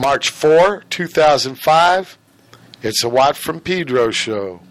[0.00, 2.18] March 4, 2005.
[2.82, 4.62] It's a Watt from Pedro show.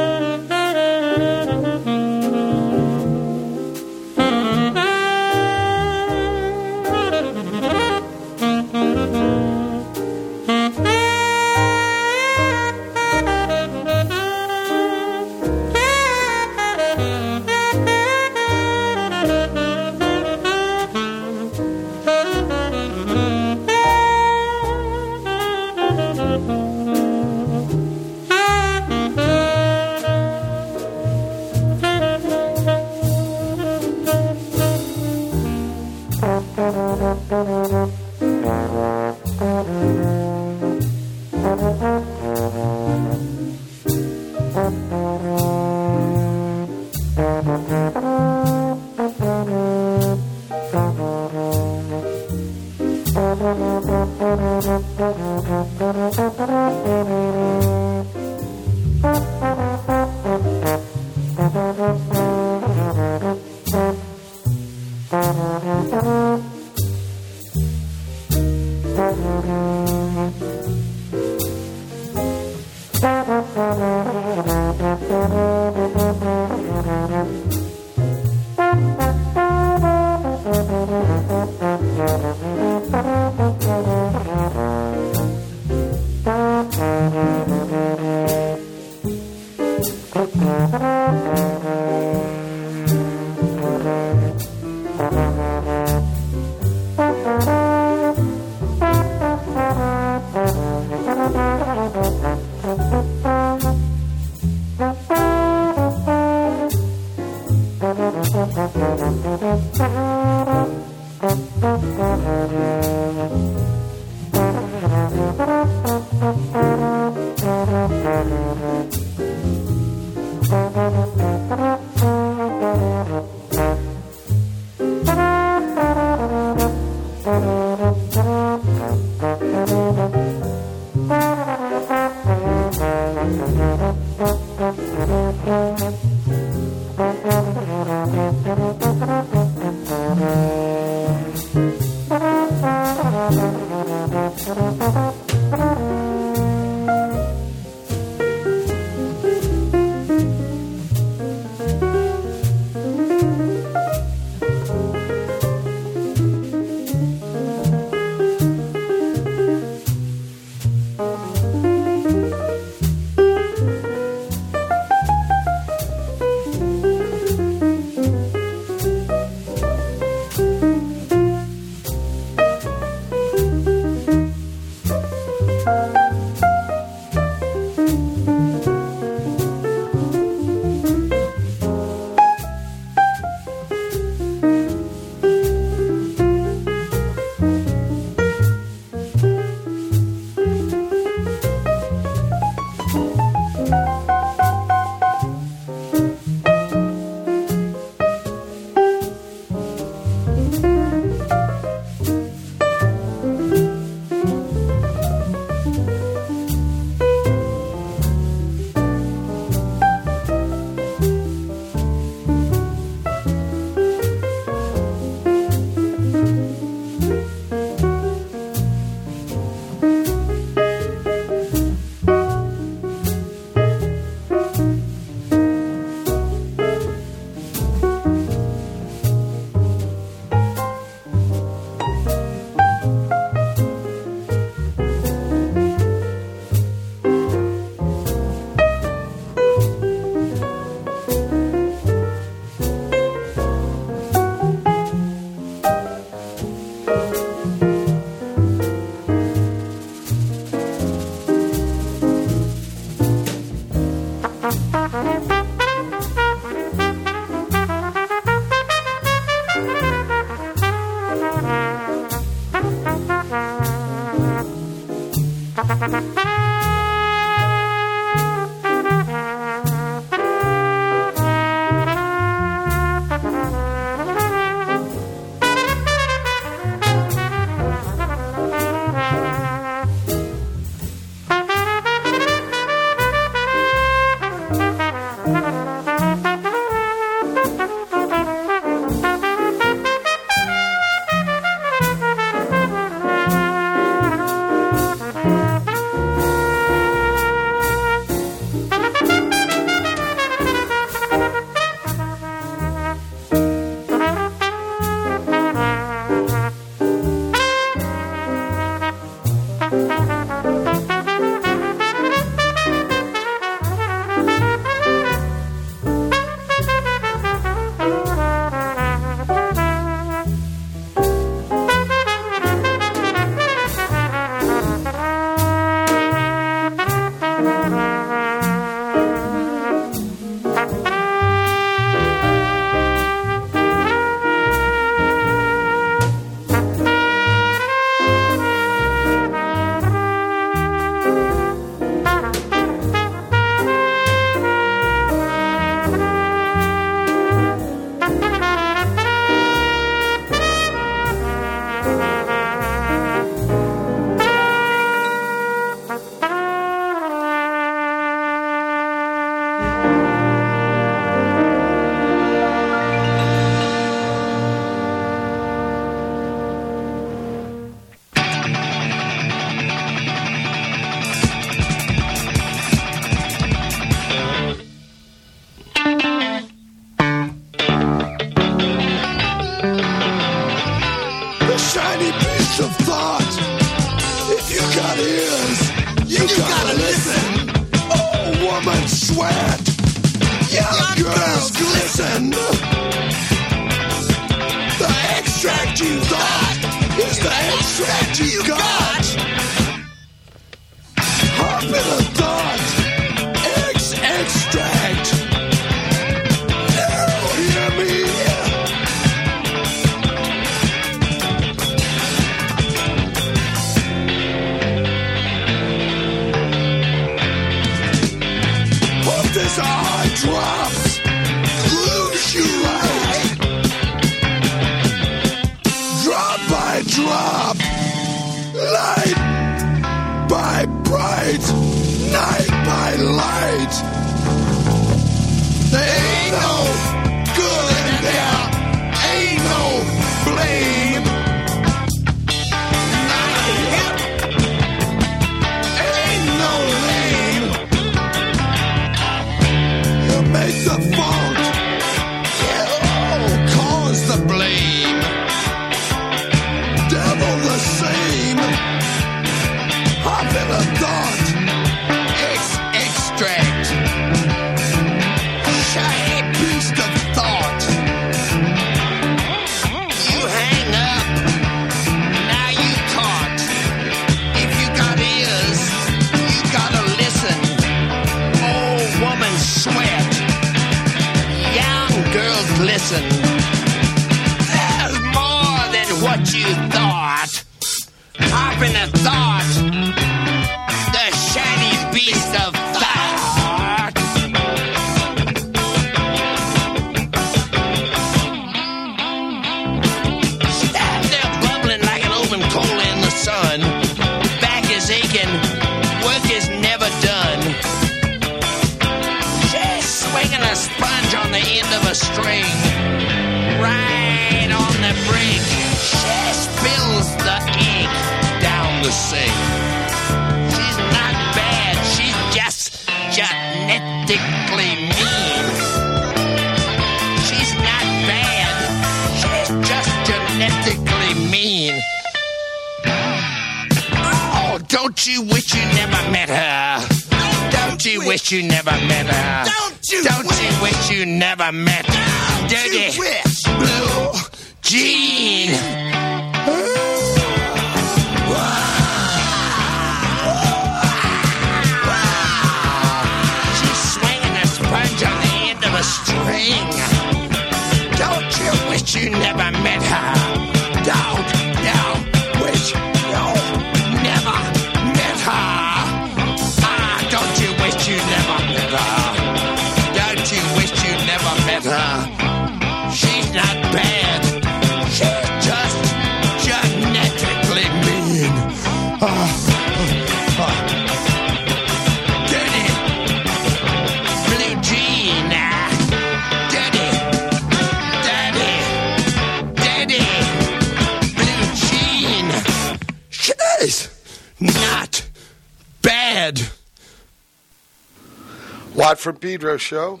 [598.88, 600.00] Watt from Pedro show.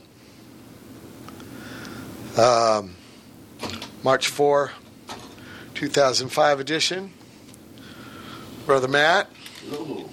[2.38, 2.94] Um,
[4.02, 4.72] March 4,
[5.74, 7.12] 2005 edition.
[8.64, 9.28] Brother Matt.
[9.74, 10.08] Ooh.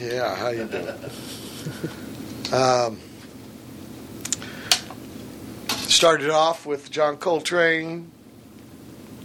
[0.00, 0.88] Yeah, how you doing?
[2.52, 2.98] um,
[5.86, 8.10] started off with John Coltrane.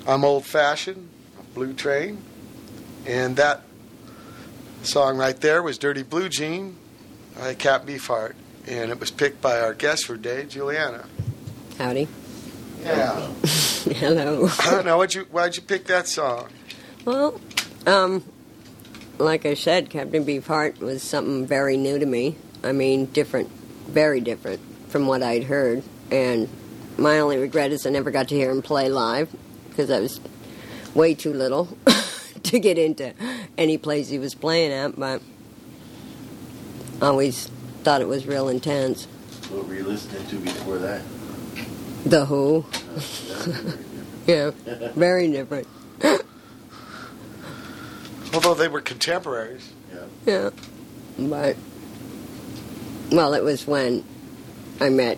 [0.05, 1.09] I'm old fashioned,
[1.55, 2.21] Blue Train,
[3.07, 3.63] and that
[4.83, 6.75] song right there was "Dirty Blue Gene"
[7.35, 8.35] by Cap Beefheart,
[8.67, 11.05] and it was picked by our guest for today, Juliana.
[11.77, 12.07] Howdy.
[12.81, 13.27] Yeah.
[13.43, 14.47] Hello.
[14.59, 14.97] I don't know.
[14.97, 16.49] Why'd you Why'd you pick that song?
[17.05, 17.39] Well,
[17.85, 18.23] um,
[19.17, 22.35] like I said, Captain Beefheart was something very new to me.
[22.63, 23.49] I mean, different,
[23.87, 25.83] very different from what I'd heard.
[26.11, 26.49] And
[26.97, 29.33] my only regret is I never got to hear him play live
[29.69, 30.19] because I was
[30.93, 31.77] way too little
[32.43, 33.13] to get into
[33.57, 34.99] any place he was playing at.
[34.99, 35.21] But
[37.01, 37.49] always
[37.83, 39.05] thought it was real intense.
[39.49, 41.01] What were you listening to before that?
[42.05, 43.73] The Who, oh,
[44.27, 44.51] yeah,
[44.95, 45.67] very different.
[48.33, 49.71] Although they were contemporaries.
[50.25, 50.51] Yeah.
[51.17, 51.57] But,
[53.11, 54.03] well, it was when
[54.79, 55.17] I met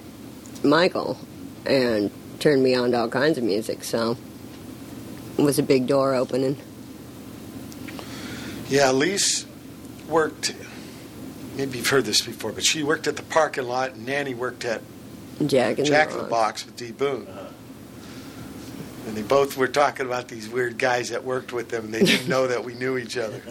[0.64, 1.18] Michael
[1.66, 4.18] and turned me on to all kinds of music, so
[5.38, 6.58] it was a big door opening.
[8.70, 9.46] Yeah, Lise
[10.08, 10.56] worked.
[11.56, 14.66] Maybe you've heard this before, but she worked at the parking lot, and Nanny worked
[14.66, 14.82] at
[15.46, 16.64] Jack and Jack in the the Box.
[16.64, 16.92] Box with D.
[16.92, 17.28] Boone.
[17.28, 17.46] Uh-huh.
[19.08, 21.86] And they both were talking about these weird guys that worked with them.
[21.86, 23.42] and They didn't know that we knew each other.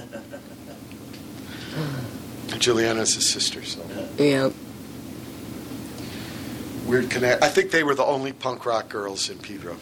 [2.50, 3.80] And Juliana's his sister, so
[4.18, 4.50] Yeah.
[6.87, 7.42] weird connect.
[7.44, 9.76] I think they were the only punk rock girls in Pedro.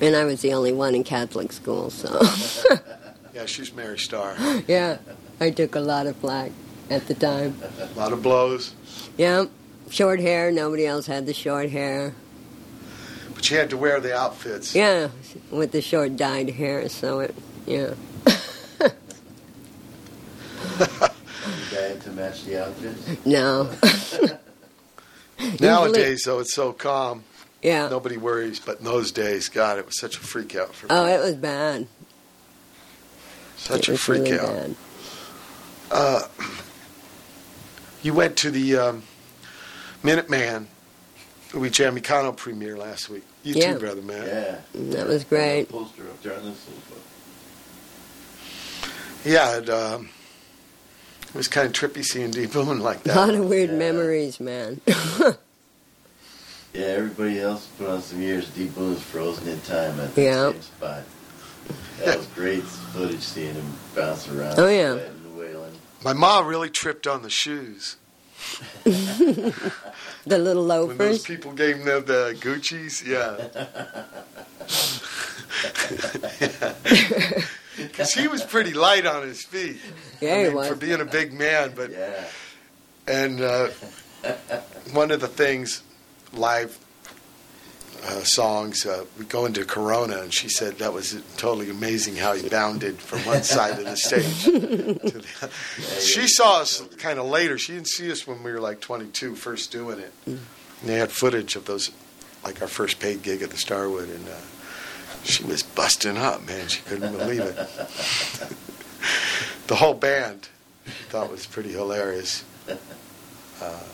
[0.00, 2.20] And I was the only one in Catholic school, so
[3.34, 4.36] Yeah, she's Mary Star.
[4.68, 4.98] yeah,
[5.40, 6.50] I took a lot of flack
[6.90, 7.56] at the time.
[7.80, 8.74] A lot of blows,
[9.16, 9.44] Yeah,
[9.90, 10.50] short hair.
[10.50, 12.14] Nobody else had the short hair.
[13.34, 14.74] but you had to wear the outfits.
[14.74, 15.08] Yeah,
[15.50, 17.34] with the short dyed hair, so it
[17.66, 17.94] yeah.
[21.48, 23.26] You got to match the outfits?
[23.26, 23.70] No.
[25.60, 27.24] Nowadays, though, it's so calm.
[27.62, 27.88] Yeah.
[27.88, 28.60] Nobody worries.
[28.60, 30.90] But in those days, God, it was such a freak out for me.
[30.94, 31.86] Oh, it was bad.
[33.56, 34.46] such it a was freak really out.
[34.54, 34.74] bad.
[35.90, 36.22] Uh,
[38.02, 39.02] you went to the um,
[40.02, 40.66] Minuteman
[41.54, 43.24] We Jam Econo premiere last week.
[43.42, 43.72] You Yeah.
[43.74, 44.26] too, brother man.
[44.26, 44.58] Yeah.
[44.96, 45.68] That was great.
[45.68, 46.54] Poster up there on the.
[49.24, 50.08] Yeah, it, um,
[51.28, 53.16] it was kind of trippy seeing D Boone like that.
[53.16, 53.76] A lot of weird Yeah.
[53.76, 54.80] memories, man.
[56.74, 58.48] Yeah, everybody else put on some years.
[58.48, 60.52] D Boone's frozen in time at the Yeah.
[60.52, 61.02] same spot.
[61.98, 64.58] That was great footage seeing him bounce around.
[64.58, 64.98] Oh, yeah.
[66.02, 66.20] Sweating and wailing.
[66.20, 67.96] My mom really tripped on the shoes
[68.84, 71.22] the little when those loafers.
[71.22, 73.02] people gave him the, the Gucci's.
[73.06, 73.36] Yeah,
[77.76, 79.78] because he was pretty light on his feet.
[80.20, 80.68] Yeah, I he mean, was.
[80.68, 81.72] for being a big man.
[81.74, 82.24] But Yeah.
[83.06, 83.68] and uh,
[84.92, 85.82] one of the things
[86.32, 86.78] live
[88.04, 92.34] uh, songs uh, we go into Corona, and she said that was totally amazing how
[92.34, 94.44] he bounded from one side of the stage.
[94.44, 95.50] to the,
[96.00, 97.58] she saw us kind of later.
[97.58, 100.12] She didn't see us when we were like 22, first doing it.
[100.26, 100.40] And
[100.84, 101.92] they had footage of those,
[102.42, 104.34] like our first paid gig at the Starwood, and uh,
[105.22, 106.68] she was busting up, man.
[106.68, 107.56] She couldn't believe it.
[109.68, 110.48] the whole band
[111.08, 112.44] thought was pretty hilarious.
[113.60, 113.84] Uh,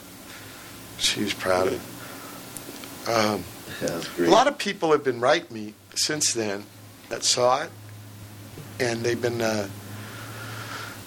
[0.97, 3.11] she was proud of it.
[3.11, 3.45] Um,
[3.81, 6.65] That was a lot of people have been writing me since then
[7.09, 7.71] that saw it,
[8.81, 9.69] and they've been uh,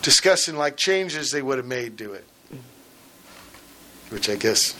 [0.01, 2.25] discussing like changes they would have made to it,
[4.09, 4.75] which I guess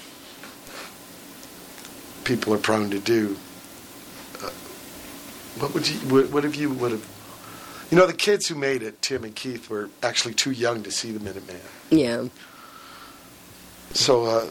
[2.24, 3.38] people are prone to do.
[4.42, 4.50] Uh,
[5.60, 5.96] what would you?
[6.10, 7.08] What, what have you would have?
[7.92, 10.92] You know, the kids who made it, Tim and Keith, were actually too young to
[10.92, 11.60] see the Minuteman.
[11.90, 12.28] Yeah.
[13.94, 14.50] So, uh,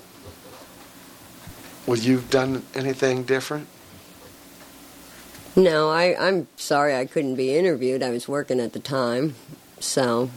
[1.87, 3.67] would you have done anything different?
[5.57, 8.03] No, I, I'm sorry I couldn't be interviewed.
[8.03, 9.35] I was working at the time,
[9.81, 10.31] so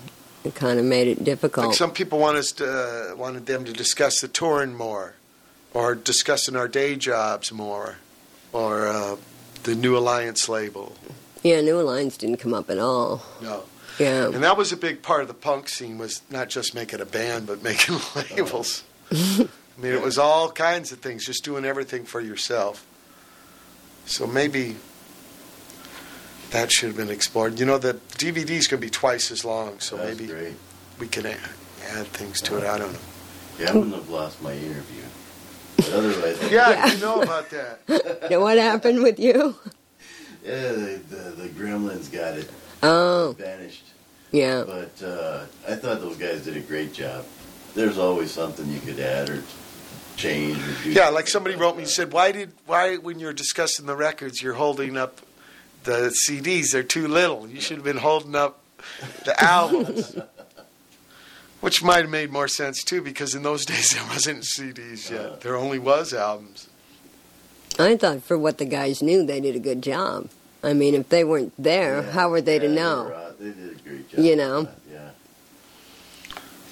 [0.44, 1.68] it kind of made it difficult.
[1.68, 5.14] Like some people want us to, uh, wanted them to discuss the touring more,
[5.74, 7.98] or discussing our day jobs more,
[8.52, 9.16] or uh,
[9.64, 10.96] the New Alliance label.
[11.44, 13.22] yeah, New Alliance didn't come up at all.
[13.42, 13.64] No,
[14.00, 14.26] Yeah.
[14.26, 17.06] and that was a big part of the punk scene was not just making a
[17.06, 17.98] band, but making
[18.32, 18.84] labels.
[19.77, 22.86] I mean, it was all kinds of things, just doing everything for yourself.
[24.06, 24.75] So maybe
[26.51, 27.60] that should have been explored.
[27.60, 30.32] You know, the DVD is going to be twice as long, so That was maybe
[30.32, 30.53] great.
[31.00, 31.39] we can add,
[31.89, 32.63] add things to it.
[32.65, 33.00] I don't know.
[33.60, 35.03] Yeah, I wouldn't have lost my interview.
[35.77, 36.94] But otherwise, Yeah, Yeah.
[36.94, 37.80] you know about that.
[38.30, 39.56] Now, what happened with you?
[40.46, 42.50] yeah, the, the, the gremlins got it.
[42.84, 43.86] Oh, Vanished.
[44.32, 44.63] Yeah.
[44.65, 47.25] But uh, I thought those guys did a great job.
[47.75, 49.42] There's always something you could add or
[50.18, 50.58] change.
[50.86, 54.42] Yeah, like somebody wrote me and said, "Why did why when you're discussing the records,
[54.42, 55.22] you're holding up
[55.84, 56.72] the CDs?
[56.72, 57.48] They're too little.
[57.48, 58.60] You should have been holding up
[59.26, 60.18] the albums."
[61.62, 65.42] Which might have made more sense too, because in those days there wasn't CDs yet.
[65.42, 66.68] There only was albums.
[67.80, 70.30] I thought for what the guys knew, they did a good job.
[70.62, 73.04] I mean, if they weren't there, Yeah, how were they to yeah, know?
[73.06, 74.20] were, uh, They did a great job.
[74.20, 74.68] You know.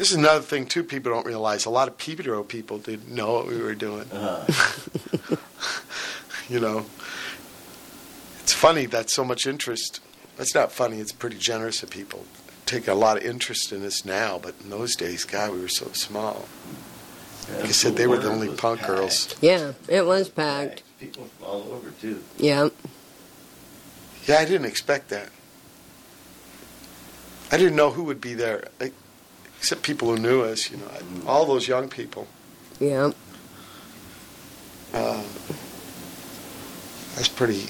[0.02, 0.08] Yeah.
[0.08, 0.84] This is another thing too.
[0.84, 1.66] People don't realize.
[1.66, 4.12] A lot of Pedro people didn't know what we were doing.
[4.12, 5.36] Uh-huh.
[6.50, 6.86] You know,
[8.42, 10.02] it's funny that so much interest.
[10.36, 11.00] That's not funny.
[11.00, 12.26] It's pretty generous of people
[12.66, 15.70] take a lot of interest in us now, but in those days, God, we were
[15.70, 16.50] so small.
[17.56, 18.92] Like I said, they were the only punk packed.
[18.92, 19.36] girls.
[19.40, 20.84] Yeah, it was packed.
[21.00, 22.22] People from all over too.
[22.38, 22.68] Yeah.
[24.26, 25.30] Yeah, I didn't expect that.
[27.50, 28.94] I didn't know who would be there, like,
[29.62, 30.72] except people who knew us.
[30.72, 30.88] You know,
[31.28, 32.28] all those young people.
[32.80, 33.12] Yeah.
[34.92, 35.22] Uh,
[37.16, 37.68] that's pretty,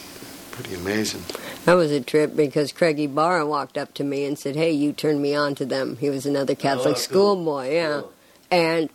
[0.51, 1.21] pretty amazing.
[1.65, 4.93] That was a trip because Craigie Barra walked up to me and said, Hey, you
[4.93, 5.97] turned me on to them.
[5.97, 6.95] He was another Catholic Oh, cool.
[6.95, 7.99] schoolboy, yeah.
[7.99, 8.13] Cool.
[8.51, 8.89] And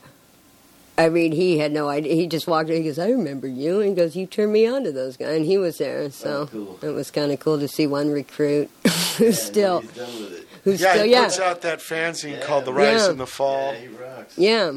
[0.98, 2.14] I mean, he had no idea.
[2.14, 2.76] He just walked in.
[2.82, 5.36] He goes, "I remember you." And he goes, "You turned me on to those guys."
[5.36, 6.78] And he was there, so Oh, cool.
[6.82, 8.70] it was kind of cool to see one recruit
[9.18, 9.84] who's Yeah, still,
[10.72, 10.80] He's done with it.
[10.80, 12.40] who's yeah, still, he yeah, puts out that fanzine Yeah.
[12.46, 13.10] called The Rise Yeah.
[13.10, 13.72] and the Fall.
[13.72, 14.38] Yeah, he rocks.
[14.38, 14.72] yeah.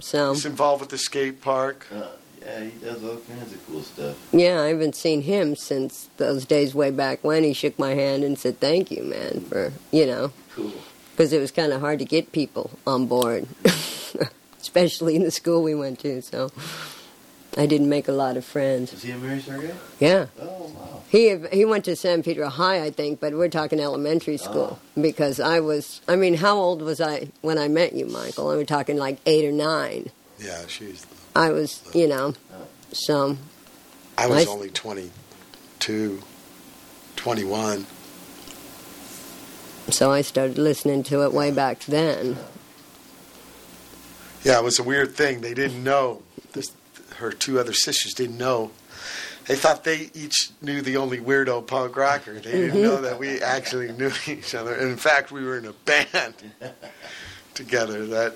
[0.00, 1.86] So He's involved with the skate park.
[1.94, 2.06] Uh,
[2.40, 4.16] yeah, he does all kinds of cool stuff.
[4.32, 8.22] yeah, I haven't seen him since those days way back when he shook my hand
[8.24, 10.72] and said, "Thank you, man," for you know, Cool.
[11.16, 13.48] because it was kind of hard to get people on board,
[14.60, 16.22] especially in the school we went to.
[16.22, 16.50] So
[17.56, 18.92] I didn't make a lot of friends.
[18.92, 19.74] Is he a Mary Sergey?
[19.98, 20.26] Yeah.
[20.40, 20.97] Oh wow.
[21.08, 24.36] He he went to San Pedro High, I think, but we're talking elementary oh.
[24.36, 26.02] school because I was.
[26.06, 28.46] I mean, how old was I when I met you, Michael?
[28.46, 30.10] Were talking like eight or nine.
[30.38, 31.06] Yeah, she's.
[31.34, 32.34] I was, you know,
[32.92, 33.36] so
[34.16, 34.48] I was Nice.
[34.48, 36.20] only 22,
[37.16, 37.86] 21.
[39.90, 42.36] so I started listening to it way back then.
[44.42, 45.40] Yeah, it was a weird thing.
[45.40, 46.22] They didn't know.
[46.52, 46.72] This,
[47.16, 48.72] her two other sisters didn't know.
[49.48, 52.34] They thought they each knew the only weirdo punk rocker.
[52.34, 54.74] They didn't know that we actually knew each other.
[54.74, 56.34] And in fact, we were in a band
[57.54, 58.06] together.
[58.06, 58.34] That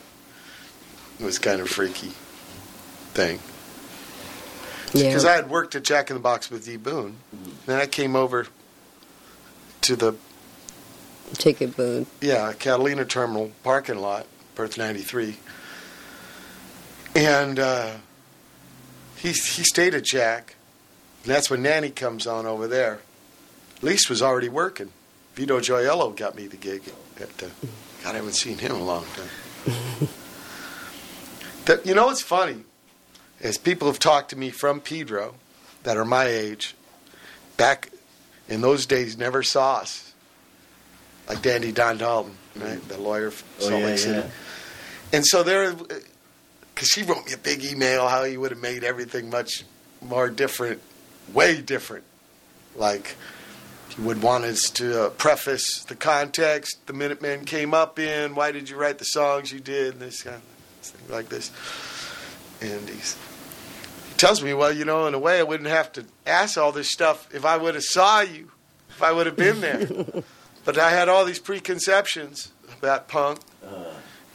[1.21, 2.13] was kind of freaky
[3.13, 3.41] thing.
[4.95, 6.79] Yeah, Because I had worked at Jack in the Box with D.
[6.79, 7.17] Boone.
[7.67, 8.47] Then I came over
[9.83, 10.15] to the
[11.35, 12.09] ticket booth.
[12.23, 15.37] Yeah, Catalina Terminal parking lot, Berth 93.
[17.15, 17.91] And uh,
[19.17, 20.52] he, he stayed at Jack.
[21.23, 23.01] And that's when Nanny comes on over there.
[23.81, 24.91] Lise was already working.
[25.35, 26.83] Vito Gioiello got me the gig.
[27.21, 27.47] At, uh,
[28.03, 29.79] God, I haven't seen him in a long time.
[31.67, 32.59] that, you know what's funny?
[33.41, 35.35] Is people have talked to me from Pedro
[35.83, 36.75] that are my age,
[37.57, 37.91] back
[38.49, 40.13] in those days, never saw us
[41.29, 42.87] like Dandy Don Dalton, right?
[42.89, 44.19] The lawyer from Oh Salt yeah, Lake City.
[44.19, 44.27] yeah.
[45.13, 45.73] And so there,
[46.75, 49.65] because she wrote me a big email how he would have made everything much
[50.01, 50.81] more different,
[51.33, 52.05] way different.
[52.77, 53.17] Like
[53.91, 58.35] he would want us to uh, preface the context the Minutemen came up in.
[58.35, 59.93] Why did you write the songs you did?
[59.95, 60.43] And this kind of
[60.87, 61.51] thing like this.
[62.61, 63.17] And he's,
[64.09, 66.73] he tells me, well, you know, in a way, I wouldn't have to ask all
[66.73, 68.51] this stuff if I would have saw you,
[68.89, 69.87] if I would have been there.
[70.65, 73.85] but I had all these preconceptions about punk, Uh,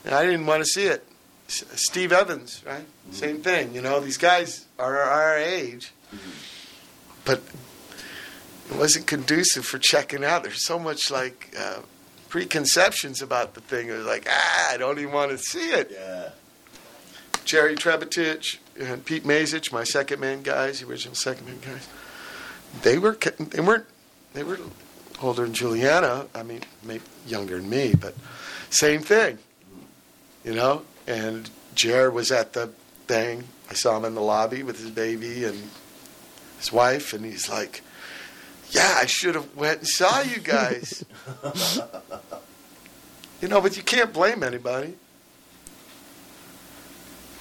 [0.06, 1.06] and I didn't want to see it.
[1.48, 2.86] S- Steve Evans, right?
[3.12, 3.74] Same thing.
[3.74, 5.92] You know, these guys are our age,
[7.28, 7.44] but
[8.72, 10.44] it wasn't conducive for checking out.
[10.44, 11.82] There's so much like uh,
[12.30, 13.90] preconceptions about the thing.
[13.90, 15.92] It was like, ah, I don't even want to see it.
[15.94, 16.30] yeah.
[17.46, 21.88] Jerry Trebotic and Pete Mazich, my Secondmen guys, the original Secondmen guys,
[22.82, 23.86] they were they weren't
[24.34, 24.60] they were
[25.22, 26.28] older than Juliana.
[26.36, 28.16] I mean, maybe younger than me, but
[28.70, 29.38] same thing,
[30.44, 30.84] you know.
[31.08, 32.68] And Jer was at the
[33.08, 33.46] thing.
[33.70, 35.70] I saw him in the lobby with his baby and
[36.58, 37.82] his wife, and he's like,
[38.72, 41.04] "Yeah, I should have went and saw you guys."
[43.42, 44.96] you know, but you can't blame anybody.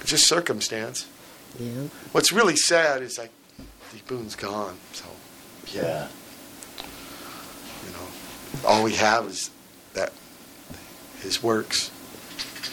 [0.01, 1.07] It's just circumstance.
[1.59, 3.31] Yeah, What's really sad is like
[3.91, 4.01] D.
[4.07, 5.05] Boone's gone, so
[5.73, 6.07] Yeah.
[7.85, 9.49] you know all we have is
[9.93, 10.13] that
[11.21, 11.89] his works.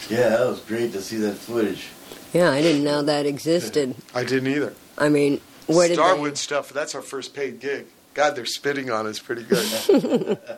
[0.09, 1.87] Yeah, that was great to see that footage.
[2.31, 2.51] yeah.
[2.51, 3.95] I didn't know that existed.
[4.13, 4.73] I didn't either.
[4.99, 6.69] I mean, where did Starwood stuff.
[6.71, 7.85] That's our first paid gig.
[8.13, 10.37] God, they're spitting on us pretty good.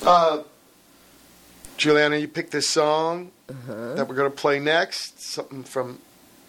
[0.00, 0.42] Uh,
[1.76, 3.94] Juliana, you picked this song Uh-huh.
[3.94, 5.20] that we're going to play next.
[5.20, 5.98] Something from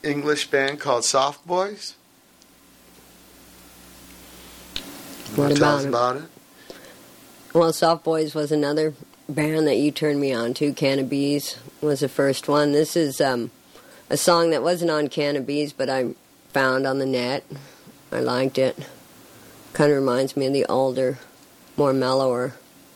[0.04, 1.96] English band called Soft Boys.
[5.36, 6.24] What tell about about it?
[7.54, 8.94] Well, Soft Boys was another
[9.28, 10.72] band that you turned me on to.
[10.74, 12.72] Can of Bees was the first one.
[12.72, 13.52] This is um,
[14.10, 16.14] a song that wasn't on Can of Bees, but I
[16.50, 17.44] found on the net.
[18.12, 18.78] I liked it.
[19.74, 21.20] Kind of reminds me of the older,
[21.78, 22.56] more mellower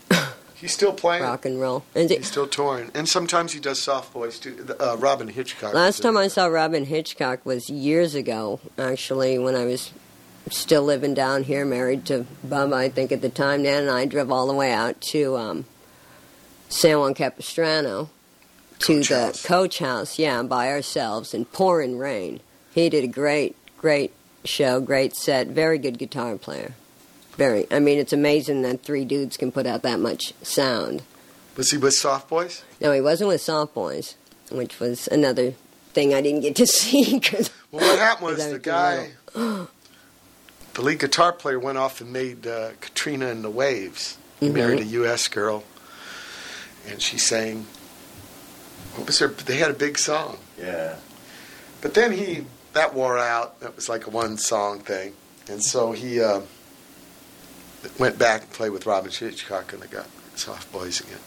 [0.55, 1.23] He's still playing.
[1.23, 1.83] rock and roll.
[1.95, 4.65] And He's still touring, and sometimes he does soft voice too.
[4.79, 5.73] Uh, Robyn Hitchcock.
[5.73, 9.91] Last time I saw Robyn Hitchcock was years ago, actually, when I was
[10.49, 13.63] still living down here, married to Bubba, I think at the time.
[13.63, 15.65] Dan and I drove all the way out to um,
[16.69, 18.09] San Juan Capistrano
[18.83, 19.45] to Coach the house.
[19.45, 22.39] coach house, yeah, by ourselves in pouring rain.
[22.73, 24.11] He did a great, great
[24.43, 26.73] show, great set, very good guitar player.
[27.37, 27.65] Very.
[27.71, 31.01] I mean, it's amazing that three dudes can put out that much sound.
[31.55, 32.63] was he with Soft Boys?
[32.81, 34.15] No, he wasn't with Soft Boys,
[34.51, 35.53] which was another
[35.93, 40.99] thing I didn't get to see because Well, what happened was the guy, the lead
[40.99, 44.17] guitar player, went off and made uh, Katrina and the Waves.
[44.39, 44.53] He Mhm.
[44.53, 45.27] married a U.S.
[45.27, 45.63] girl,
[46.87, 47.65] and she sang.
[48.95, 49.27] What was her?
[49.27, 50.95] They had a big song, Yeah.
[51.81, 53.59] but then he that wore out.
[53.61, 55.13] That was like a one song thing,
[55.49, 56.41] and so he uh,
[57.99, 61.19] went back and played with Robyn Hitchcock, and they got Soft Boys again.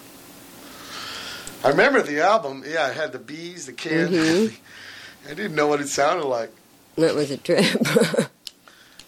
[1.65, 2.63] I remember the album.
[2.67, 4.11] Yeah, it had the bees, the kid.
[4.11, 4.57] Mhm.
[5.29, 6.53] I didn't know what it sounded like.
[6.97, 7.65] that was a trip.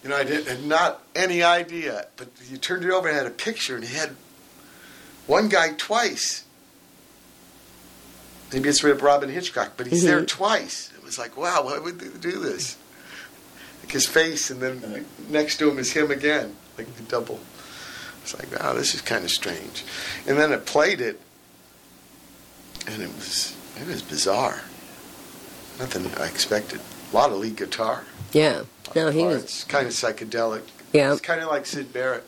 [0.01, 2.07] You know, I did had not any idea.
[2.15, 4.11] But you turned it over and had a picture, and he had
[5.27, 6.45] one guy twice.
[8.53, 10.27] Maybe it's with Robyn Hitchcock, but he's there Mhm.
[10.27, 10.89] twice.
[10.97, 12.75] It was like, wow, why would they do this?
[13.83, 17.39] Like his face, and then next to him is him again, like a double.
[18.23, 19.83] It's like, wow, this is kind of strange.
[20.27, 21.19] And then it played it,
[22.87, 24.61] and it was it was bizarre.
[25.79, 26.81] Nothing I expected.
[27.11, 28.03] A lot of lead guitar.
[28.33, 28.63] yeah.
[28.95, 29.43] No, he was.
[29.43, 30.63] It's kind of psychedelic.
[30.93, 31.11] Yeah.
[31.11, 32.23] It's kind of like Syd Barrett.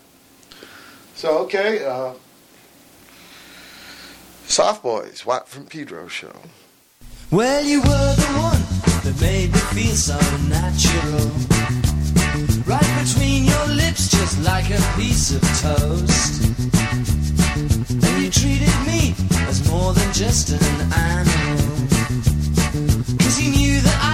[1.15, 1.83] So, okay.
[1.83, 2.13] Uh,
[4.47, 6.33] Soft Boys, Watt from Pedro show.
[7.31, 8.61] Well, you were the one
[9.03, 11.31] that made me feel so natural.
[12.65, 16.43] Right between your lips, just like a piece of toast.
[18.05, 19.15] And you treated me
[19.47, 21.87] as more than just an animal.
[23.17, 24.10] Cause you knew that I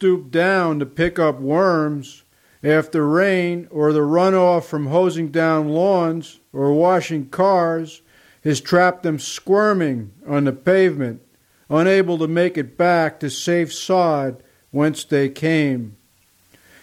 [0.00, 2.22] stoop down to pick up worms.
[2.64, 8.00] after rain or the runoff from hosing down lawns or washing cars
[8.42, 11.20] has trapped them squirming on the pavement,
[11.68, 15.94] unable to make it back to safe sod whence they came.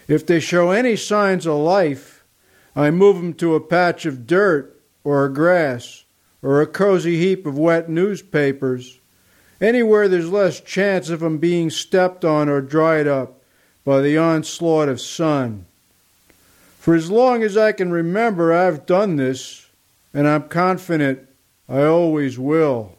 [0.06, 2.24] If they show any signs of life,
[2.76, 6.04] I move them to a patch of dirt or grass
[6.40, 8.97] or a cozy heap of wet newspapers,
[9.60, 13.40] anywhere there's less chance of of 'em being stepped on or dried up
[13.84, 15.64] by the onslaught of sun.
[16.78, 19.66] For as long as I can remember, I've done this,
[20.14, 21.20] and I'm confident
[21.68, 22.92] I always will.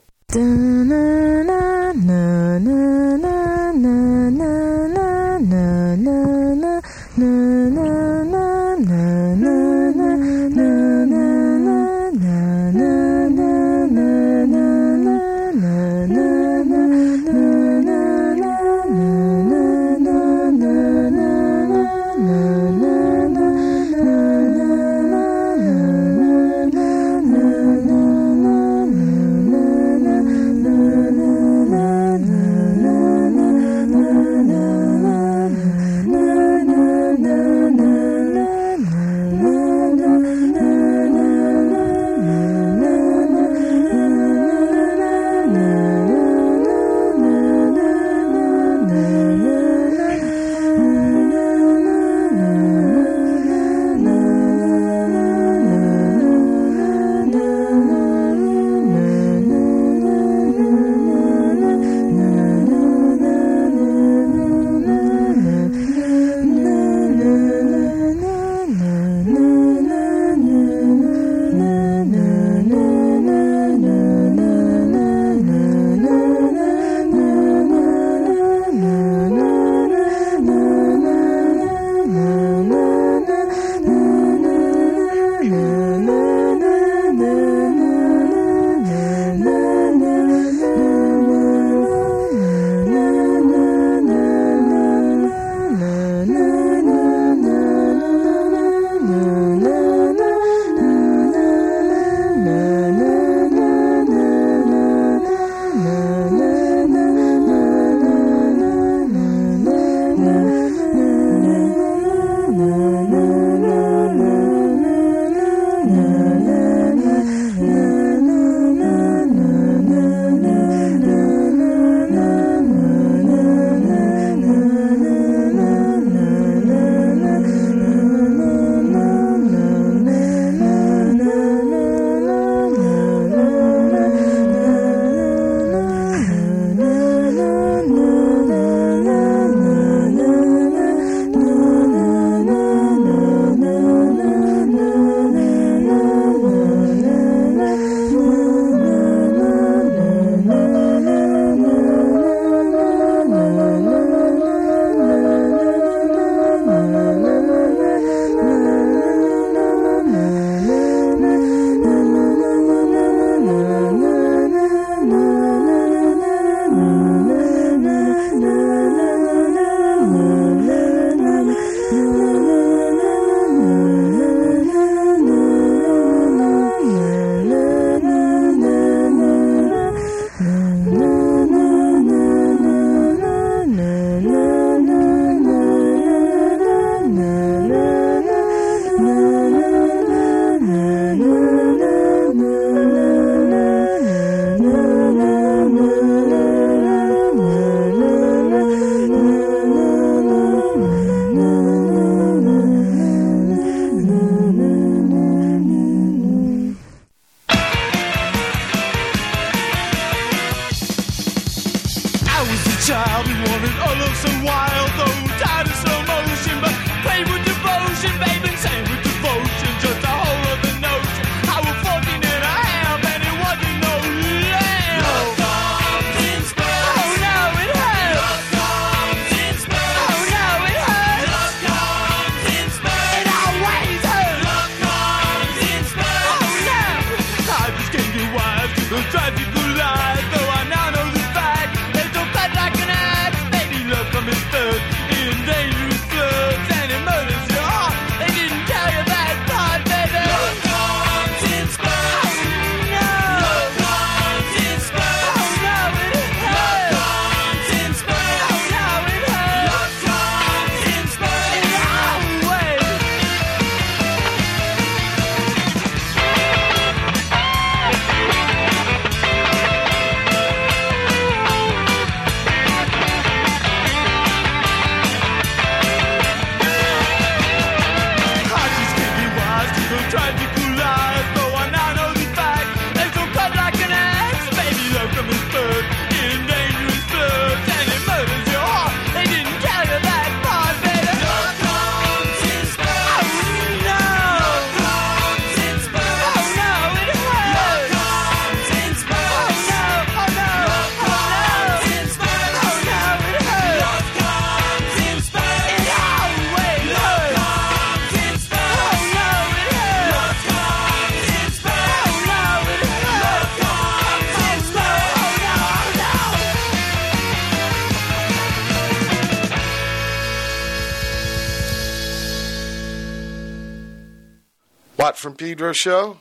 [325.39, 326.17] Pedro show.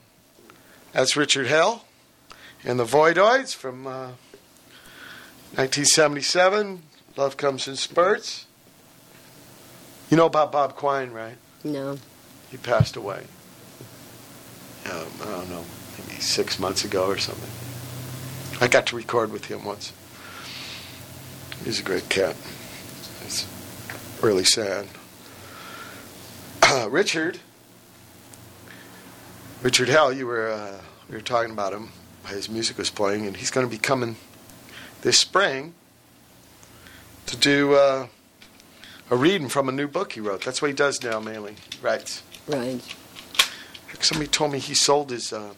[0.92, 1.85] That's Richard Hell
[2.62, 4.12] and the Voidoids from uh,
[5.57, 6.83] 1977.
[7.16, 8.46] Love comes in spurts.
[10.09, 11.35] You know about Bob Quine, right?
[11.64, 11.98] No.
[12.48, 13.24] He passed away.
[14.88, 15.64] Um, I don't know,
[15.98, 17.50] maybe six months ago or something.
[18.61, 19.92] I got to record with him once.
[21.64, 22.37] He's a great cat.
[23.24, 23.48] It's
[24.22, 24.87] really sad.
[26.88, 27.40] Richard,
[29.68, 31.90] Richard Hell, you were uh, we were talking about him.
[32.28, 34.16] His music was playing, and he's going to be coming
[35.02, 35.74] this spring
[37.26, 38.07] to do uh,
[39.11, 40.42] a reading from a new book he wrote.
[40.42, 41.57] That's what he does now, mainly.
[41.70, 42.22] He writes.
[42.46, 42.81] Right.
[44.00, 45.35] Somebody told me he sold his.
[45.35, 45.52] Uh,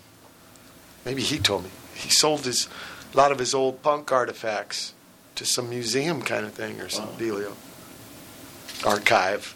[1.04, 2.66] maybe he told me he sold his
[3.14, 4.92] a lot of his old punk artifacts
[5.36, 7.16] to some museum kind of thing or some Wow.
[7.16, 7.52] dealio.
[8.84, 9.54] Archive.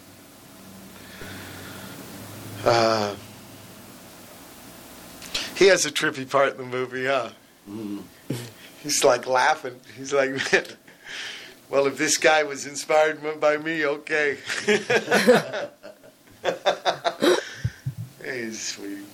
[2.63, 3.15] Uh,
[5.55, 7.29] he has a trippy part in the movie, huh?
[7.69, 8.03] Mm.
[8.83, 9.79] He's like laughing.
[9.97, 10.31] He's like,
[11.69, 14.37] well, if this guy was inspired by me, okay.
[18.23, 19.05] He's sweet.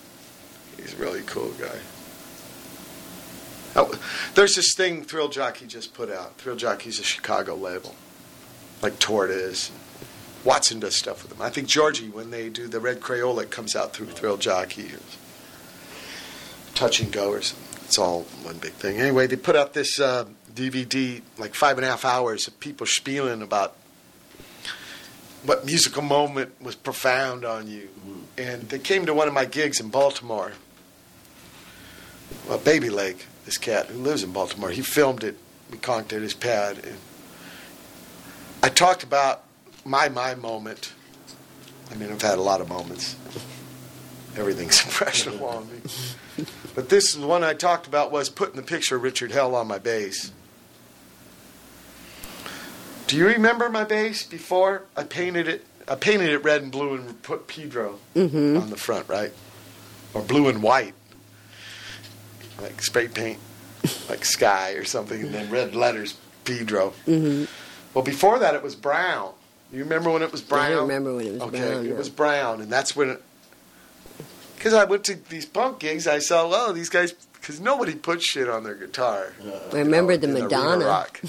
[0.78, 1.80] He's a really cool guy.
[3.76, 3.94] Oh,
[4.36, 6.36] there's this thing Thrill Jockey just put out.
[6.38, 7.96] Thrill Jockey's a Chicago label,
[8.82, 9.72] like Tortoise.
[10.44, 11.42] Watson does stuff with them.
[11.42, 14.92] I think Georgie, when they do the Red Crayola, comes out through Thrill Jockey.
[16.76, 17.84] Touch and go or something.
[17.86, 19.00] It's all one big thing.
[19.00, 22.88] Anyway, they put out this uh, DVD, like five and a half hours of people
[22.88, 23.76] spieling about
[25.44, 27.90] what musical moment was profound on you.
[28.38, 30.54] And they came to one of my gigs in Baltimore.
[32.48, 35.38] Well, Baby Leg, this cat who lives in Baltimore, he filmed it.
[35.72, 36.80] We conked at his pad.
[36.84, 36.98] And
[38.64, 39.44] I talked about
[39.84, 40.94] my my moment.
[41.90, 43.16] I mean, I've had a lot of moments.
[44.38, 45.80] Everything's impressionable on me.
[46.76, 49.68] But this the one I talked about was putting the picture of Richard Hell on
[49.68, 50.32] my bass.
[53.08, 55.66] Do you remember my bass before I painted it?
[55.88, 58.58] I painted it red and blue and put Pedro Mm-hmm.
[58.58, 59.34] on the front, right?
[60.14, 60.94] Or blue and white,
[62.62, 63.40] like spray paint,
[64.10, 66.94] like sky or something, and then red letters Pedro.
[67.08, 67.46] Mm-hmm.
[67.94, 69.34] Well, before that, it was brown.
[69.74, 70.72] You remember when it was brown?
[70.72, 71.86] I remember when it was okay, brown.
[71.86, 71.96] it yeah.
[71.96, 73.24] was brown, and that's when it.
[74.62, 78.22] Because I went to these punk gigs, I saw, well, these guys, because nobody put
[78.22, 79.34] shit on their guitar.
[79.74, 80.86] I remember you the know, in arena Madonna.
[80.86, 81.20] rock.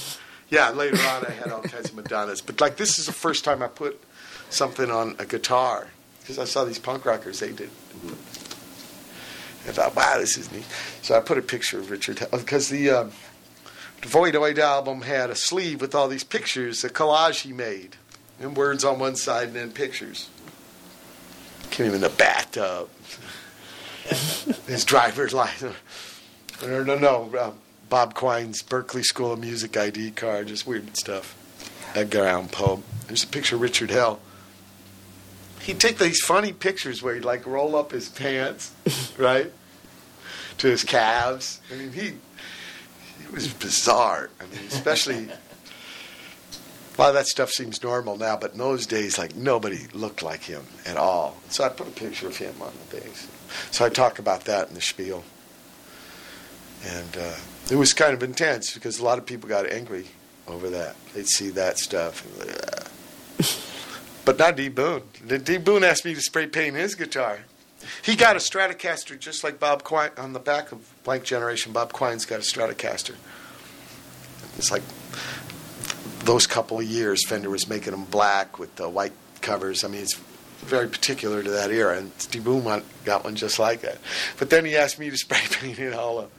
[0.50, 2.42] Yeah, later on I had all kinds of Madonnas.
[2.42, 3.98] But like this is the first time I put
[4.50, 5.86] something on a guitar
[6.20, 7.70] because I saw these punk rockers they did.
[9.66, 10.66] I thought, wow, this is neat.
[11.00, 13.12] So I put a picture of Richard because the, um,
[14.02, 17.96] the Voidoid album had a sleeve with all these pictures, a collage he made,
[18.38, 20.28] and words on one side and then pictures.
[21.70, 22.90] Came in the bathtub.
[24.66, 25.76] His driver's license.
[26.62, 27.32] No, no, no.
[27.36, 27.50] Uh,
[27.88, 31.36] Bob Quine's Berklee School of Music ID card, just weird stuff.
[31.94, 32.82] Edgar Allan Poe.
[33.06, 34.20] There's a picture of Richard Hell.
[35.60, 38.72] He'd take these funny pictures where he'd like roll up his pants,
[39.18, 39.52] right,
[40.58, 41.60] to his calves.
[41.70, 42.12] I mean, he
[43.20, 44.30] he was bizarre.
[44.40, 49.18] I mean, especially a lot of that stuff seems normal now, but in those days,
[49.18, 51.36] like nobody looked like him at all.
[51.48, 53.28] So I put a picture of him on the bass.
[53.70, 55.24] So I talk about that in the spiel,
[56.84, 57.34] and uh,
[57.70, 60.06] it was kind of intense because a lot of people got angry
[60.46, 60.96] over that.
[61.14, 62.26] They'd see that stuff.
[62.40, 62.88] Uh,
[64.24, 65.02] but not D Boone.
[65.26, 67.40] D Boone asked me to spray paint his guitar.
[68.02, 71.72] He got a Stratocaster just like Bob Quine on the back of Blank Generation.
[71.72, 73.14] Bob Quine's got a Stratocaster.
[74.56, 74.82] It's like
[76.24, 79.82] those couple of years, Fender was making them black with the white covers.
[79.82, 80.20] I mean, it's
[80.62, 83.98] very particular to that era, and Steve Boone got one just like that.
[84.38, 86.30] But then he asked me to spray paint it all up,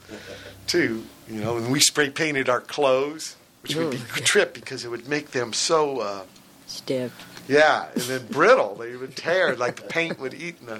[0.68, 1.04] too.
[1.30, 4.90] You know, and we spray painted our clothes, which would be a trip because it
[4.90, 6.00] would make them so.
[6.00, 6.24] Uh,
[6.68, 7.12] Stiff.
[7.48, 8.76] yeah, and then brittle.
[8.76, 10.80] They would tear, like the paint would eat in the.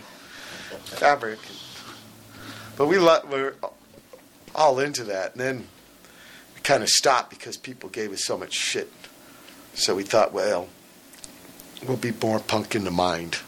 [0.86, 1.40] fabric.
[2.76, 3.56] But we let, we're
[4.56, 5.34] all into that.
[5.34, 5.68] And then
[6.56, 8.92] we kind of stopped because people gave us so much shit.
[9.76, 10.68] So we thought, well,
[11.88, 13.40] we'll be more punk in the mind,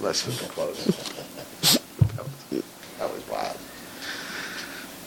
[0.00, 0.84] less with the clothes.
[2.16, 2.64] that, was,
[2.98, 3.56] that was wild.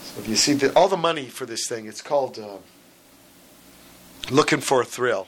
[0.04, 2.58] So if you see the, all the money for this thing, it's called uh,
[4.32, 5.28] Looking for a Thrill.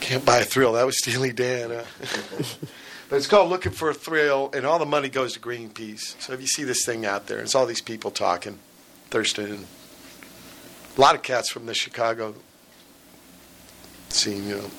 [0.00, 0.72] Can't buy a thrill.
[0.72, 1.70] That was Steely Dan.
[1.70, 1.84] Huh?
[3.08, 6.20] but it's called Looking for a Thrill, and all the money goes to Greenpeace.
[6.20, 8.58] So if you see this thing out there, it's all these people talking,
[9.10, 9.66] Thurston, and
[10.96, 12.34] a lot of cats from the Chicago
[14.12, 14.70] scene, you know,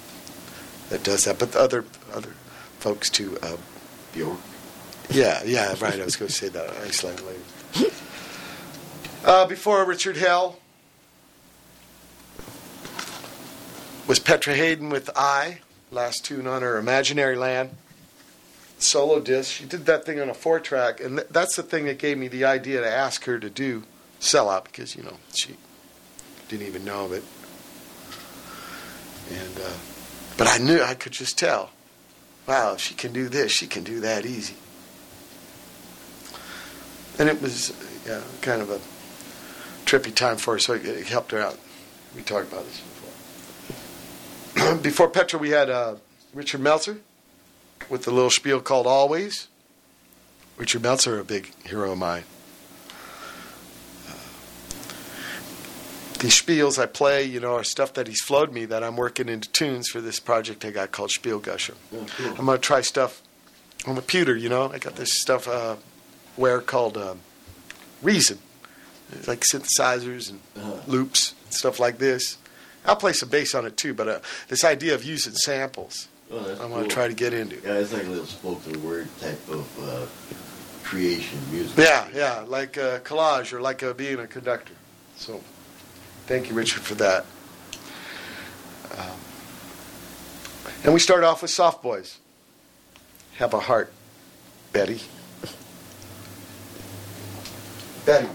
[0.90, 1.40] that does that.
[1.40, 2.32] But the other other
[2.80, 3.38] folks too.
[3.42, 3.58] Uh,
[4.14, 4.38] Bjork.
[5.10, 6.00] yeah, yeah, right.
[6.00, 6.70] I was going to say that.
[6.86, 7.94] Explain later.
[9.24, 10.60] Uh, before Richard Hell
[14.08, 15.60] was Petra Haden with I,
[15.92, 17.78] last tune on her Imaginary Land
[18.84, 19.52] solo disc.
[19.52, 22.18] She did that thing on a four track, and th- that's the thing that gave
[22.18, 23.84] me the idea to ask her to do
[24.20, 25.56] Sellout because, you know, she
[26.48, 27.24] didn't even know of it.
[29.32, 29.74] And, uh,
[30.38, 31.72] but I knew, I could just tell,
[32.48, 34.56] wow, she can do this, she can do that easy.
[37.20, 37.74] And it was
[38.06, 38.80] yeah, kind of a
[39.86, 41.58] trippy time for her, so it, it helped her out.
[42.16, 42.82] We talked about this
[44.54, 44.76] before.
[44.82, 45.96] before Petra, we had uh,
[46.34, 46.98] Richard Meltzer
[47.90, 49.48] with the little spiel called Always.
[50.58, 52.24] Richard Meltzer, a big hero of mine.
[56.22, 59.28] These spiels I play, you know, are stuff that he's flowed me that I'm working
[59.28, 61.74] into tunes for this project I got called Spielgusher.
[61.94, 62.28] Oh, cool.
[62.38, 63.22] I'm gonna try stuff
[63.88, 64.36] on the pewter.
[64.38, 65.78] You know, I got this stuff uh,
[66.36, 67.20] where called um,
[68.04, 68.38] Reason,
[69.14, 70.80] It's like synthesizers and Uh-huh.
[70.88, 72.38] loops, stuff like this.
[72.86, 76.38] I'll play some bass on it too, but uh, this idea of using samples, Oh,
[76.62, 77.58] I'm going to try to get into.
[77.58, 80.06] Yeah, it's like a little spoken word type of uh,
[80.84, 81.78] creation music.
[81.78, 84.74] Yeah, yeah, like a collage or like a, being a conductor.
[85.18, 85.42] So,
[86.28, 87.26] thank you, Richard, for that.
[88.98, 89.18] Um,
[90.84, 92.18] and we start off with Soft Boys.
[93.38, 93.92] Have a heart,
[94.74, 95.02] Betty.
[98.06, 98.28] Betty,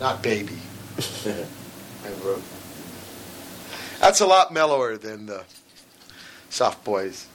[0.00, 0.58] not baby.
[1.26, 2.42] I wrote.
[4.00, 5.44] That's a lot mellower than the
[6.50, 7.26] Soft Boys,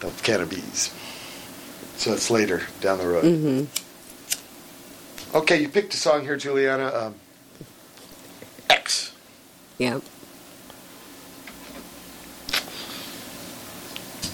[0.00, 0.94] the Cannabis.
[1.96, 3.24] So it's later down the road.
[3.24, 3.64] hmm
[5.36, 6.86] Okay, you picked a song here, Juliana.
[6.94, 7.14] Um,
[8.70, 9.12] X.
[9.78, 10.00] Yeah.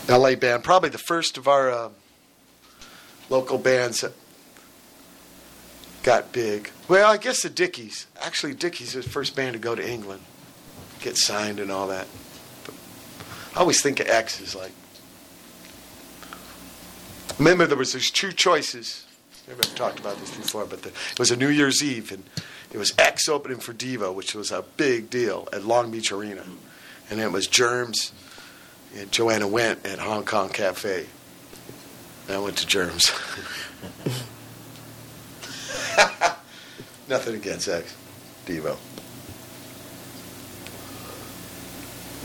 [0.09, 1.89] LA band, probably the first of our uh,
[3.30, 4.12] local bands that
[6.03, 6.70] got big.
[6.89, 8.07] Well, I guess the Dickies.
[8.20, 10.20] Actually, Dickies was the first band to go to England,
[11.01, 12.07] get signed and all that.
[12.64, 12.74] But
[13.57, 14.72] I always think of X as like.
[17.39, 19.07] Remember, there was these two choices.
[19.49, 22.24] Maybe I've talked about this before, but the, it was a New Year's Eve, and
[22.75, 26.43] it was X opening for Devo, which was a big deal at Long Beach Arena,
[27.09, 28.12] and then it was Germs
[28.97, 31.07] and Joanna went at Hong Kong Cafe.
[32.27, 33.11] And I went to Germs.
[37.09, 37.95] Nothing against X,
[38.47, 38.77] Devo.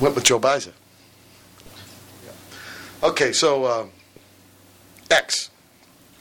[0.01, 0.71] Went with Joe Baiza.
[3.01, 3.91] Okay, so um,
[5.09, 5.49] X,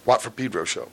[0.05, 0.89] Watt from Pedro show.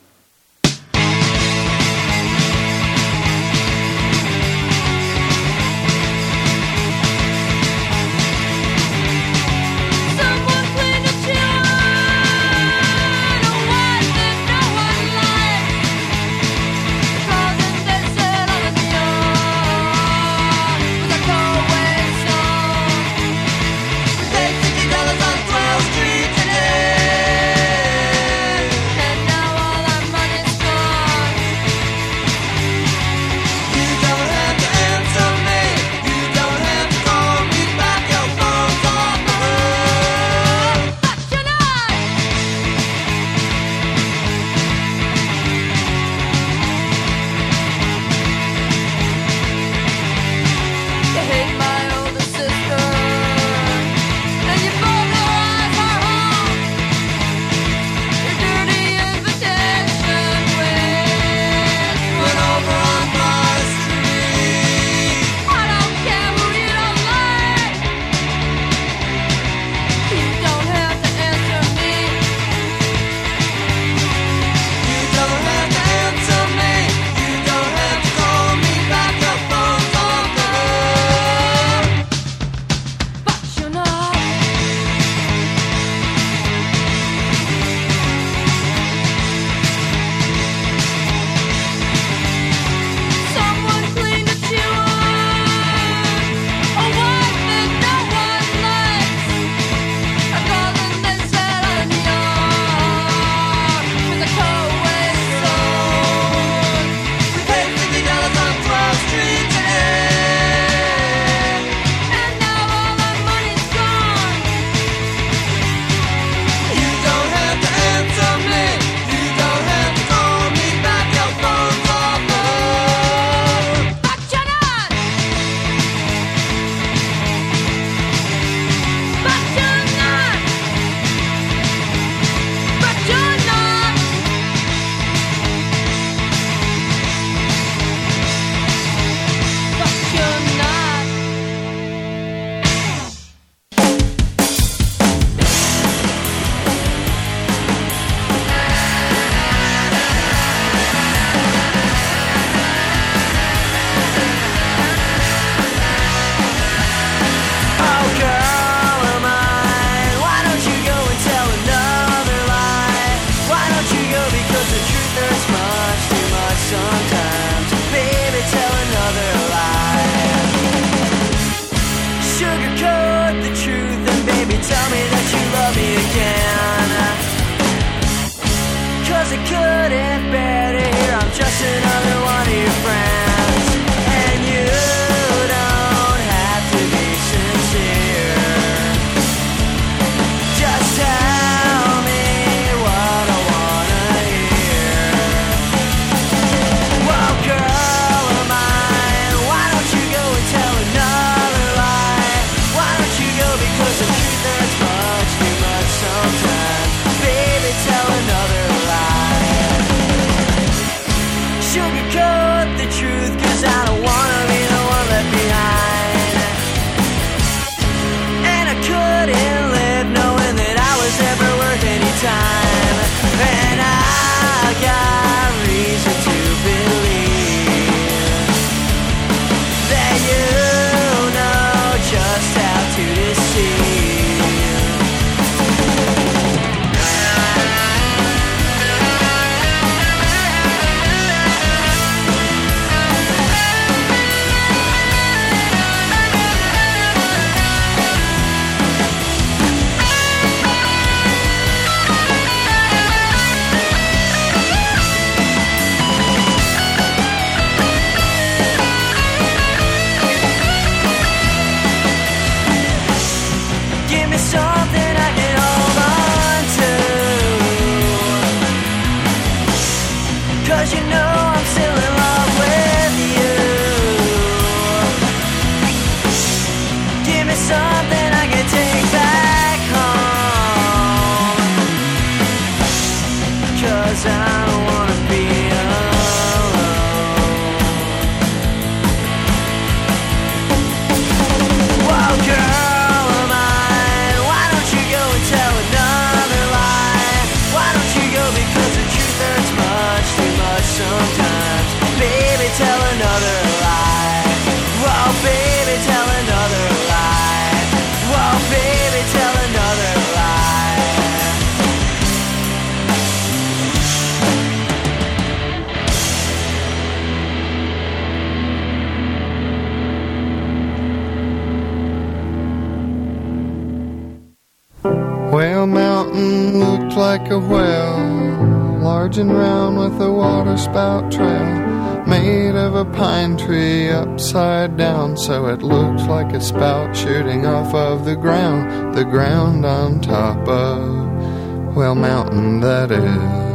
[336.66, 343.66] spout shooting off of the ground, the ground on top of, well, mountain that is.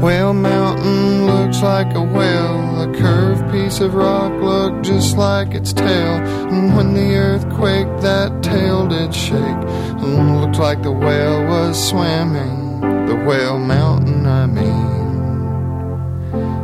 [0.00, 5.72] Whale Mountain looks like a whale, a curved piece of rock looked just like its
[5.72, 6.14] tail.
[6.52, 11.88] And when the earthquake, that tail did shake, mm, and looked like the whale was
[11.88, 12.80] swimming.
[13.06, 15.42] The whale mountain, I mean,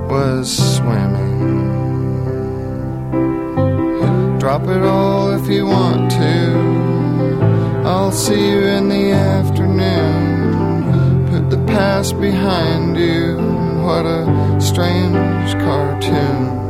[0.08, 1.21] was swimming.
[4.52, 7.82] drop it all if you want to.
[7.86, 11.26] I'll see you in the afternoon.
[11.30, 13.38] Put the past behind you.
[13.82, 14.26] What a
[14.60, 16.60] strange cartoon.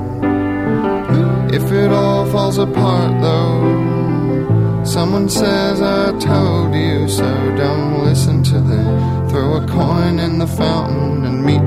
[1.53, 7.57] If it all falls apart, though, someone says I told you so.
[7.57, 9.28] Don't listen to them.
[9.28, 11.62] Throw a coin in the fountain and meet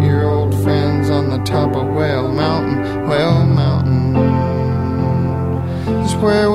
[6.26, 6.55] where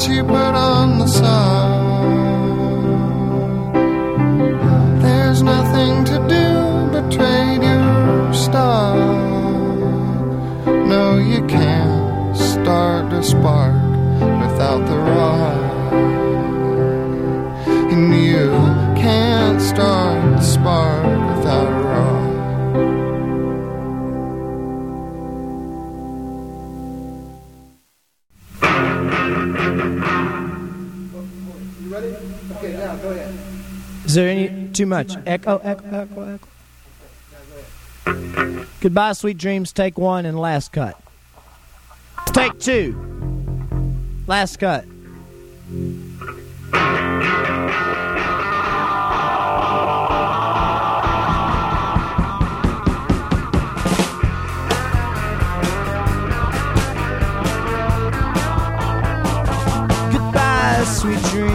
[0.00, 1.59] she put on the sun.
[34.10, 35.14] Is there any too much?
[35.24, 36.40] Echo, echo, echo,
[38.04, 38.66] echo.
[38.80, 39.72] Goodbye, sweet dreams.
[39.72, 41.00] Take one and last cut.
[42.32, 42.96] Take two.
[44.26, 44.84] Last cut.
[60.84, 61.49] sweet dreams.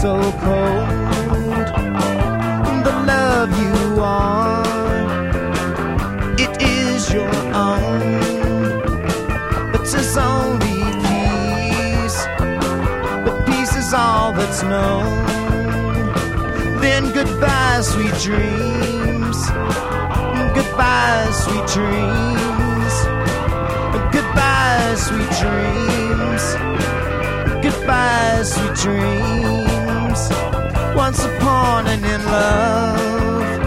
[0.00, 0.88] So cold.
[2.86, 4.64] The love you are,
[6.38, 8.80] it is your own.
[9.72, 12.18] But it's only peace,
[13.26, 15.26] but peace is all that's known.
[16.80, 19.38] Then goodbye, sweet dreams.
[20.56, 22.94] Goodbye, sweet dreams.
[24.16, 26.44] Goodbye, sweet dreams.
[27.62, 29.69] Goodbye, sweet dreams.
[31.10, 33.58] Once upon and in love,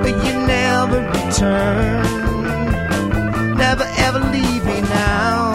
[0.00, 2.04] but you never return.
[3.56, 5.54] Never ever leave me now.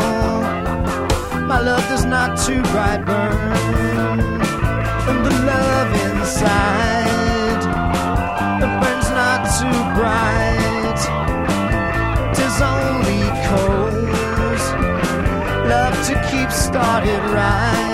[1.48, 4.20] My love does not too bright burn.
[5.08, 7.62] And the love inside
[8.64, 11.00] it burns not too bright.
[12.36, 13.94] Tis only cold
[15.70, 17.87] love to keep started right.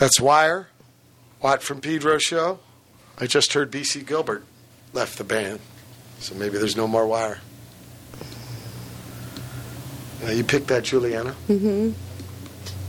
[0.00, 0.68] That's Wire,
[1.42, 2.58] Watt from Pedro show.
[3.18, 4.44] I just heard BC Gilbert
[4.94, 5.60] left the band,
[6.18, 7.42] so maybe there's no more Wire.
[10.24, 11.34] Uh, you picked that, Juliana.
[11.50, 11.90] Mm-hmm.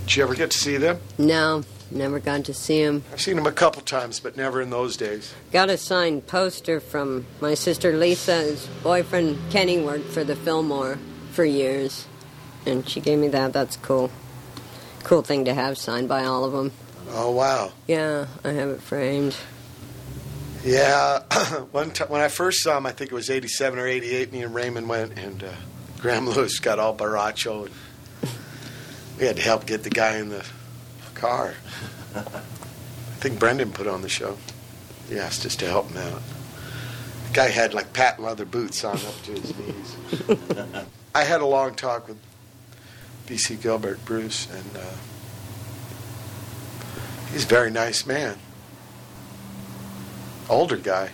[0.05, 1.01] Did you ever get to see them?
[1.17, 3.03] No, never got to see him.
[3.11, 5.33] I've seen them a couple times, but never in those days.
[5.51, 10.97] Got a signed poster from my sister Lisa's boyfriend Kenny worked for the Fillmore
[11.31, 12.07] for years,
[12.65, 13.51] and she gave me that.
[13.51, 14.11] That's cool.
[15.03, 16.71] Cool thing to have signed by all of them.
[17.13, 17.71] Oh wow!
[17.87, 19.35] Yeah, I have it framed.
[20.63, 21.19] Yeah,
[21.71, 24.31] one time when I first saw him, I think it was '87 or '88.
[24.31, 25.51] Me and Raymond went, and uh,
[25.99, 27.65] Graham Lewis got all baracho.
[27.65, 28.31] And
[29.19, 30.45] we had to help get the guy in the
[31.15, 31.53] car.
[32.15, 32.21] I
[33.19, 34.37] think Brendan put on the show.
[35.09, 36.21] He asked us to help him out.
[37.27, 39.95] The guy had like patent leather boots on up to his knees.
[41.15, 42.17] I had a long talk with
[43.27, 44.93] BC Gilbert, Bruce, and uh,
[47.31, 48.37] he's a very nice man.
[50.49, 51.09] Older guy.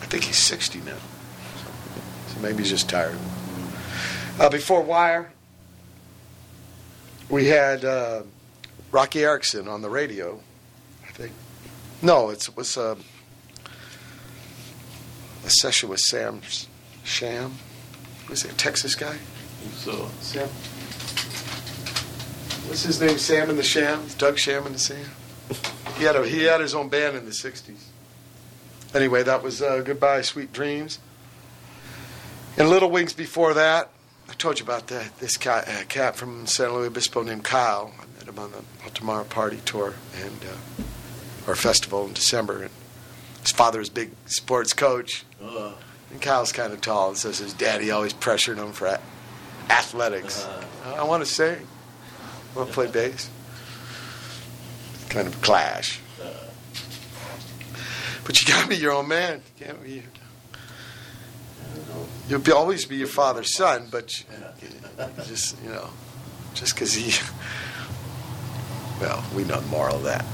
[0.00, 0.96] I think he's 60 now.
[2.28, 3.16] So maybe he's just tired.
[4.38, 5.30] Uh, before Wire,
[7.28, 8.22] we had uh,
[8.90, 10.40] Roky Erickson on the radio,
[11.06, 11.32] I think.
[12.02, 12.96] No, it's, it was uh,
[15.44, 16.40] a session with Sam
[17.04, 17.54] Sham.
[18.28, 19.16] Was it a Texas guy?
[19.74, 20.48] So Sam.
[22.68, 23.18] What's his name?
[23.18, 24.06] Sam and the Sham?
[24.16, 25.06] Doug Sham and the Sam?
[25.98, 27.82] He had, a, he had his own band in the 60s.
[28.94, 30.98] Anyway, that was uh, Goodbye, Sweet Dreams.
[32.56, 33.90] And Little Wings before that,
[34.28, 35.18] I told you about that.
[35.18, 37.92] This cat, uh, cat from San Luis Obispo named Kyle.
[38.00, 42.62] I met him on the Altamara Party tour and uh, our festival in December.
[42.62, 42.70] And
[43.42, 45.24] his father was a big sports coach.
[45.42, 45.72] uh,
[46.10, 49.00] And Kyle's kind of tall, and says his daddy always pressured him for a-
[49.68, 50.46] athletics.
[50.84, 51.66] I want to sing.
[52.54, 53.30] I want to play bass.
[55.10, 56.00] Kind of clash.
[58.24, 59.42] But you got to be your own man.
[59.58, 60.02] You can't be.
[62.28, 64.24] You'll be, always be your father's son, but
[65.26, 65.90] just you know,
[66.54, 67.12] just because he.
[69.00, 70.24] Well, we know the moral of that.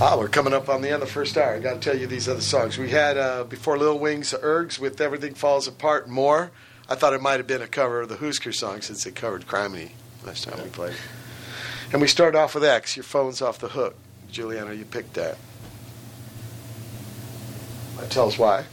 [0.00, 1.54] Ah, we're coming up on the end of the first hour.
[1.54, 2.76] I got to tell you these other songs.
[2.76, 6.50] We had uh, before Lil Wings, Ergs with Everything Falls Apart and more.
[6.88, 9.46] I thought it might have been a cover of the Husker song since they covered
[9.46, 9.90] Criminy
[10.26, 10.96] last time we played.
[11.92, 12.96] And we start off with X.
[12.96, 13.96] Your phone's off the hook,
[14.30, 14.72] Juliana.
[14.74, 15.36] You picked that.
[18.08, 18.64] tell us why.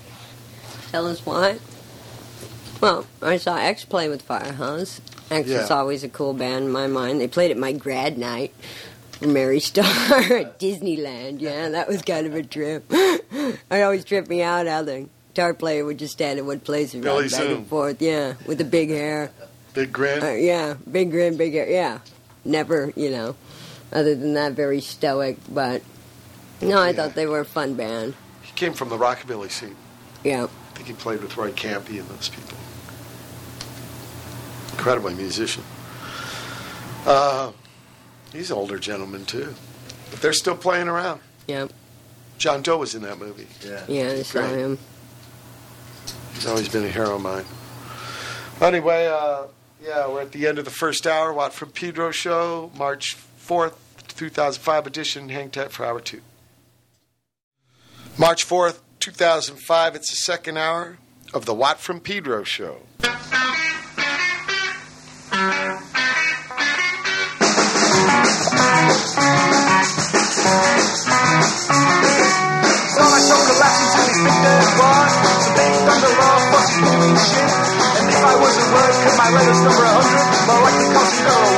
[0.92, 1.60] Tell us why.
[2.82, 5.02] Well, I saw X play with fIREHOSE.
[5.30, 5.76] X is Yeah.
[5.76, 7.20] always a cool band in my mind.
[7.20, 8.54] They played at my grad night
[9.22, 9.84] Mary Star
[10.34, 11.42] at Disneyland.
[11.42, 12.86] Yeah, that was kind of a trip.
[12.92, 16.94] it always tripped me out how the guitar player would just stand in one place
[16.94, 17.58] and Billy back Zoom.
[17.58, 18.02] and forth.
[18.02, 19.30] Yeah, with the big hair.
[19.74, 20.24] Big grin.
[20.24, 21.70] Uh, yeah, big grin, big hair.
[21.70, 22.00] Yeah,
[22.48, 23.36] never, you know.
[23.92, 25.38] Other than that, very stoic.
[25.50, 25.82] But
[26.62, 26.94] no, I Yeah.
[26.96, 28.16] thought they were a fun band.
[28.42, 29.76] He came from the rockabilly scene.
[30.24, 30.46] Yeah.
[30.46, 32.58] I think he played with Ray Campi and those people.
[34.72, 35.64] Incredible musician.
[37.06, 37.52] Uh,
[38.34, 39.54] he's an older gentleman too,
[40.12, 41.22] but they're still playing around.
[41.48, 41.72] Yep.
[42.38, 43.48] John Doe was in that movie.
[43.66, 43.84] Yeah.
[43.88, 44.78] Yeah, I saw him.
[46.34, 47.46] He's always been a hero of mine.
[48.62, 49.44] Anyway, uh,
[49.84, 51.34] yeah, we're at the end of the first hour.
[51.34, 53.76] Watt from Pedro show, March 4th,
[54.16, 55.30] 2005 edition.
[55.30, 56.22] Hang tight for hour two.
[58.18, 59.96] March 4th, 2005.
[59.96, 60.98] It's the second hour
[61.34, 62.82] of the Watt from Pedro show.
[72.88, 75.14] So my soul collapsed into these big dirt bars.
[75.46, 77.77] Some big thunder roll, fucking moving shit.
[78.28, 80.20] I was a word, could my letters number a hundred?
[80.52, 81.56] More like the cost of a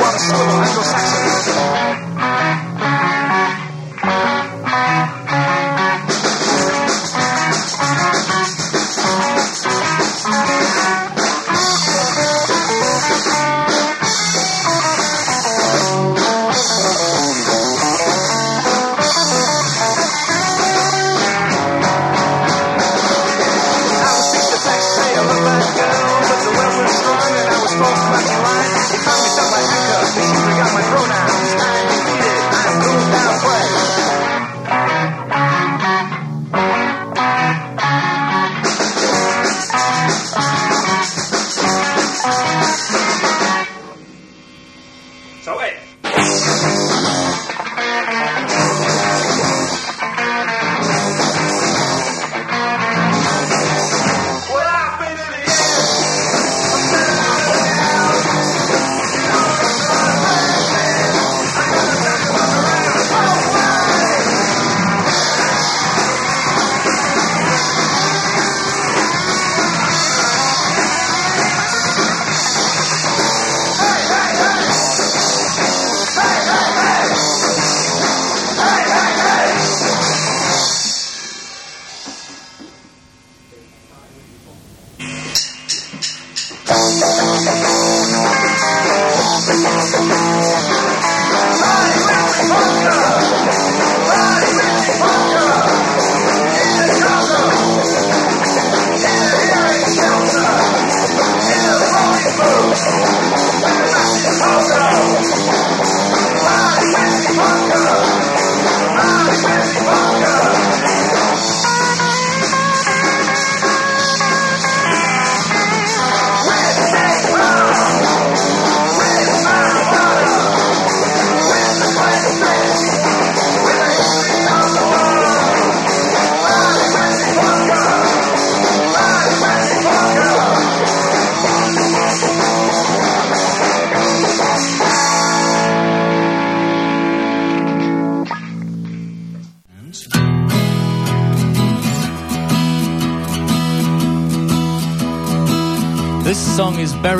[0.70, 2.49] Anglo-Saxon.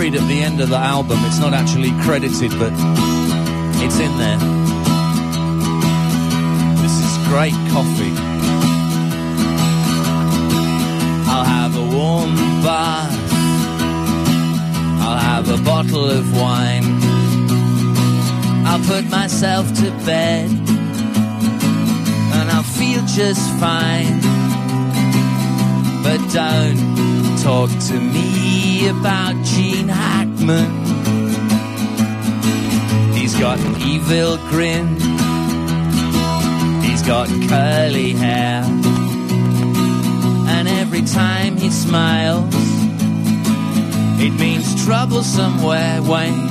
[0.10, 1.18] Buried at the end of the album.
[1.24, 2.72] It's not actually credited, but
[3.82, 4.38] it's in there.
[6.82, 8.14] This is great coffee.
[11.30, 12.34] I'll have a warm
[12.64, 13.34] bath.
[15.02, 16.84] I'll have a bottle of wine.
[18.66, 20.50] I'll put myself to bed.
[22.36, 24.22] And I'll feel just fine.
[26.04, 30.72] But don't talk to me about Gene Hackman.
[33.14, 34.96] He's got an evil grin.
[36.84, 38.64] He's got curly hair.
[40.48, 42.54] And every time he smiles,
[44.22, 46.48] it means trouble somewhere, Wayne.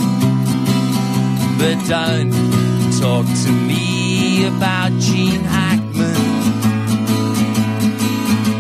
[1.59, 2.33] But don't
[2.99, 6.29] talk to me about Gene Hackman.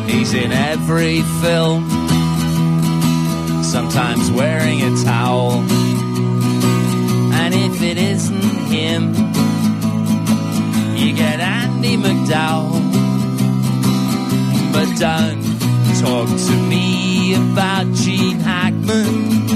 [0.08, 1.97] He's in every film,
[3.68, 5.52] sometimes wearing a towel.
[7.40, 9.14] And if it isn't him,
[10.96, 12.80] you get Andie MacDowell.
[14.72, 15.42] But don't
[16.00, 19.46] talk to me about Gene Hackman.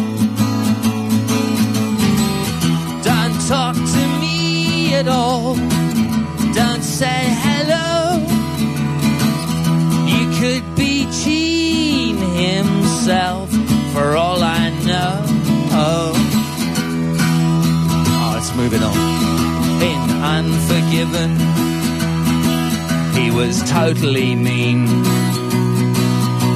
[3.03, 5.55] Don't talk to me at all.
[6.53, 8.21] Don't say hello.
[10.07, 13.42] You could be Gene himself
[23.15, 24.87] He was totally mean.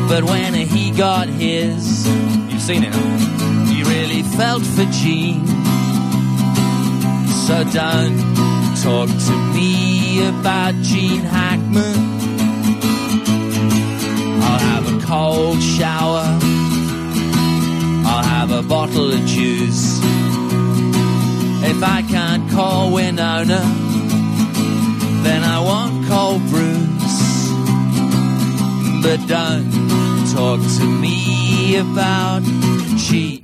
[0.09, 2.07] But when he got his,
[2.49, 2.95] you've seen it,
[3.67, 5.45] he really felt for Gene.
[7.47, 8.19] So don't
[8.83, 11.99] talk to me about Gene Hackman.
[14.43, 16.39] I'll have a cold shower.
[18.07, 19.99] I'll have a bottle of juice.
[21.65, 23.61] If I can't call Winona,
[25.27, 27.23] then I won't call Bruce.
[29.03, 29.71] But don't
[30.33, 32.43] talk to me about
[32.97, 33.36] G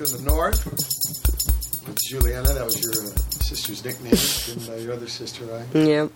[0.00, 0.64] Nan in the north.
[1.86, 4.10] With Juliana, that was your uh, sister's nickname.
[4.12, 5.66] Didn't uh, your other sister, right?
[5.74, 6.10] Yep.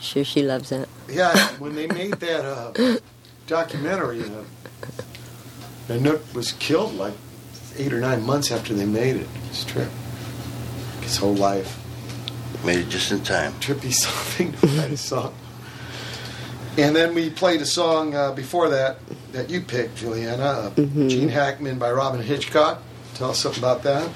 [0.00, 0.88] Sure, she loves it.
[1.08, 2.98] Yeah, when they made that uh,
[3.46, 4.44] documentary, uh,
[5.88, 7.14] Nanook was killed like
[7.76, 9.26] eight or nine months after they made it.
[9.50, 9.88] His trip,
[11.02, 11.76] his whole life.
[12.64, 13.52] Made it just in time.
[13.54, 15.34] Trippy something to write a song.
[16.78, 18.98] And then we played a song uh, before that
[19.32, 22.82] that you picked, Juliana, uh, Gene Hackman by Robyn Hitchcock.
[23.20, 24.08] Tell us something about that.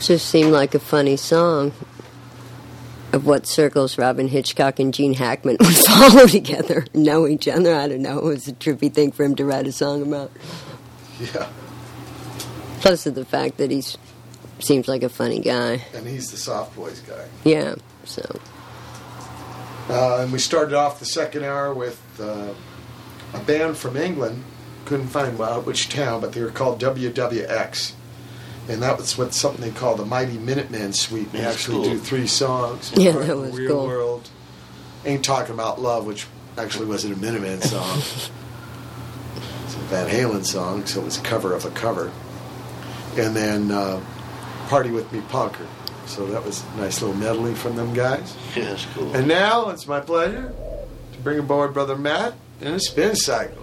[0.00, 1.72] Just seemed like a funny song.
[3.12, 7.74] of what circles Robyn Hitchcock and Gene Hackman would follow together, know each other.
[7.74, 8.18] I don't know.
[8.18, 10.30] It was a trippy thing for him to write a song about.
[11.18, 11.48] Yeah.
[12.80, 13.98] Plus, of the fact that he's
[14.60, 15.82] seems like a funny guy.
[15.92, 17.26] And he's the soft boys guy.
[17.42, 17.74] Yeah.
[18.04, 18.22] So
[19.88, 22.54] Uh, and we started off the second hour with uh,
[23.32, 24.44] a band from England.
[24.84, 27.92] Couldn't find out which town, but they were called WWX.
[28.68, 31.30] And that was what something they call the Mighty Minutemen Suite.
[31.32, 31.92] They actually cool.
[31.94, 32.92] do three songs.
[32.96, 33.86] Yeah, Part that of the was Real cool.
[33.86, 34.30] World.
[35.04, 36.26] Ain't Talking About Love, which
[36.56, 37.98] actually wasn't a Minutemen song.
[37.98, 42.10] it's a Van Halen song, so it was a cover of a cover.
[43.18, 44.02] And then uh,
[44.68, 45.66] Party With Me Punker.
[46.06, 48.36] So that was a nice little medley from them guys.
[48.56, 49.14] Yeah, that's cool.
[49.14, 50.54] And now it's my pleasure
[51.12, 53.62] to bring aboard Brother Matt in a spin cycle.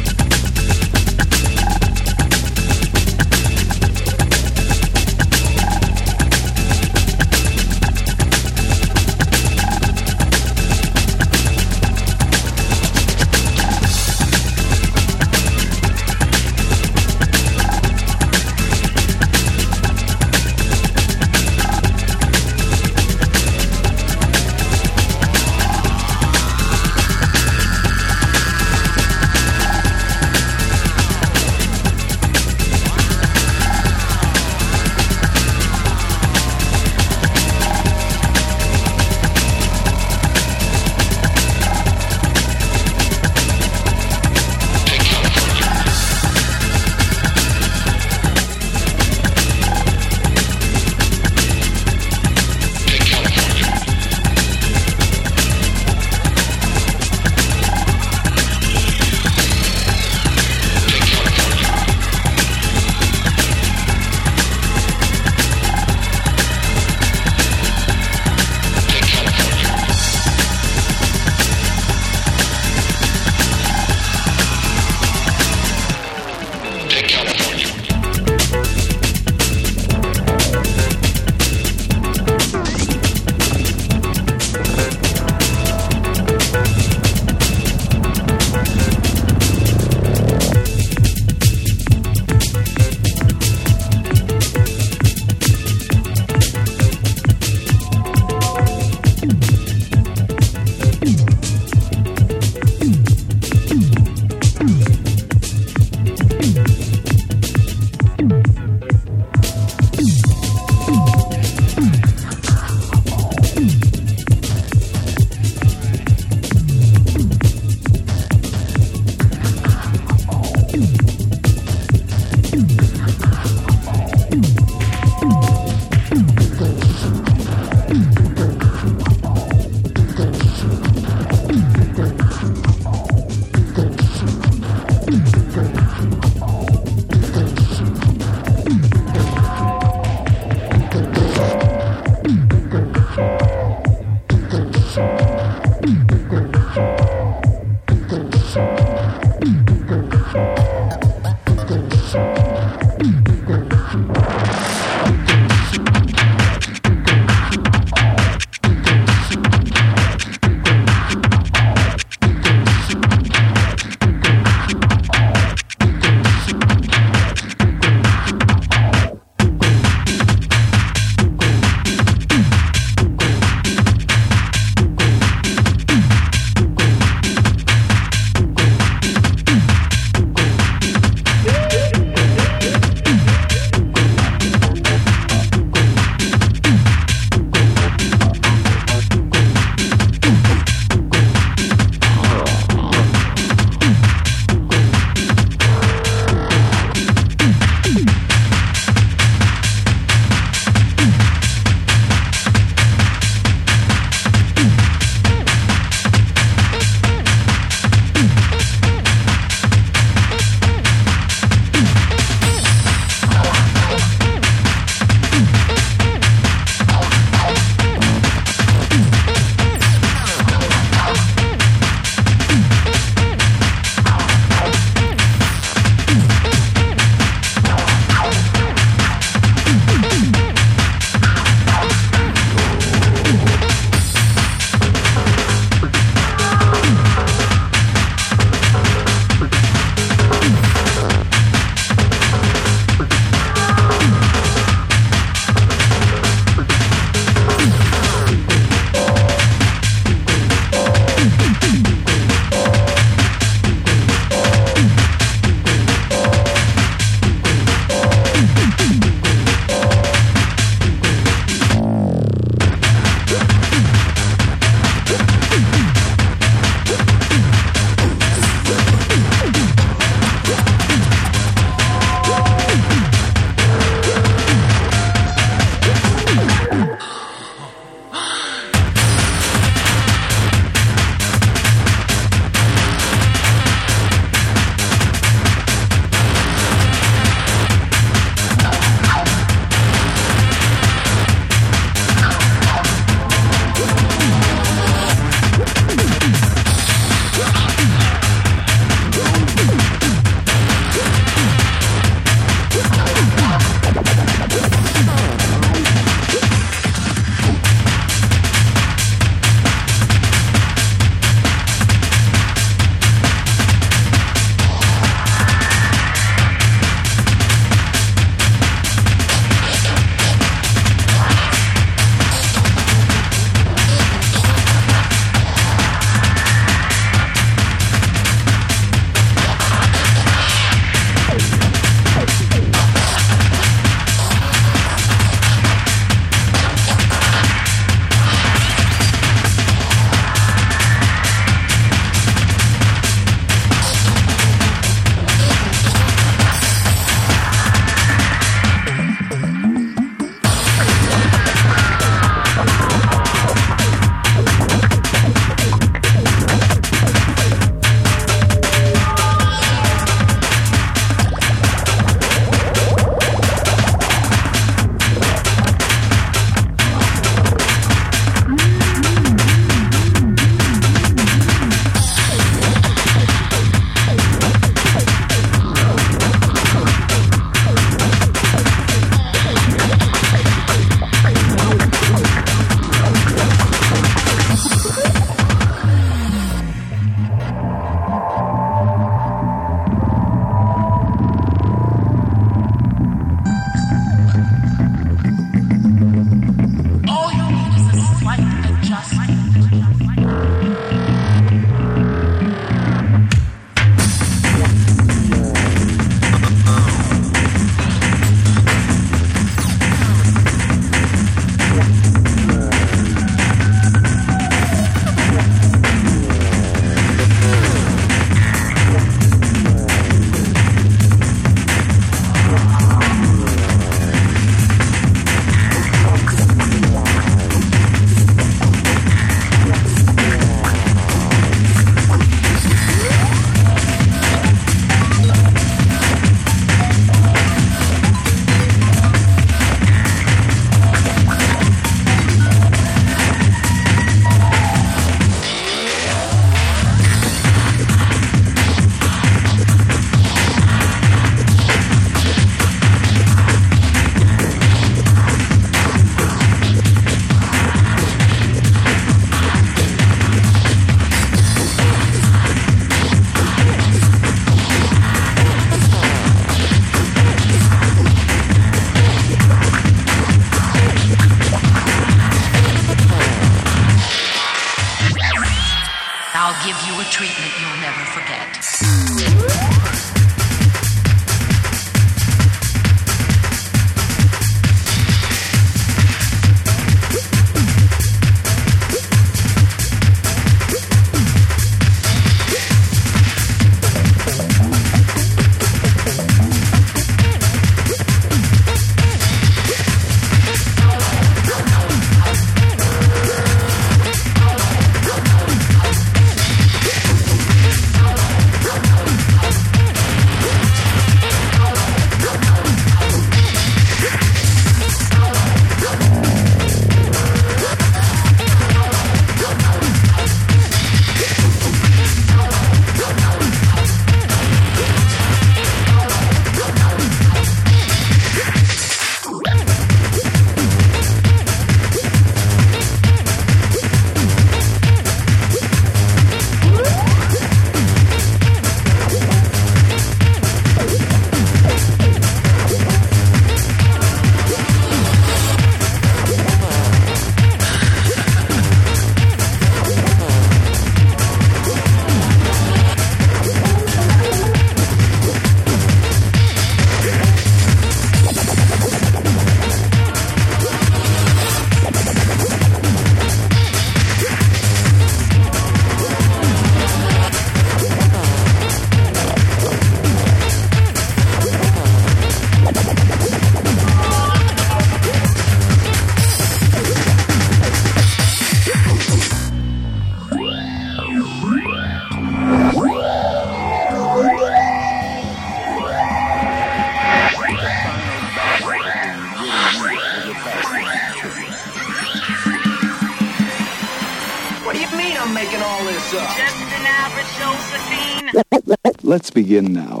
[599.14, 600.00] Let's begin now.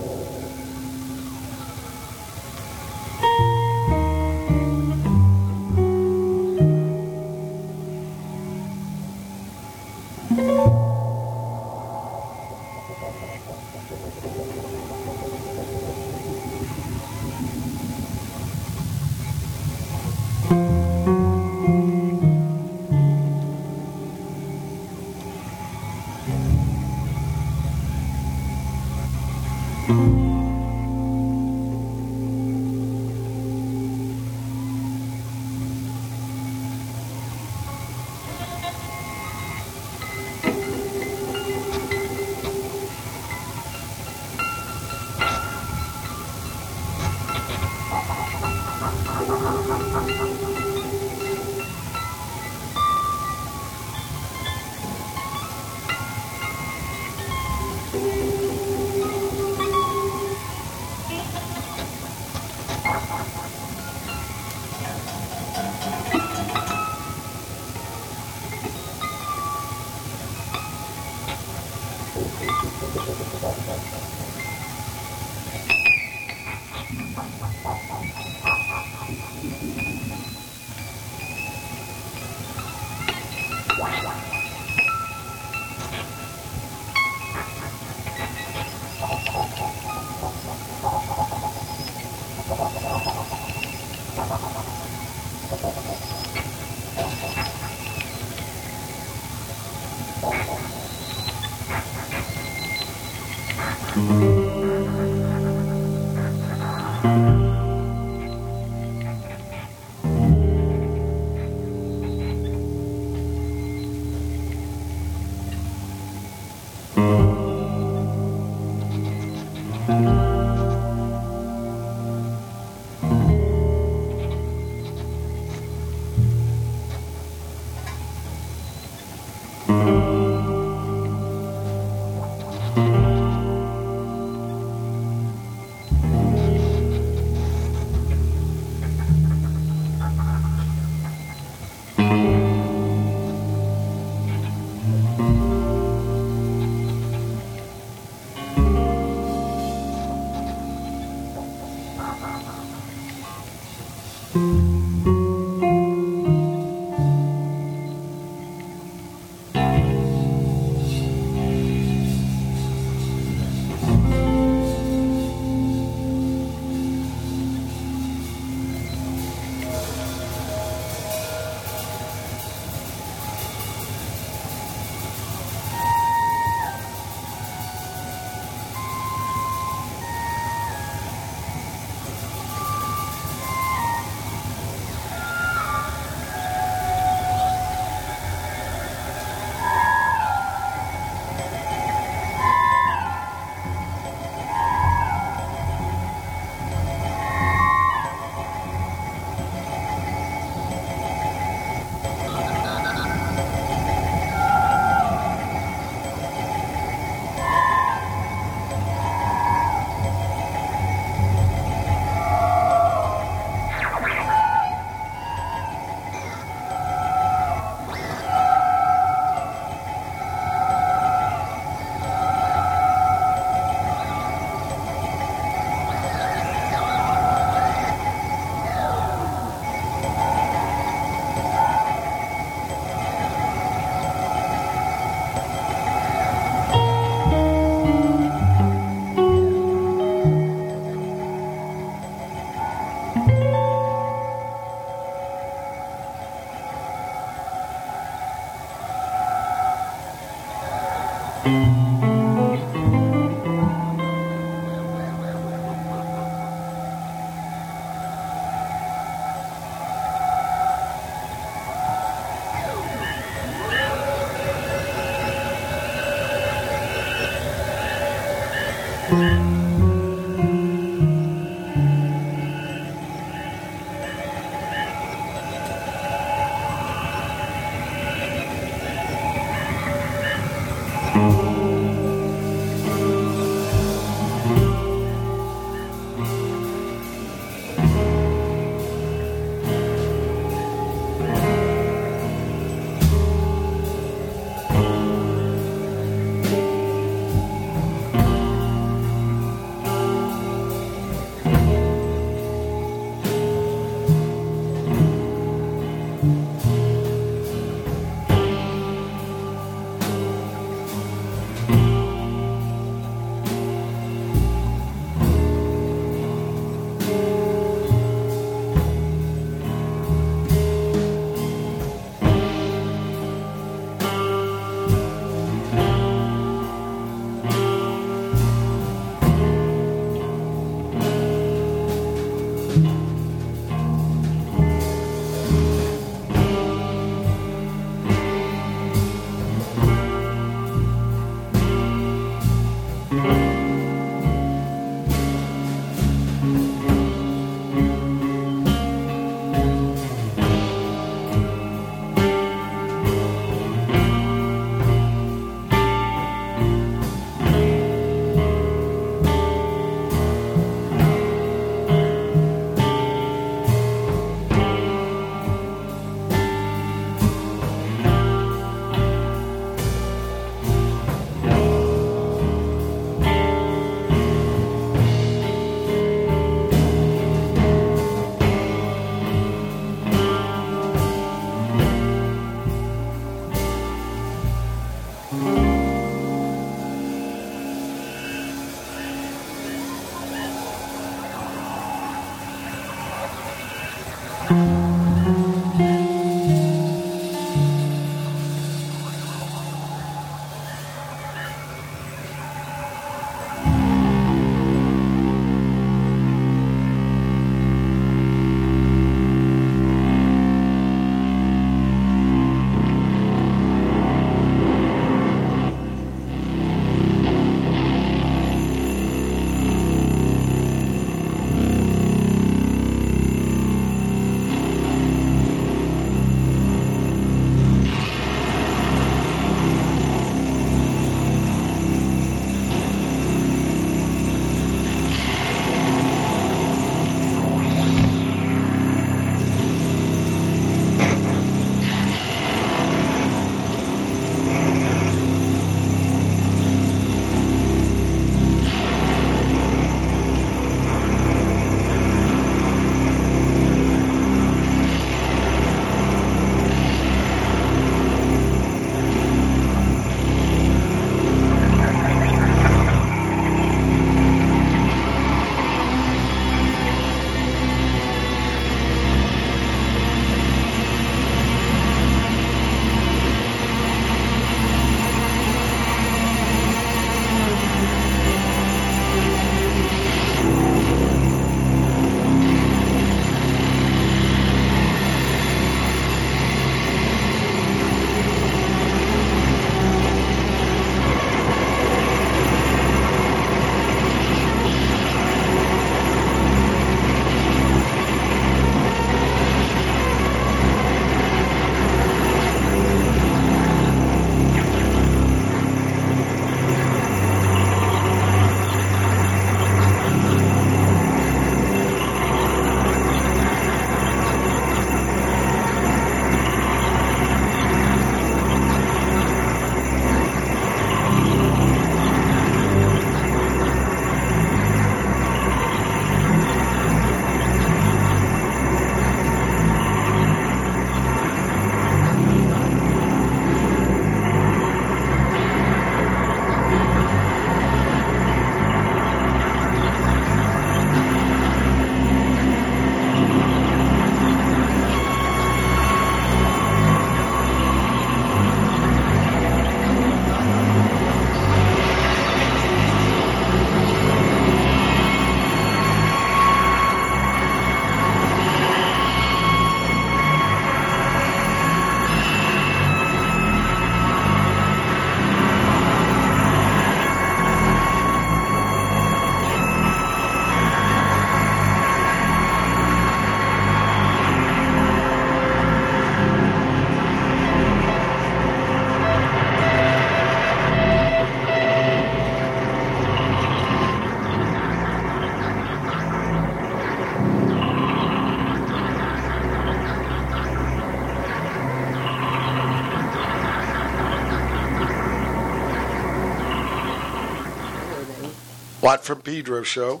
[598.82, 600.00] Watt from Pedro show.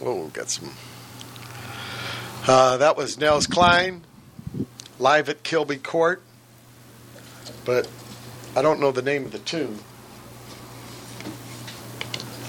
[0.00, 0.72] Well, we've got some.
[2.44, 4.02] Uh, that was Nels Cline
[4.98, 6.20] live at Kilby Court,
[7.64, 7.88] but
[8.56, 9.78] I don't know the name of the tune.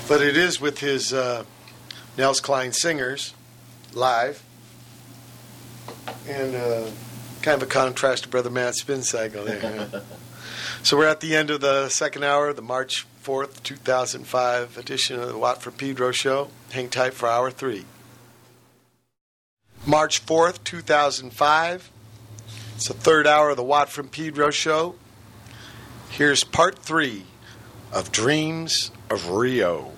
[0.08, 1.44] But it is with his uh,
[2.18, 3.36] Nels Cline Singers
[3.94, 4.44] live,
[6.28, 6.90] and uh,
[7.44, 9.88] kind of a contrast to Brother Matt Spin Cycle there.
[9.92, 10.00] huh?
[10.82, 15.28] so we're at the end of the second hour, the March 4th, 2005 edition of
[15.28, 16.48] the Watt from Pedro show.
[16.72, 17.84] Hang tight for hour three.
[19.86, 21.92] March 4th, 2005.
[22.76, 24.96] It's the third hour of the Watt from Pedro show.
[26.10, 27.26] Here's part three
[27.92, 29.92] of Dreams of Rio.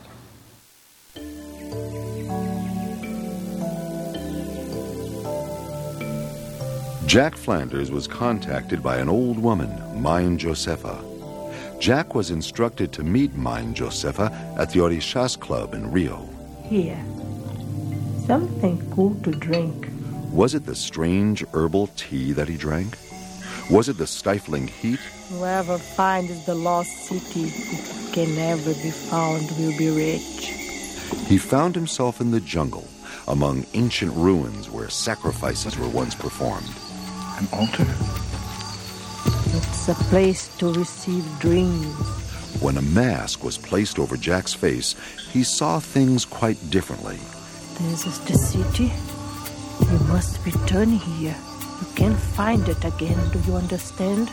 [7.06, 11.09] Jack Flanders was contacted by an old woman, Mine Josefa.
[11.80, 16.28] Jack was instructed to meet Mine Josefa at the Orishas Club in Rio.
[16.66, 17.02] Here.
[18.28, 19.88] Something cool to drink.
[20.34, 22.98] Was it the strange herbal tea that he drank?
[23.72, 25.00] Was it the stifling heat?
[25.30, 30.48] Whoever finds the lost city, it can never be found, will be rich.
[31.28, 32.88] He found himself in the jungle,
[33.30, 36.76] among ancient ruins where sacrifices were once performed.
[37.40, 37.88] An altar?
[39.52, 41.96] It's a place to receive dreams.
[42.62, 44.94] When a mask was placed over Jack's face,
[45.32, 47.18] he saw things quite differently.
[47.80, 48.92] This is the city.
[49.92, 51.36] You must return here.
[51.82, 54.30] You can't find it again, do you understand?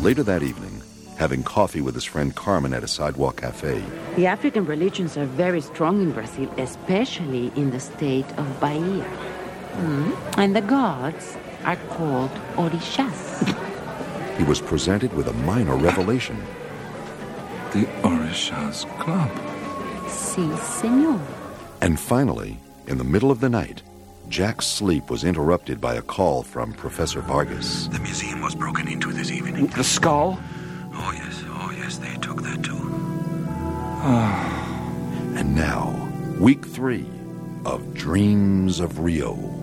[0.00, 0.82] Later that evening,
[1.16, 3.82] having coffee with his friend Carmen at a sidewalk cafe,
[4.16, 9.06] The African religions are very strong in Brazil, especially in the state of Bahia.
[9.76, 10.14] Mm.
[10.36, 13.54] And the gods are called orishas.
[14.38, 16.40] he was presented with a minor revelation.
[17.72, 19.30] The Orishas Club.
[20.08, 21.20] si, senor.
[21.82, 22.56] And finally,
[22.86, 23.82] in the middle of the night,
[24.28, 27.88] Jack's sleep was interrupted by a call from Professor Vargas.
[27.88, 29.66] The museum was broken into this evening.
[29.68, 30.38] The skull?
[30.94, 31.42] Oh, yes.
[31.48, 31.98] Oh, yes.
[31.98, 32.76] They took that too.
[35.36, 36.08] And now,
[36.38, 37.06] week three
[37.64, 39.57] of Dreams of Rio.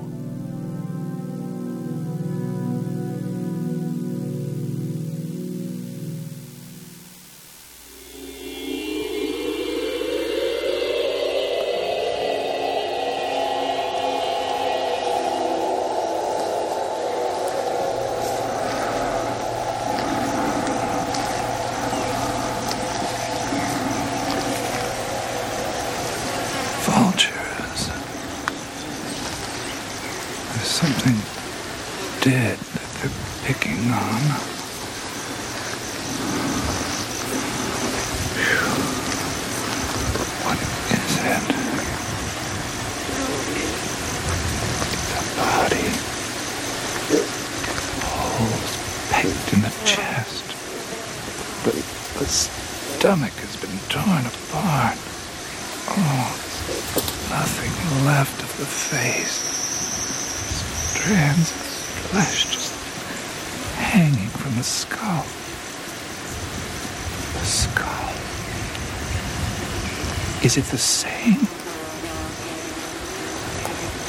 [70.56, 71.40] Is it the same?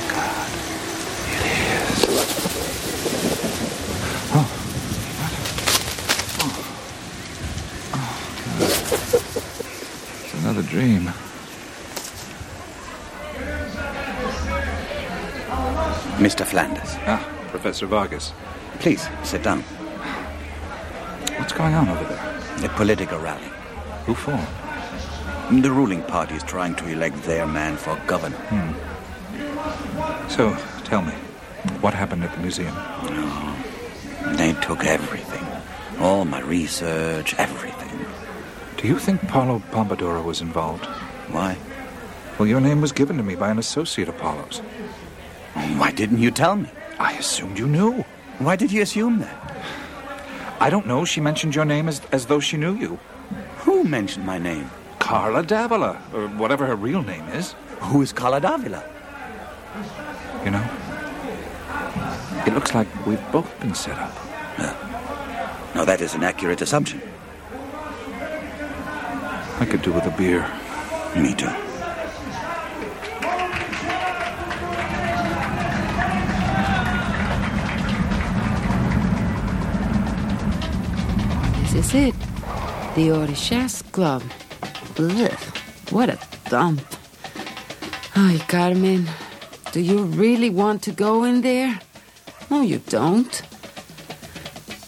[0.06, 0.50] God,
[1.26, 2.06] it is.
[4.30, 4.46] Oh.
[6.38, 6.54] Oh.
[7.94, 8.08] Oh.
[8.60, 8.70] God.
[10.22, 11.10] It's another dream.
[16.22, 16.46] Mr.
[16.46, 16.94] Flanders.
[17.08, 18.32] Ah, Professor Vargas.
[18.78, 19.62] Please, sit down.
[21.38, 22.22] What's going on over there?
[22.64, 23.50] A political rally.
[24.04, 24.38] Who for?
[25.50, 28.36] The ruling party is trying to elect their man for governor.
[28.36, 30.28] Hmm.
[30.28, 31.12] So, tell me,
[31.80, 32.74] what happened at the museum?
[32.76, 35.46] Oh, they took everything.
[36.00, 38.06] All my research, everything.
[38.76, 40.84] Do you think Paolo Pompadour was involved?
[41.30, 41.56] Why?
[42.38, 44.58] Well, your name was given to me by an associate of Paolo's.
[45.78, 46.68] Why didn't you tell me?
[46.98, 48.04] I assumed you knew.
[48.38, 49.56] Why did you assume that?
[50.60, 51.04] I don't know.
[51.04, 52.98] She mentioned your name as, as though she knew you.
[53.58, 54.70] Who mentioned my name?
[55.06, 57.54] Carla Davila, or whatever her real name is.
[57.78, 58.82] Who is Carla Davila?
[60.44, 60.68] You know,
[62.44, 64.12] it looks like we've both been set up.
[65.76, 67.00] No, that is an accurate assumption.
[69.60, 70.42] I could do with a beer.
[71.14, 71.46] Me too.
[81.60, 82.14] This is it.
[82.96, 84.24] The Orishas Club.
[84.98, 85.30] Ugh,
[85.90, 86.18] what a
[86.48, 86.80] dump.
[88.14, 89.06] Ay, Carmen,
[89.72, 91.78] do you really want to go in there?
[92.50, 93.42] No, you don't.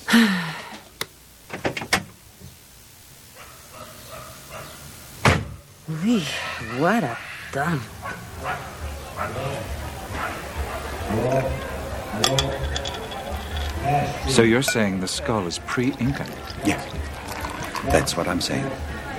[5.88, 6.22] Uy,
[6.80, 7.18] what a
[7.52, 7.82] dump.
[14.28, 16.30] So you're saying the skull is pre-Incan?
[16.64, 16.82] Yes.
[17.86, 18.70] That's what I'm saying.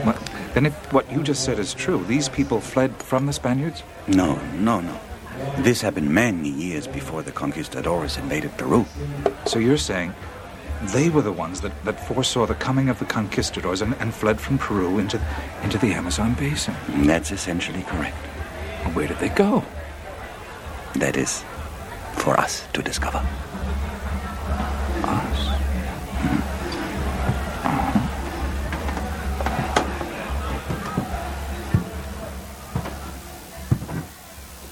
[0.06, 0.18] Well,
[0.54, 3.84] then if what you just said is true, these people fled from the Spaniards?
[4.08, 5.00] No, no, no.
[5.60, 8.86] This happened many years before the conquistadores invaded Peru.
[9.46, 10.14] So you're saying
[10.94, 14.40] they were the ones that, that foresaw the coming of the conquistadors and, and fled
[14.40, 15.22] from Peru into,
[15.64, 16.76] into the Amazon basin?
[17.06, 18.18] That's essentially correct.
[18.94, 19.64] Where did they go?
[20.96, 21.44] That is
[22.16, 23.20] for us to discover.
[26.22, 26.49] Hmm.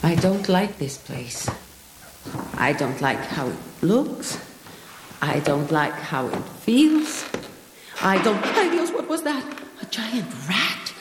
[0.07, 1.49] I don't like this place.
[2.55, 4.39] I don't like how it looks.
[5.21, 7.25] I don't like how it feels.
[8.01, 8.41] I don't.
[8.55, 9.43] Ay, Dios, what was that?
[9.81, 10.93] A giant rat?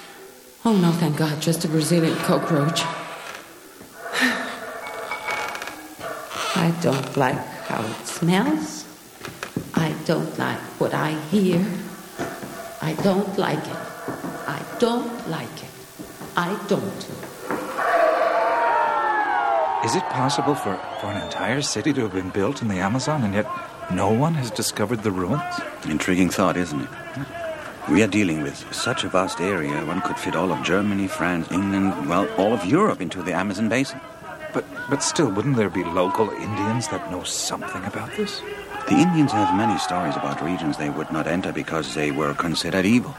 [0.64, 2.82] Oh, no, thank God, just a Brazilian cockroach.
[6.56, 8.86] I don't like how it smells.
[9.74, 11.64] I don't like what I hear.
[12.82, 13.82] I don't like it.
[14.48, 15.70] I don't like it.
[16.36, 17.35] I don't.
[19.86, 23.22] Is it possible for, for an entire city to have been built in the Amazon
[23.22, 23.46] and yet
[23.92, 25.40] no one has discovered the ruins?
[25.84, 26.88] Intriguing thought, isn't it?
[27.88, 31.52] We are dealing with such a vast area, one could fit all of Germany, France,
[31.52, 34.00] England, well, all of Europe into the Amazon basin.
[34.52, 38.42] But, but still, wouldn't there be local Indians that know something about this?
[38.88, 42.86] The Indians have many stories about regions they would not enter because they were considered
[42.86, 43.14] evil.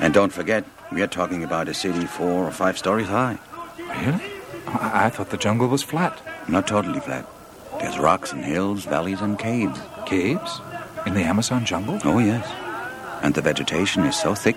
[0.00, 3.38] And don't forget, we are talking about a city four or five stories high.
[3.78, 4.33] Really?
[4.66, 6.20] I, I thought the jungle was flat.
[6.48, 7.26] Not totally flat.
[7.80, 9.80] There's rocks and hills, valleys and caves.
[10.06, 10.60] Caves?
[11.06, 11.98] In the Amazon jungle?
[12.04, 12.46] Oh, yes.
[13.22, 14.56] And the vegetation is so thick,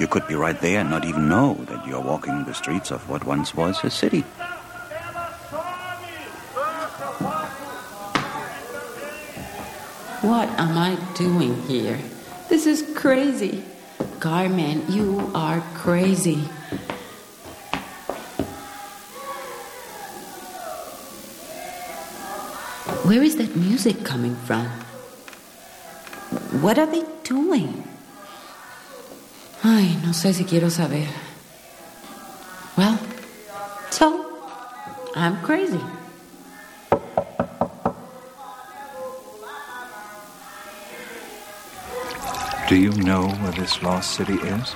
[0.00, 3.08] you could be right there and not even know that you're walking the streets of
[3.08, 4.24] what once was a city.
[10.22, 11.98] What am I doing here?
[12.48, 13.64] This is crazy.
[14.20, 16.48] Carmen, you are crazy.
[23.12, 24.64] Where is that music coming from?
[26.64, 27.84] What are they doing?
[29.62, 31.06] Ay, no sé si quiero saber.
[32.74, 32.98] Well,
[33.90, 34.24] so,
[35.14, 35.78] I'm crazy.
[42.66, 44.74] Do you know where this lost city is?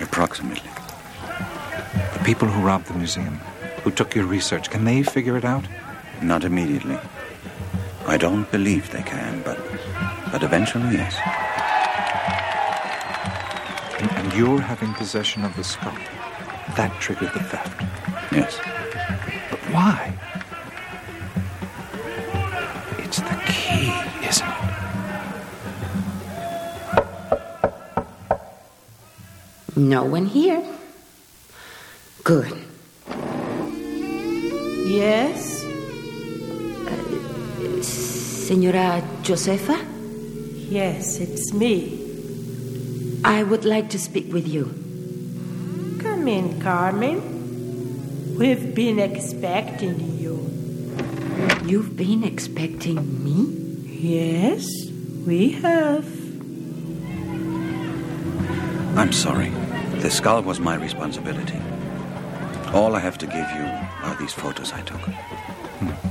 [0.00, 0.70] Approximately.
[2.14, 3.40] The people who robbed the museum,
[3.82, 5.64] who took your research, can they figure it out?
[6.22, 7.00] Not immediately.
[8.08, 9.58] I don't believe they can, but
[10.30, 11.16] but eventually, yes.
[14.00, 15.96] And, and you're having possession of the skull.
[16.76, 17.80] That triggered the theft.
[18.32, 18.58] Yes.
[19.50, 20.12] But why?
[22.98, 23.92] It's the key,
[24.28, 24.76] isn't it?
[29.76, 30.62] No one here.
[32.24, 32.52] Good.
[34.86, 35.55] Yes?
[38.46, 39.76] Senora Josefa?
[40.70, 41.98] Yes, it's me.
[43.24, 44.66] I would like to speak with you.
[46.00, 48.36] Come in, Carmen.
[48.38, 50.36] We've been expecting you.
[51.64, 53.50] You've been expecting me?
[53.84, 54.64] Yes,
[55.26, 56.06] we have.
[58.96, 59.50] I'm sorry.
[60.02, 61.58] The skull was my responsibility.
[62.72, 63.66] All I have to give you
[64.06, 65.00] are these photos I took.
[65.00, 66.05] Hmm.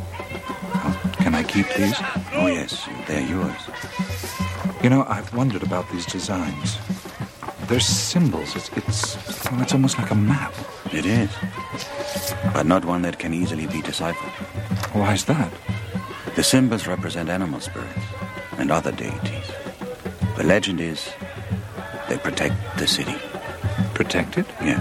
[1.36, 1.96] Can I keep these?
[2.32, 3.62] Oh, yes, they're yours.
[4.82, 6.78] You know, I've wondered about these designs.
[7.68, 8.56] They're symbols.
[8.56, 10.54] It's, it's, well, it's almost like a map.
[10.94, 11.30] It is.
[12.54, 14.32] But not one that can easily be deciphered.
[14.94, 15.52] Why is that?
[16.38, 18.06] The symbols represent animal spirits
[18.58, 19.52] and other deities.
[20.38, 21.12] The legend is
[22.08, 23.18] they protect the city.
[23.94, 24.46] Protect it?
[24.62, 24.80] Yes.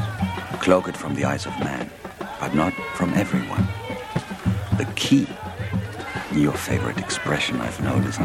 [0.62, 1.90] Cloak it from the eyes of man,
[2.38, 3.66] but not from everyone.
[4.78, 5.26] The key,
[6.40, 8.20] your favorite expression I've noticed,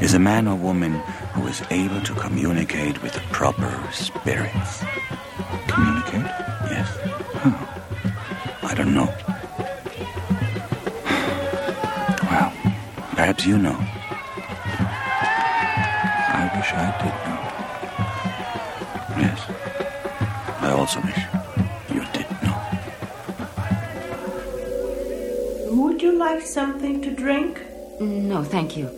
[0.00, 0.92] is a man or woman
[1.34, 4.82] who is able to communicate with the proper spirits.
[5.66, 6.26] Communicate?
[6.70, 6.88] Yes.
[7.34, 7.52] How?
[8.62, 9.12] I don't know.
[12.30, 12.52] Well,
[13.16, 13.76] perhaps you know.
[16.32, 17.40] I wish I did know.
[19.22, 19.40] Yes.
[20.60, 21.19] I also wish
[26.30, 27.60] like something to drink?
[28.00, 28.88] No, thank you.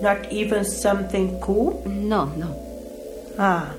[0.00, 1.82] Not even something cool?
[1.86, 2.50] No, no.
[3.38, 3.74] Ah.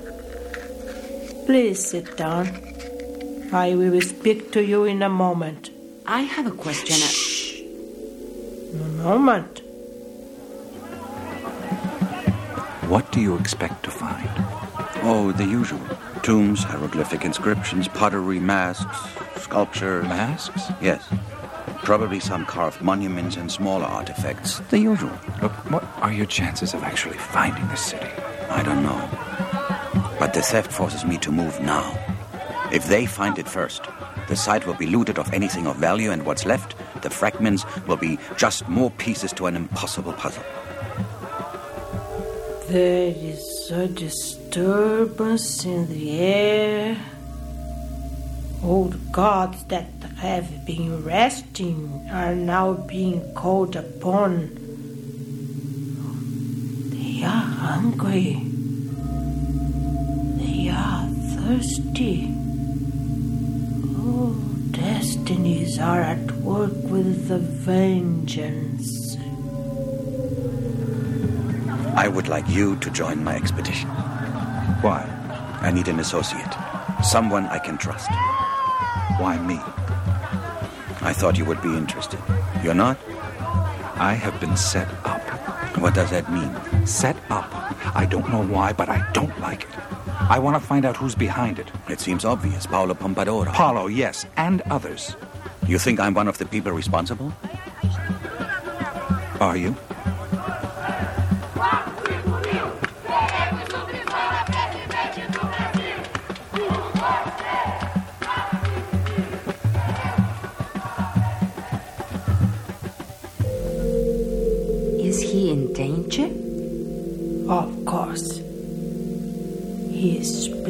[1.46, 2.46] Please sit down.
[3.52, 5.70] I will speak to you in a moment.
[6.06, 6.96] I have a question.
[6.96, 7.62] Shh.
[8.84, 9.62] A moment.
[12.92, 14.30] What do you expect to find?
[15.02, 15.82] Oh, the usual.
[16.22, 18.98] Tombs, hieroglyphic inscriptions, pottery, masks,
[19.42, 20.02] sculpture.
[20.04, 20.70] Masks?
[20.80, 21.02] Yes.
[21.82, 24.60] Probably some carved monuments and smaller artifacts.
[24.70, 25.10] The usual.
[25.42, 28.06] Look, what are your chances of actually finding the city?
[28.48, 29.08] I don't know.
[30.18, 31.98] But the theft forces me to move now.
[32.70, 33.82] If they find it first,
[34.28, 37.96] the site will be looted of anything of value, and what's left, the fragments, will
[37.96, 40.44] be just more pieces to an impossible puzzle.
[42.68, 46.96] There is a disturbance in the air.
[48.62, 54.54] Old gods that have been resting are now being called upon.
[56.90, 58.40] They are hungry.
[60.38, 62.32] They are thirsty.
[63.98, 64.36] Oh,
[64.70, 69.16] destinies are at work with a vengeance.
[71.96, 73.88] I would like you to join my expedition.
[74.82, 75.02] Why?
[75.60, 76.54] I need an associate.
[77.02, 78.08] Someone I can trust.
[79.22, 79.60] Why me?
[81.00, 82.18] I thought you would be interested.
[82.64, 82.98] You're not?
[83.94, 85.22] I have been set up.
[85.78, 86.50] What does that mean?
[86.84, 87.48] Set up.
[87.94, 89.68] I don't know why, but I don't like it.
[90.28, 91.70] I want to find out who's behind it.
[91.88, 92.66] It seems obvious.
[92.66, 93.52] Paolo Pompadoro.
[93.52, 95.14] Paolo, yes, and others.
[95.68, 97.32] You think I'm one of the people responsible?
[99.38, 99.76] Are you?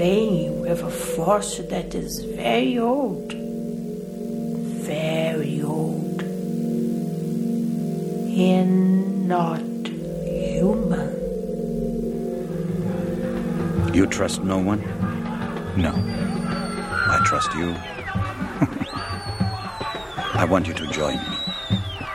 [0.02, 3.32] Is playing with a force that is very old.
[4.82, 6.22] Very old.
[8.32, 9.60] And not
[10.24, 11.10] human.
[13.94, 14.80] You trust no one?
[15.76, 15.92] No.
[15.94, 17.70] I trust you.
[20.34, 21.36] I want you to join me.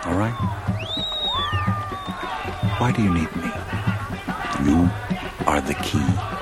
[0.06, 0.36] All right?
[2.80, 3.52] Why do you need me?
[4.66, 4.90] You
[5.46, 6.37] are the key.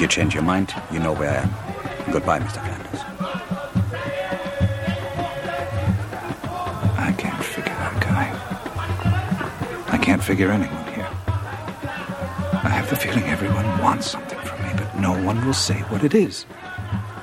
[0.00, 2.10] If you change your mind, you know where I am.
[2.10, 2.64] Goodbye, Mr.
[2.64, 3.00] Flanders.
[6.96, 9.92] I can't figure that guy.
[9.92, 11.06] I can't figure anyone here.
[12.64, 16.02] I have the feeling everyone wants something from me, but no one will say what
[16.02, 16.46] it is.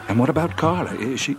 [0.07, 0.93] And what about Carla?
[0.97, 1.35] Is she.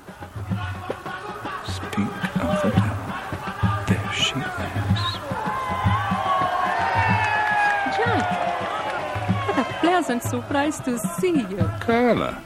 [10.59, 11.70] Pleasant surprise to see you.
[11.80, 12.43] Carla.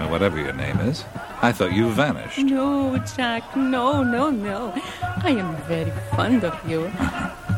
[0.00, 1.04] Or whatever your name is.
[1.42, 2.38] I thought you vanished.
[2.38, 4.72] No, Jack, no, no, no.
[5.02, 6.90] I am very fond of you.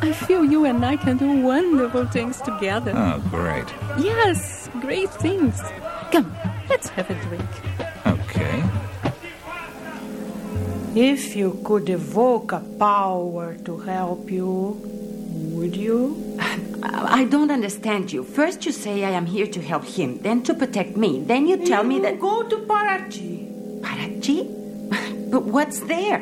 [0.03, 2.93] I feel you and I can do wonderful things together.
[2.95, 3.69] Oh, great.
[3.99, 5.61] Yes, great things.
[6.11, 6.35] Come,
[6.69, 7.51] let's have a drink.
[8.07, 8.65] Okay.
[10.95, 14.79] If you could evoke a power to help you,
[15.55, 16.22] would you?
[17.23, 18.25] I don't understand you.
[18.25, 21.23] First, you say I am here to help him, then to protect me.
[21.23, 22.19] Then you tell me that.
[22.19, 23.49] Go to Paraty.
[23.81, 24.39] Paraty?
[25.31, 26.21] But what's there?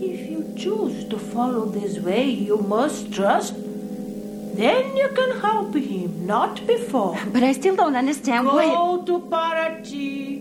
[0.00, 3.52] If you choose to follow this way, you must trust.
[4.62, 7.18] Then you can help him, not before.
[7.34, 8.64] But I still don't understand why.
[8.64, 9.04] Go why.
[9.04, 10.40] to Paraty.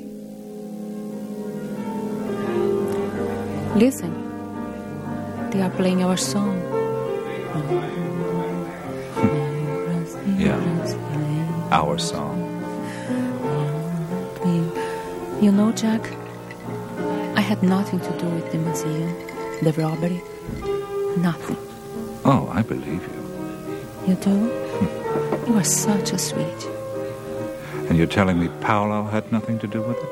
[3.75, 4.15] Listen,
[5.51, 6.55] they are playing our song.
[7.69, 8.02] Yeah.
[11.73, 12.37] Our song.
[15.41, 16.01] You know, Jack,
[17.35, 19.11] I had nothing to do with the museum,
[19.63, 20.21] the robbery,
[21.17, 21.57] nothing.
[22.23, 23.19] Oh, I believe you.
[24.07, 24.35] You do?
[24.35, 25.49] Hmm.
[25.49, 26.67] You are such a sweet.
[27.89, 30.09] And you're telling me Paolo had nothing to do with it?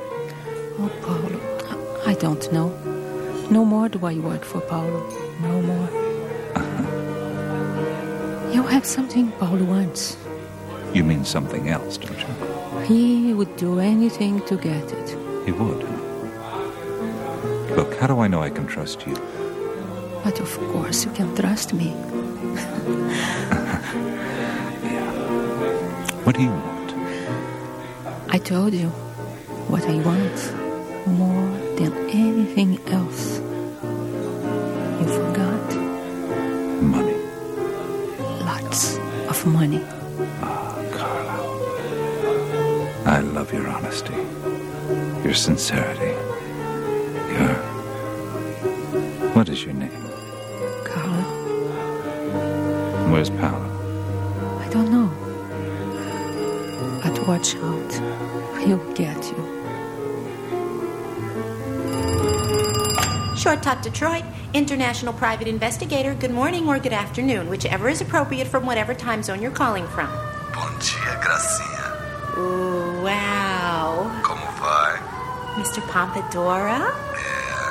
[0.80, 1.40] Oh, Paolo,
[2.08, 2.70] I don't know.
[3.52, 5.08] No more do I work for Paolo.
[5.44, 5.90] No more.
[6.56, 6.86] Uh-huh.
[8.52, 10.18] You have something Paolo wants.
[10.94, 12.28] You mean something else, don't you?
[12.86, 15.10] He would do anything to get it.
[15.46, 15.82] He would.
[17.78, 19.16] Look, how do I know I can trust you?
[20.24, 21.90] But of course, you can trust me.
[26.24, 26.94] What do you want?
[28.30, 28.90] I told you.
[29.72, 30.38] what I want
[31.08, 31.50] more
[31.80, 33.40] than anything else.
[35.00, 35.68] You forgot
[36.82, 37.18] Money.
[38.46, 38.98] lots
[39.32, 39.82] of money.
[40.42, 40.61] Ah.
[43.22, 44.16] I love your honesty,
[45.24, 46.10] your sincerity,
[47.32, 47.54] your.
[49.36, 49.92] What is your name?
[50.84, 51.22] Carla,
[53.12, 53.70] Where's Paolo?
[54.60, 55.12] I don't know.
[57.04, 57.94] But watch out.
[58.66, 59.38] He'll get you.
[63.38, 64.24] Short Talk Detroit,
[64.56, 66.16] International Private Investigator.
[66.16, 70.31] Good morning or good afternoon, whichever is appropriate from whatever time zone you're calling from.
[75.72, 75.82] Mr.
[75.88, 76.80] Pompadora?
[77.16, 77.62] Yeah.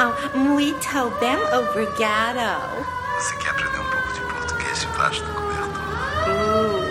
[0.00, 2.82] Oh, muito bem, obrigado.
[3.20, 5.84] Você quer aprender um pouco de português debaixo do cobertor?
[6.26, 6.82] Ooh,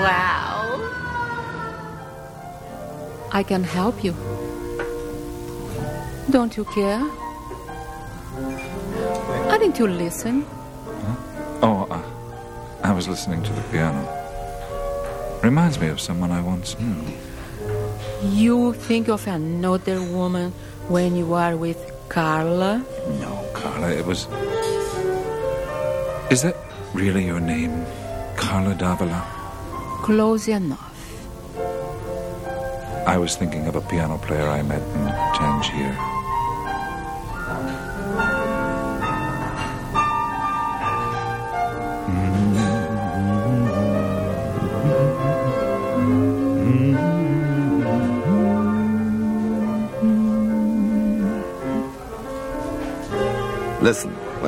[0.00, 0.80] wow.
[3.30, 4.14] I can help you.
[6.30, 7.00] Don't you care?
[9.46, 10.46] Why didn't you listen?
[11.60, 12.00] Oh, uh,
[12.82, 14.08] I was listening to the piano.
[15.42, 17.27] Reminds me of someone I once knew.
[18.22, 20.52] You think of another woman
[20.88, 21.78] when you are with
[22.08, 22.84] Carla?
[23.20, 24.26] No, Carla, it was.
[26.30, 26.56] Is that
[26.94, 27.86] really your name?
[28.36, 29.22] Carla Davila?
[30.02, 30.84] Close enough.
[33.06, 35.06] I was thinking of a piano player I met in
[35.38, 36.17] Tangier.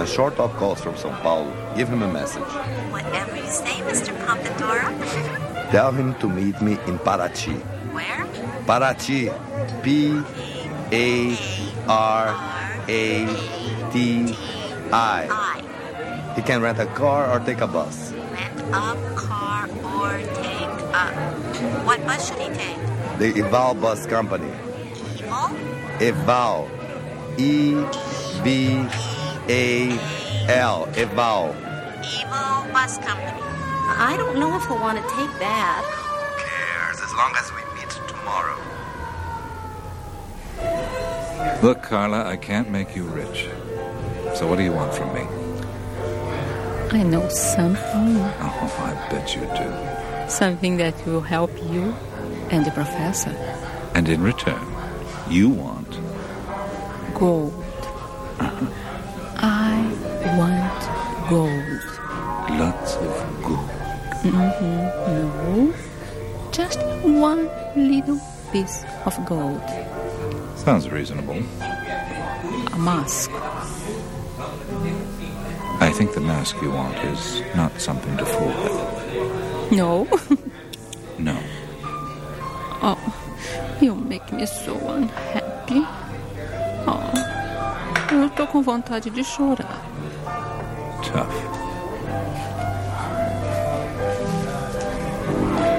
[0.00, 2.40] When Short Talk calls from Sao Paulo, give him a message.
[2.88, 4.16] Whatever you say, Mr.
[4.24, 4.88] Pompadora.
[5.70, 7.60] Tell him to meet me in Paraty.
[7.92, 8.24] Where?
[8.64, 9.28] Paraty.
[9.82, 10.24] P
[10.90, 11.36] A
[11.86, 12.32] R
[12.88, 13.26] A
[13.92, 14.34] T
[14.90, 16.32] I.
[16.34, 18.14] He can rent a car or take a bus.
[18.32, 21.12] Rent a car or take a.
[21.84, 22.80] What bus should he take?
[23.18, 24.48] The Eval Bus Company.
[25.18, 25.50] Evil?
[26.00, 26.70] Eval.
[27.36, 27.74] E
[28.42, 28.88] V
[29.52, 29.98] A
[30.46, 30.88] L.
[30.94, 31.56] Eval.
[32.04, 33.42] Evil Bus Company.
[33.98, 35.82] I don't know if he'll want to take that.
[35.90, 38.58] Who cares as long as we meet tomorrow.
[41.62, 43.48] Look, Carla, I can't make you rich.
[44.36, 45.26] So what do you want from me?
[46.92, 48.18] I know something.
[48.38, 50.30] Oh, I bet you do.
[50.30, 51.92] Something that will help you
[52.52, 53.34] and the professor.
[53.96, 54.64] And in return,
[55.28, 55.98] you want.
[57.14, 57.52] Gold.
[58.38, 58.89] I want
[61.30, 61.82] gold.
[62.58, 63.70] Lots of gold.
[64.22, 65.72] hmm No.
[66.50, 68.20] Just one little
[68.52, 69.62] piece of gold.
[70.56, 71.38] Sounds reasonable.
[72.74, 73.30] A mask.
[75.80, 79.72] I think the mask you want is not something to fool with.
[79.72, 80.06] No.
[81.20, 81.36] No.
[82.82, 82.96] Oh,
[83.78, 85.84] you make me so unhappy.
[86.86, 87.12] Oh,
[88.10, 89.82] eu tô com vontade de chorar.
[91.12, 91.34] Tough.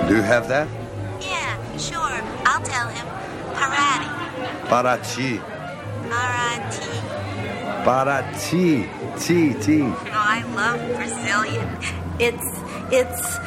[0.07, 0.67] Do you have that?
[1.21, 2.19] Yeah, sure.
[2.45, 3.07] I'll tell him.
[3.55, 4.09] Parati.
[4.67, 5.39] Paraty.
[6.09, 6.91] Parati.
[7.85, 8.87] Paraty.
[9.19, 9.83] T, T.
[9.83, 11.67] Oh, I love Brazilian.
[12.19, 12.59] It's,
[12.91, 13.40] it's.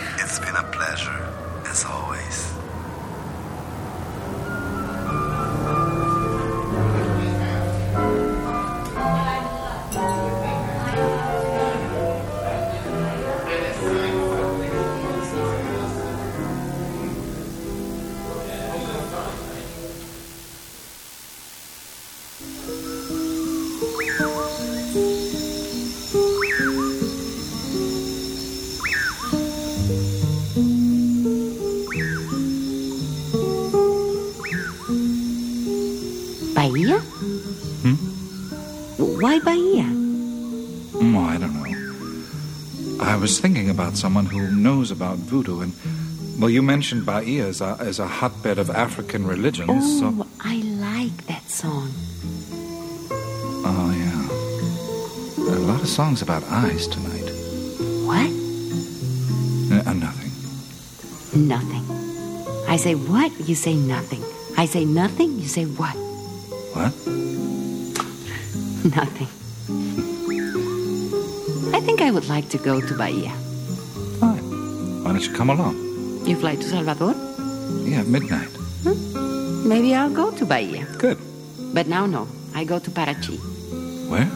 [43.95, 45.73] About someone who knows about voodoo, and
[46.41, 50.01] well, you mentioned Bahia as a, as a hotbed of African religions.
[50.01, 51.91] So, Oh, I like that song.
[53.65, 57.31] oh yeah, there are a lot of songs about eyes tonight.
[58.09, 58.31] What?
[59.87, 60.33] Uh, nothing.
[61.49, 61.85] Nothing.
[62.69, 63.31] I say what?
[63.49, 64.23] You say nothing.
[64.59, 65.39] I say nothing.
[65.39, 65.95] You say what?
[66.75, 66.93] What?
[68.85, 69.29] Nothing.
[71.75, 73.33] I think I would like to go to Bahia.
[75.25, 76.27] Why don't you come along?
[76.27, 77.15] You fly to Salvador?
[77.83, 78.51] Yeah, midnight.
[79.65, 80.85] Maybe I'll go to Bahia.
[80.99, 81.17] Good.
[81.73, 82.29] But now, no.
[82.55, 83.39] I go to Paraty.
[84.11, 84.29] Where?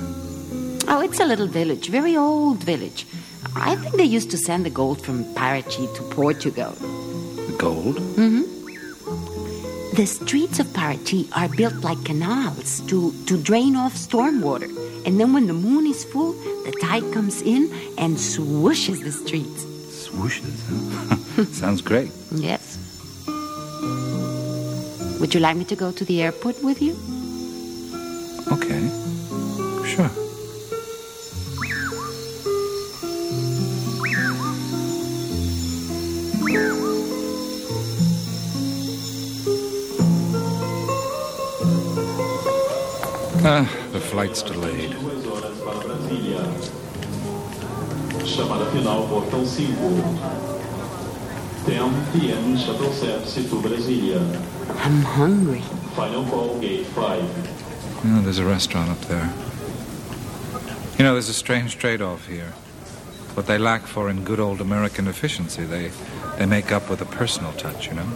[0.89, 3.07] Oh, it's a little village, very old village.
[3.55, 6.71] I think they used to send the gold from Paraty to Portugal.
[6.71, 7.97] The gold?
[8.17, 9.95] Mm hmm.
[9.95, 14.71] The streets of Paraty are built like canals to, to drain off stormwater.
[15.05, 16.33] And then when the moon is full,
[16.65, 19.68] the tide comes in and swooshes the streets.
[20.19, 20.59] Swooshes,
[21.37, 21.45] huh?
[21.53, 22.11] Sounds great.
[22.33, 22.77] Yes.
[25.21, 26.97] Would you like me to go to the airport with you?
[28.51, 28.91] Okay.
[29.87, 30.11] Sure.
[43.51, 44.97] Ah, the flight's delayed.
[48.25, 50.49] Chamada final, portão 5.
[51.67, 52.57] 10 p.m.
[52.57, 54.21] Shuttle service to Brasília.
[54.85, 55.61] I'm hungry.
[55.95, 58.05] Final call, gate 5.
[58.05, 59.33] You know, there's a restaurant up there.
[60.99, 62.53] You know, there's a strange trade-off here.
[63.35, 65.91] What they lack for in good old American efficiency, they
[66.39, 67.89] they make up with a personal touch.
[67.89, 68.09] You know,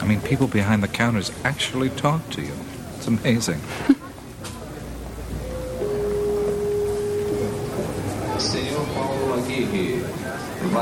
[0.00, 2.54] I mean, people behind the counters actually talk to you.
[2.96, 3.60] It's amazing.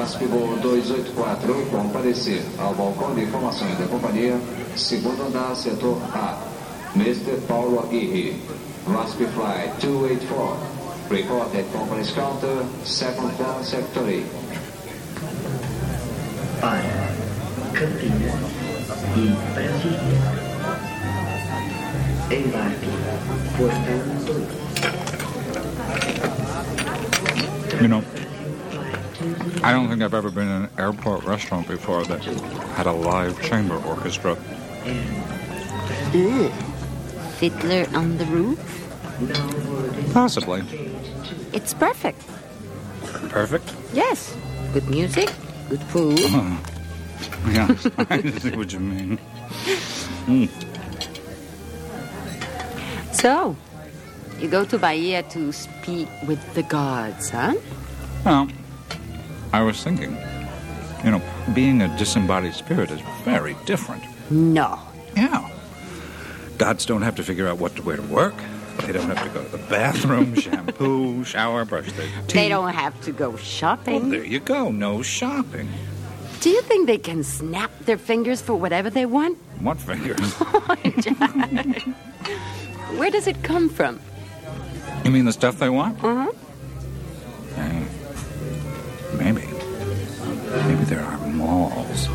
[0.04, 4.38] Voo 284, comparecer ao balcão de informações da companhia,
[4.76, 6.38] segundo andar, setor A.
[6.94, 7.40] Mr.
[7.48, 8.38] Paulo Aguirre,
[8.84, 10.58] Flight 284,
[11.08, 14.22] report at conference counter, second floor, sector A.
[16.60, 17.08] para
[17.72, 18.34] Campinas
[19.16, 20.20] e Brasília.
[22.30, 22.90] Embarque,
[23.56, 24.64] portão 2.
[27.80, 28.04] You know,
[29.64, 32.22] I don't think I've ever been in an airport restaurant before that
[32.76, 34.36] had a live chamber orchestra.
[36.14, 36.52] Ugh.
[37.38, 38.60] Fiddler on the roof?
[40.12, 40.62] Possibly.
[41.54, 42.20] It's perfect.
[43.30, 43.74] Perfect.
[43.94, 44.36] Yes.
[44.74, 45.32] Good music,
[45.70, 46.20] good food.
[46.20, 46.60] Oh.
[47.48, 47.68] Yeah,
[48.10, 49.18] I see what you mean.
[50.26, 50.48] Mm.
[53.14, 53.54] So,
[54.40, 57.54] you go to Bahia to speak with the gods, huh?
[58.24, 58.48] Well,
[59.54, 60.18] I was thinking,
[61.04, 61.22] you know,
[61.54, 64.02] being a disembodied spirit is very different.
[64.28, 64.80] No.
[65.16, 65.48] Yeah.
[66.58, 68.34] Gods don't have to figure out what to wear to work.
[68.80, 72.34] They don't have to go to the bathroom, shampoo, shower, brush their teeth.
[72.34, 74.00] They don't have to go shopping.
[74.00, 74.72] Well, there you go.
[74.72, 75.68] No shopping.
[76.40, 79.38] Do you think they can snap their fingers for whatever they want?
[79.60, 80.18] What fingers?
[82.98, 84.00] Where does it come from?
[85.04, 86.02] You mean the stuff they want?
[86.02, 86.32] Eh,
[87.56, 87.93] maybe.
[90.62, 92.08] Maybe there are malls.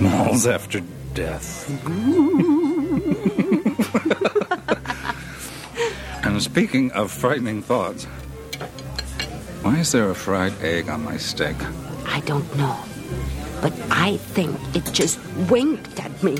[0.00, 0.80] Malls after
[1.14, 1.68] death.
[6.24, 8.04] and speaking of frightening thoughts,
[9.62, 11.56] why is there a fried egg on my steak?
[12.06, 12.76] I don't know.
[13.60, 16.36] But I think it just winked at me.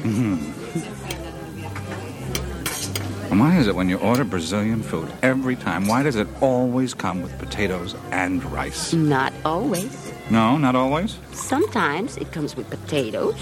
[3.31, 6.93] And why is it when you order Brazilian food every time, why does it always
[6.93, 8.93] come with potatoes and rice?
[8.93, 10.02] Not always.
[10.31, 11.19] No, not always?
[11.33, 13.35] Sometimes it comes with potatoes,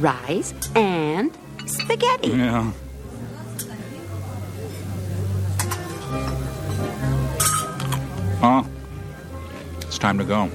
[0.00, 1.36] rice, and
[1.66, 2.28] spaghetti.
[2.28, 2.72] Yeah.
[8.40, 8.66] Oh,
[9.82, 10.46] it's time to go.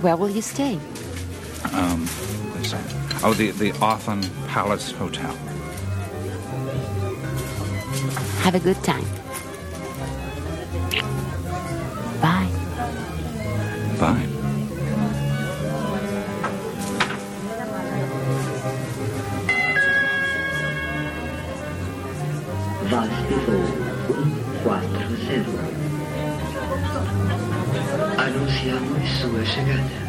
[0.00, 0.78] Where will you stay?
[1.72, 2.06] Um.
[3.24, 5.32] Oh, the, the Othon Palace Hotel.
[8.42, 9.04] Have a good time.
[12.20, 12.50] Bye.
[13.98, 14.35] Bye.
[25.44, 28.22] 140.
[28.22, 30.06] Anunciamos sua chegada.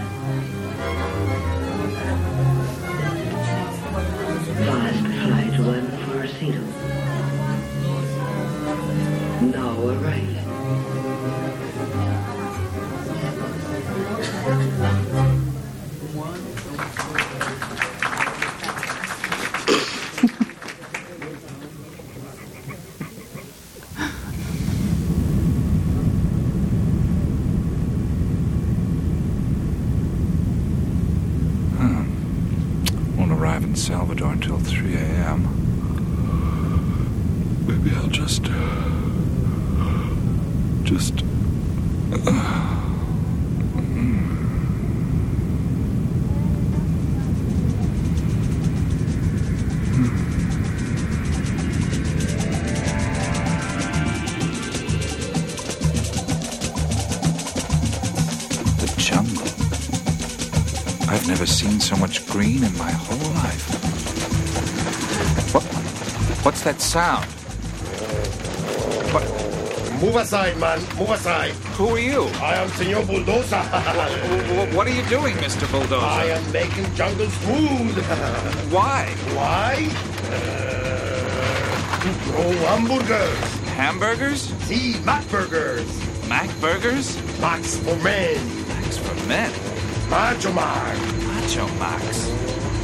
[66.97, 67.25] Sound?
[69.13, 69.25] What?
[70.01, 70.79] Move aside, man.
[70.97, 71.51] Move aside.
[71.77, 72.23] Who are you?
[72.41, 73.61] I am Senor Bulldozer.
[74.75, 75.69] What are you doing, Mr.
[75.71, 76.03] Bulldozer?
[76.03, 77.95] I am making jungle smooth.
[78.75, 79.05] Why?
[79.37, 79.73] Why?
[80.33, 83.39] Uh, to grow hamburgers.
[83.77, 84.41] Hamburgers?
[84.65, 85.89] See, Mac burgers.
[86.27, 87.05] Mac burgers?
[87.39, 88.41] Max for men.
[88.69, 89.51] Max for men.
[90.09, 90.97] Macho Max.
[91.29, 92.27] Macho Max.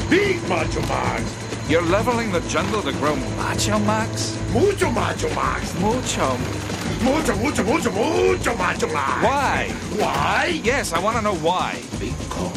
[0.07, 1.42] Big Macho Max.
[1.73, 4.37] You're leveling the jungle to grow Macho Max?
[4.51, 5.73] Mucho Macho Max.
[5.79, 6.37] Mucho.
[7.01, 9.23] Mucho, mucho, mucho, mucho Macho Max.
[9.23, 9.69] Why?
[9.97, 10.61] Why?
[10.63, 11.81] Yes, I want to know why.
[11.99, 12.55] Because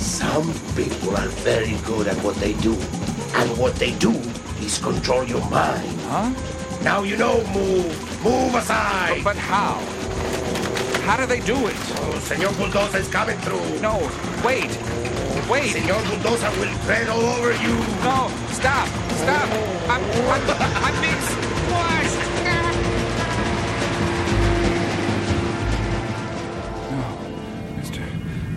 [0.00, 2.72] some people are very good at what they do.
[3.34, 4.12] And what they do
[4.64, 6.00] is control your mind.
[6.08, 6.32] Huh?
[6.82, 8.24] Now you know, move.
[8.24, 9.22] Move aside.
[9.22, 9.74] But, but how?
[11.02, 11.76] How do they do it?
[11.76, 13.80] Oh, Senor Bulldozer is coming through.
[13.80, 14.10] No,
[14.42, 14.70] wait.
[15.50, 15.72] Wait.
[15.72, 17.74] Senor Bulldozer will tread all over you.
[18.04, 18.86] No, stop.
[19.18, 19.48] Stop.
[19.90, 20.42] I'm, I'm,
[20.86, 22.20] I'm being squashed.
[27.80, 28.02] Mr.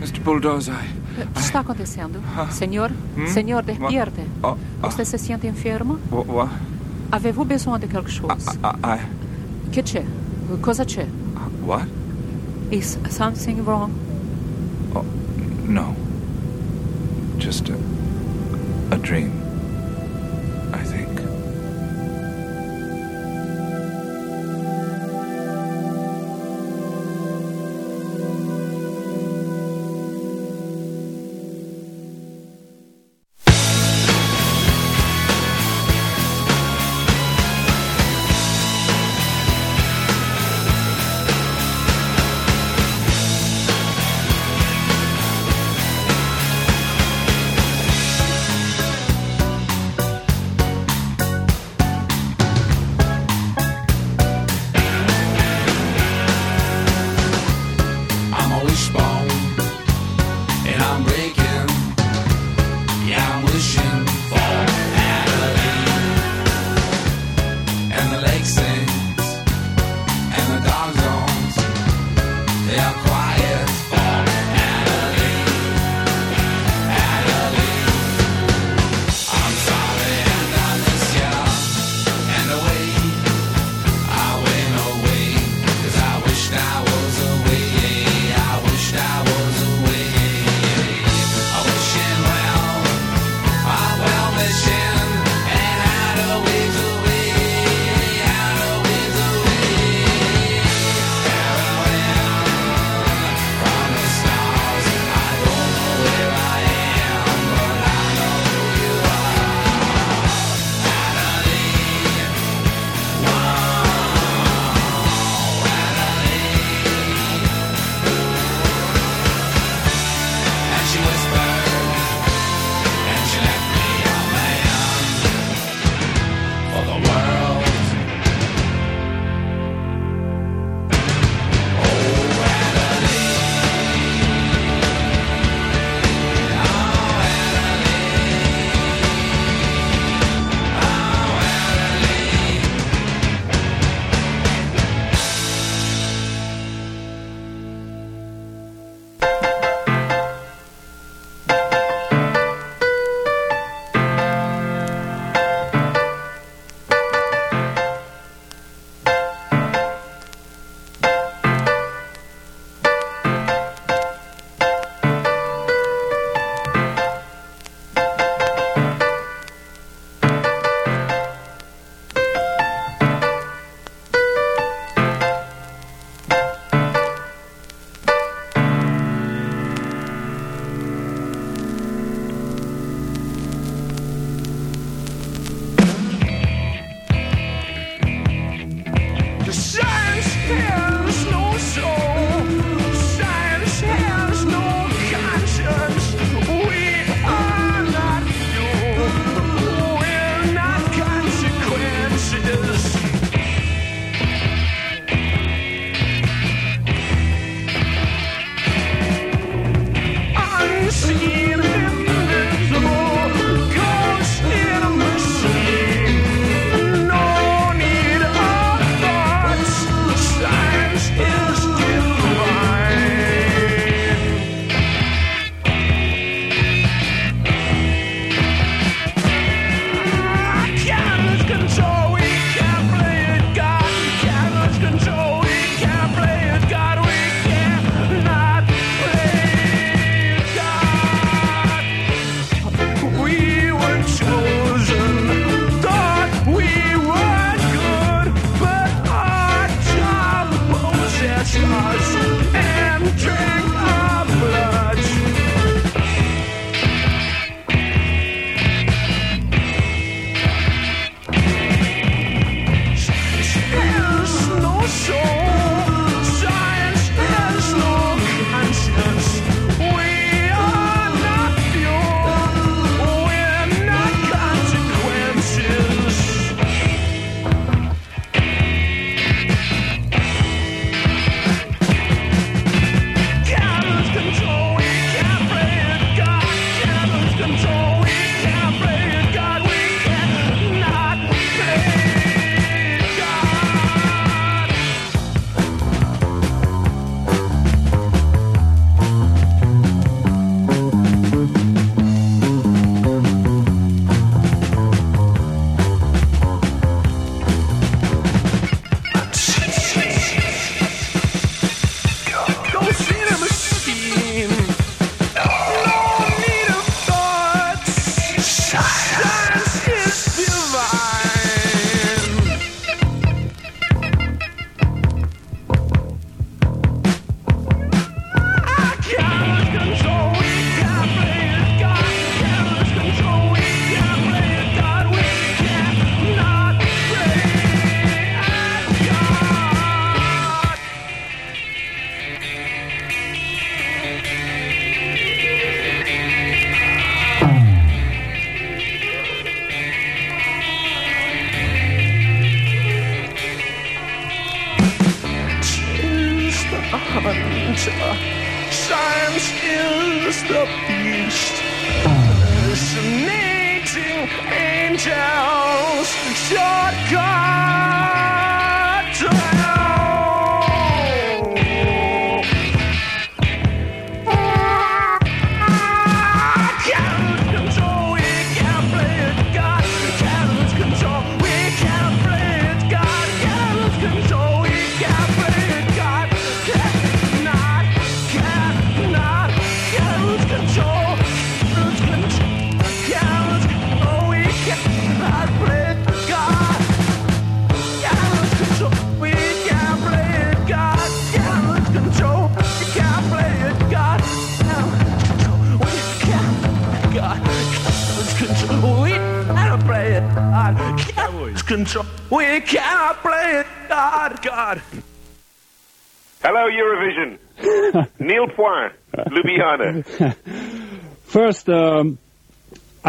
[0.02, 0.24] Mr.
[0.24, 2.22] Bulldozer, I, O que está acontecendo?
[2.52, 2.92] Senhor?
[3.16, 3.28] Hmm?
[3.28, 4.22] Senhor, despierte.
[4.44, 4.58] Oh, oh.
[4.90, 5.98] Você se sente enfermo?
[6.12, 6.28] What?
[6.28, 6.50] what?
[7.12, 8.60] Avez-vous besoin de quelque ah, chose?
[8.64, 10.06] I, I, Que c'è?
[10.62, 11.08] Cosa c'è?
[11.66, 11.88] what?
[12.70, 13.92] Is something wrong?
[14.94, 15.04] Oh,
[15.68, 16.03] no.
[17.44, 17.74] Just a,
[18.92, 19.30] a dream,
[20.72, 21.13] I think.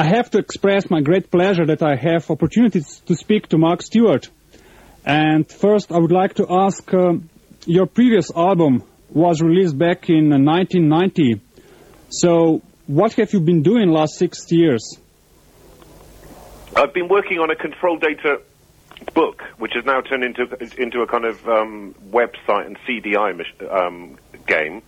[0.04, 3.80] I have to express my great pleasure that I have opportunities to speak to Mark
[3.80, 4.28] Stewart.
[5.06, 7.30] And first, I would like to ask, um,
[7.64, 11.40] your previous album was released back in uh, 1990.
[12.10, 14.98] So, what have you been doing last six years?
[16.76, 18.42] I've been working on a control data
[19.14, 20.42] book, which has now turned into
[20.76, 23.30] into a kind of um, website and CDI
[23.72, 24.82] um, game.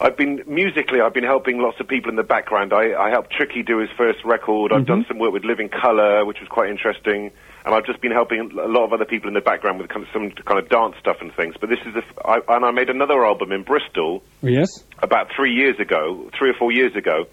[0.00, 1.00] I've been musically.
[1.02, 2.72] I've been helping lots of people in the background.
[2.72, 4.72] I, I helped Tricky do his first record.
[4.72, 5.08] I've done mhm.
[5.08, 7.30] some work with Living Colour, which was quite interesting.
[7.66, 10.06] And I've just been helping a lot of other people in the background with kind
[10.06, 11.54] of some kind of dance stuff and things.
[11.60, 14.68] But this is a f I and I made another album in Bristol Yes?
[15.02, 17.26] about three years ago, three or four years ago.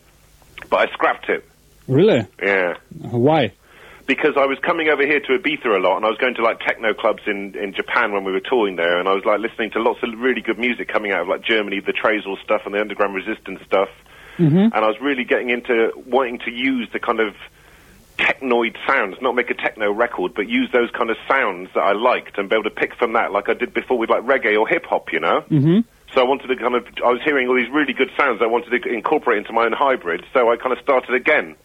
[0.69, 1.47] But I scrapped it.
[1.87, 2.27] Really?
[2.43, 2.73] Yeah.
[2.99, 3.53] Why?
[4.07, 6.41] Because I was coming over here to Ibiza a lot, and I was going to
[6.41, 9.39] like techno clubs in in Japan when we were touring there, and I was like
[9.39, 12.61] listening to lots of really good music coming out of like Germany, the Tresor stuff
[12.65, 13.89] and the Underground Resistance stuff,
[14.37, 14.55] Mm-hmm.
[14.55, 17.33] and I was really getting into wanting to use the kind of
[18.17, 21.93] technoid sounds, not make a techno record, but use those kind of sounds that I
[21.93, 24.59] liked and be able to pick from that, like I did before with like reggae
[24.59, 25.41] or hip hop, you know.
[25.49, 25.79] Mm-hmm.
[26.13, 28.45] So I wanted to kind of, I was hearing all these really good sounds I
[28.45, 31.55] wanted to incorporate into my own hybrid, so I kind of started again.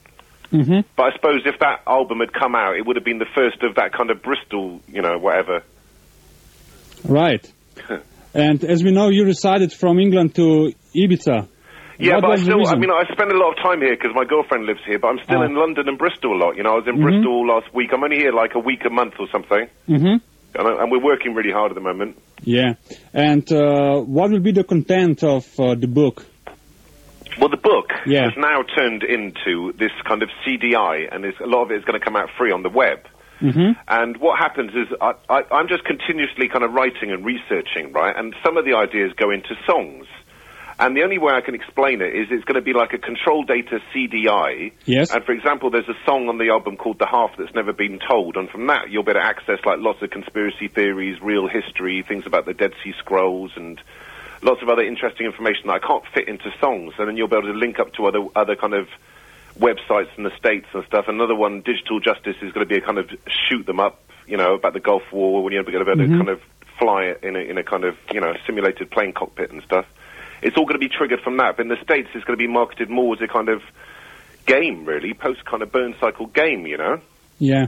[0.52, 0.80] Mm-hmm.
[0.96, 3.62] But I suppose if that album had come out, it would have been the first
[3.62, 5.62] of that kind of Bristol, you know, whatever.
[7.04, 7.50] Right.
[8.34, 11.48] and as we know, you resided from England to Ibiza.
[11.98, 14.10] Yeah, What but I still, I mean, I spend a lot of time here because
[14.14, 15.44] my girlfriend lives here, but I'm still Ah.
[15.46, 16.56] in London and Bristol a lot.
[16.56, 17.02] You know, I was in Mhm.
[17.02, 17.90] Bristol last week.
[17.92, 20.16] I'm only here like a week a month or something, Mm-hmm.
[20.58, 22.16] and, I, and we're working really hard at the moment.
[22.42, 22.74] Yeah.
[23.14, 26.26] And uh, what will be the content of uh, the book?
[27.38, 28.24] Well, the book Yeah.
[28.24, 31.98] has now turned into this kind of CDI, and a lot of it is going
[31.98, 33.00] to come out free on the web.
[33.40, 33.72] Mm-hmm.
[33.88, 38.14] And what happens is I, I, I'm just continuously kind of writing and researching, right?
[38.16, 40.06] And some of the ideas go into songs.
[40.78, 42.98] And the only way I can explain it is it's going to be like a
[42.98, 44.72] control data CDI.
[44.84, 45.10] Yes.
[45.12, 47.98] And for example, there's a song on the album called The Half That's Never Been
[48.08, 48.36] Told.
[48.36, 52.02] And from that, you'll be able to access like lots of conspiracy theories, real history,
[52.06, 53.80] things about the Dead Sea Scrolls and
[54.42, 56.94] lots of other interesting information that I can't fit into songs.
[56.98, 58.88] And then you'll be able to link up to other, other kind of
[59.58, 61.06] websites in the States and stuff.
[61.08, 63.10] Another one, Digital Justice, is going to be a kind of
[63.48, 66.04] shoot them up, you know, about the Gulf War when you're going to be able
[66.04, 66.16] to Mhm.
[66.16, 66.40] kind of
[66.78, 69.86] fly it in a, in a kind of, you know, simulated plane cockpit and stuff.
[70.40, 71.56] It's all going to be triggered from that.
[71.56, 73.62] But in the States, it's going to be marketed more as a kind of
[74.46, 76.98] game, really, post kind of burn cycle game, you know?
[77.38, 77.66] Yeah.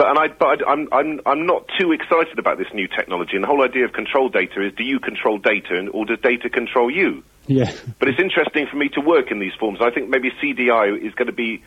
[0.00, 3.32] But and I, but I, I'm I'm I'm not too excited about this new technology.
[3.34, 6.18] And the whole idea of control data is: do you control data, and, or does
[6.20, 7.22] data control you?
[7.48, 7.70] Yeah.
[7.98, 9.80] But it's interesting for me to work in these forms.
[9.82, 11.62] I think maybe CDI is going to be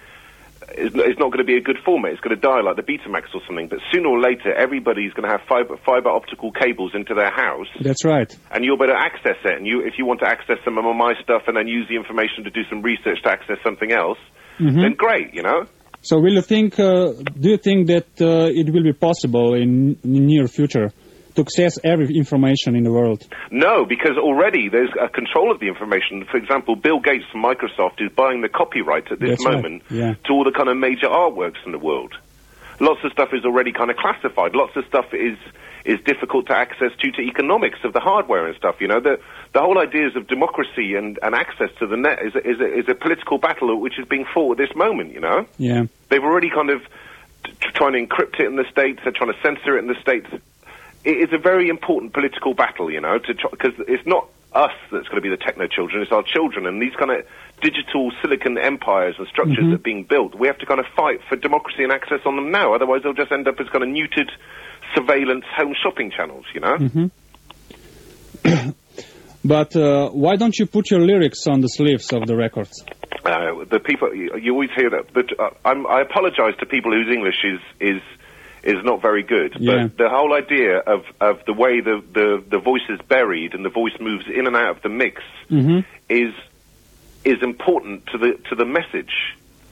[0.76, 2.14] is, is not going to be a good format.
[2.14, 3.68] It's going to die like the Betamax or something.
[3.68, 7.68] But sooner or later, everybody's going to have fiber fiber optical cables into their house,
[7.82, 8.36] That's right.
[8.50, 9.58] and you'll be able to access it.
[9.58, 11.98] And you, if you want to access some of my stuff and then use the
[11.98, 14.18] information to do some research to access something else,
[14.60, 14.82] Mhm.
[14.82, 15.68] then great, you know.
[16.04, 16.80] So, will you think?
[16.80, 20.92] Uh, do you think that uh, it will be possible in, in near future
[21.36, 23.24] to access every information in the world?
[23.50, 26.26] No, because already there's a control of the information.
[26.30, 29.56] For example, Bill Gates from Microsoft is buying the copyright at this That's right.
[29.56, 30.14] moment Yeah.
[30.26, 32.14] to all the kind of major artworks in the world.
[32.80, 34.54] Lots of stuff is already kind of classified.
[34.56, 35.38] Lots of stuff is
[35.86, 38.76] is difficult to access due to economics of the hardware and stuff.
[38.80, 39.20] You know, the
[39.54, 42.74] the whole ideas of democracy and, and access to the net is a, is a,
[42.80, 45.14] is a political battle which is being fought at this moment.
[45.14, 45.84] You know, Yeah.
[46.10, 46.82] they've already kind of
[47.44, 49.02] t- trying to encrypt it in the states.
[49.04, 50.28] They're trying to censor it in the states.
[51.04, 55.16] It is a very important political battle, you know, because it's not us that's going
[55.18, 57.26] to be the techno children; it's our children, and these kind of
[57.62, 59.70] digital silicon empires and structures Mhm.
[59.72, 60.36] that are being built.
[60.36, 62.74] We have to kind of fight for democracy and access on them now.
[62.74, 64.30] Otherwise, they'll just end up as kind of neutered
[64.96, 66.78] surveillance home shopping channels, you know.
[66.78, 67.08] hmm
[69.46, 72.82] But uh, why don't you put your lyrics on the sleeves of the records?
[73.26, 75.14] Uh, the people you, you always hear that.
[75.14, 78.02] But uh, I'm, I apologise to people whose English is is
[78.64, 79.58] is not very good.
[79.60, 79.88] Yeah.
[79.88, 83.66] But the whole idea of, of the way the, the, the voice is buried and
[83.66, 86.34] the voice moves in and out of the mix hmm is
[87.26, 89.14] is important to the to the message.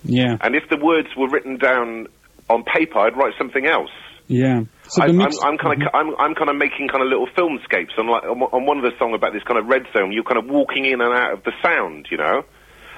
[0.03, 2.07] Yeah, And if the words were written down
[2.49, 3.91] on paper, I'd write something else.
[4.31, 4.63] Yeah.
[4.87, 5.35] So I, the I'm.
[5.43, 8.41] I'm kind of I'm, I'm kind of making kind of little filmscapes on like on,
[8.41, 10.11] on one of the song about this kind of red zone.
[10.11, 12.43] You're kind of walking in and out of the sound, you know.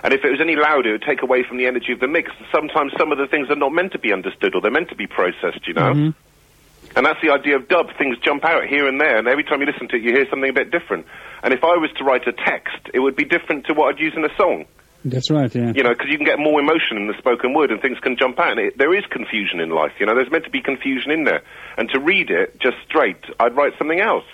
[0.04, 2.08] And if it was any louder, it would take away from the energy of the
[2.08, 2.30] mix.
[2.52, 4.96] Sometimes some of the things are not meant to be understood or they're meant to
[5.00, 5.94] be processed, you know.
[5.94, 6.14] Mhm.
[6.96, 7.88] And that's the idea of dub.
[7.98, 10.28] Things jump out here and there, and every time you listen to it, you hear
[10.30, 11.08] something a bit different.
[11.42, 14.00] And if I was to write a text, it would be different to what I'd
[14.00, 14.66] use in a song.
[15.06, 15.54] That's right.
[15.54, 15.74] Yeah.
[15.76, 18.16] You know, because you can get more emotion in the spoken word, and things can
[18.18, 18.52] jump out.
[18.52, 19.92] And it, there is confusion in life.
[20.00, 21.42] You know, there's meant to be confusion in there.
[21.78, 24.26] And to read it just straight, I'd write something else.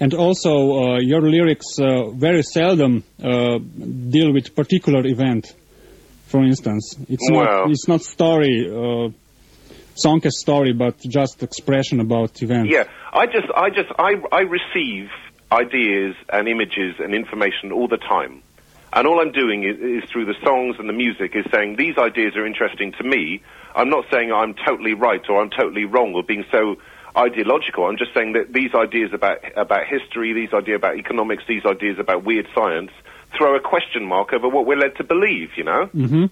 [0.00, 5.54] And also, uh, your lyrics uh, very seldom uh, deal with particular event.
[6.28, 9.10] For instance, it's not it's not story, uh,
[9.94, 12.70] song as story, but just expression about event.
[12.70, 15.10] Yeah, I just, I just, I, I receive
[15.52, 18.42] ideas and images and information all the time.
[18.92, 21.96] And all I'm doing is, is through the songs and the music is saying these
[21.96, 23.42] ideas are interesting to me.
[23.74, 26.76] I'm not saying I'm totally right or I'm totally wrong or being so
[27.16, 27.86] ideological.
[27.86, 31.98] I'm just saying that these ideas about about history, these ideas about economics, these ideas
[31.98, 32.90] about weird science
[33.36, 35.86] throw a question mark over what we're led to believe, you know?
[35.86, 36.26] hmm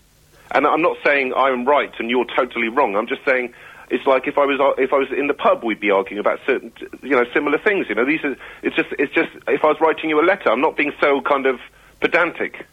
[0.50, 2.96] And I'm not saying I'm right and you're totally wrong.
[2.96, 3.54] I'm just saying
[3.90, 6.40] it's like if I was if I was in the pub, we'd be arguing about
[6.44, 6.72] certain
[7.02, 7.86] you know similar things.
[7.88, 10.50] You know, these are it's just it's just if I was writing you a letter,
[10.50, 11.60] I'm not being so kind of
[12.00, 12.66] pedantic.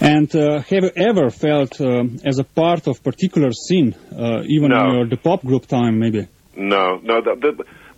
[0.00, 4.68] And uh, have you ever felt um, as a part of particular scene, uh, even
[4.70, 4.80] No.
[4.80, 6.28] in your the pop group time, maybe?
[6.56, 7.20] No, no.
[7.22, 7.34] The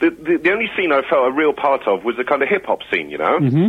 [0.00, 2.48] the, the the only scene I felt a real part of was the kind of
[2.48, 3.10] hip hop scene.
[3.10, 3.38] You know.
[3.38, 3.66] hmm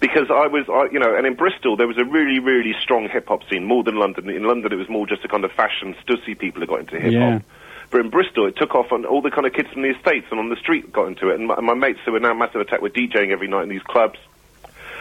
[0.00, 3.08] because I was, I, you know, and in Bristol there was a really, really strong
[3.08, 4.30] hip hop scene, more than London.
[4.30, 7.00] In London, it was more just a kind of fashion, stussy people who got into
[7.00, 7.32] hip hop.
[7.32, 7.40] Yeah.
[7.90, 10.26] But in Bristol, it took off, and all the kind of kids from the estates
[10.30, 11.38] and on the street got into it.
[11.40, 13.70] And my, and my mates who were now Massive Attack were DJing every night in
[13.70, 14.18] these clubs.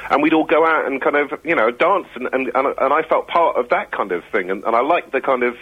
[0.10, 2.94] And we'd all go out and kind of, you know, dance, and, and, and, and
[2.94, 4.50] I felt part of that kind of thing.
[4.50, 5.56] And, and I liked the kind of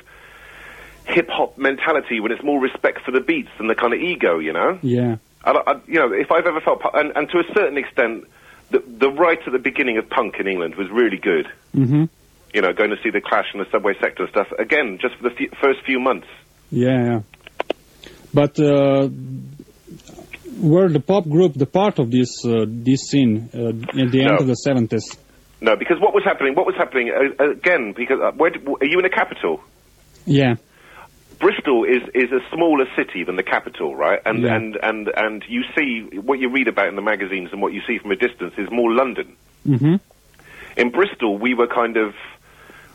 [1.06, 4.40] hip hop mentality when it's more respect for the beats than the kind of ego,
[4.40, 4.78] you know?
[4.82, 5.18] Yeah.
[5.44, 8.26] I, I, you know, if I've ever felt, pa- and, and to a certain extent,
[8.72, 11.48] the, the right at the beginning of punk in England was really good.
[11.74, 12.06] hmm
[12.54, 14.48] You know, going to see the Clash and the Subway Sect and stuff.
[14.58, 16.28] Again, just for the fe- first few months.
[16.72, 17.22] Yeah, yeah.
[18.34, 19.08] But uh,
[20.60, 24.32] were the pop group the part of this uh, this scene uh, at the end
[24.32, 24.38] No.
[24.38, 25.06] of the seventies?
[25.62, 26.54] No, because what was happening?
[26.56, 27.94] What was happening uh, again?
[27.96, 29.62] Because uh, where did, are you in the capital?
[30.26, 30.56] Yeah.
[31.40, 34.20] Bristol is is a smaller city than the capital, right?
[34.26, 34.56] And Yeah.
[34.56, 37.82] and and and you see what you read about in the magazines and what you
[37.88, 39.36] see from a distance is more London.
[39.66, 39.96] hmm
[40.78, 42.14] in Bristol, we were kind of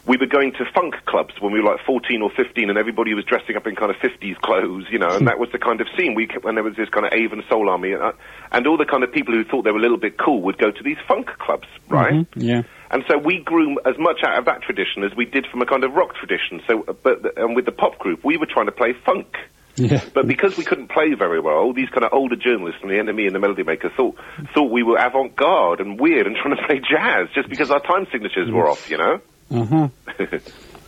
[0.07, 3.15] we were going to funk clubs when we were like 14 or 15, and everybody
[3.15, 5.81] was dressing up in kind of 50s clothes, you know, and that was the kind
[5.81, 8.13] of scene we when there was this kind of Avon Soul Army, and, uh,
[8.51, 10.59] and all the kind of people who thought they were a little bit cool would
[10.59, 12.13] go to these funk clubs, right?
[12.15, 12.63] Mhm, Yeah.
[12.91, 15.67] And so we grew as much out of that tradition as we did from a
[15.67, 16.61] kind of rock tradition.
[16.67, 19.37] So, uh, but and with the pop group, we were trying to play funk.
[19.77, 20.03] Yeah.
[20.13, 23.27] But because we couldn't play very well, these kind of older journalists from the NME
[23.27, 24.17] and the Melody Maker thought
[24.53, 28.07] thought we were avant-garde and weird and trying to play jazz just because our time
[28.11, 29.21] signatures were off, you know.
[29.51, 29.89] Uh huh.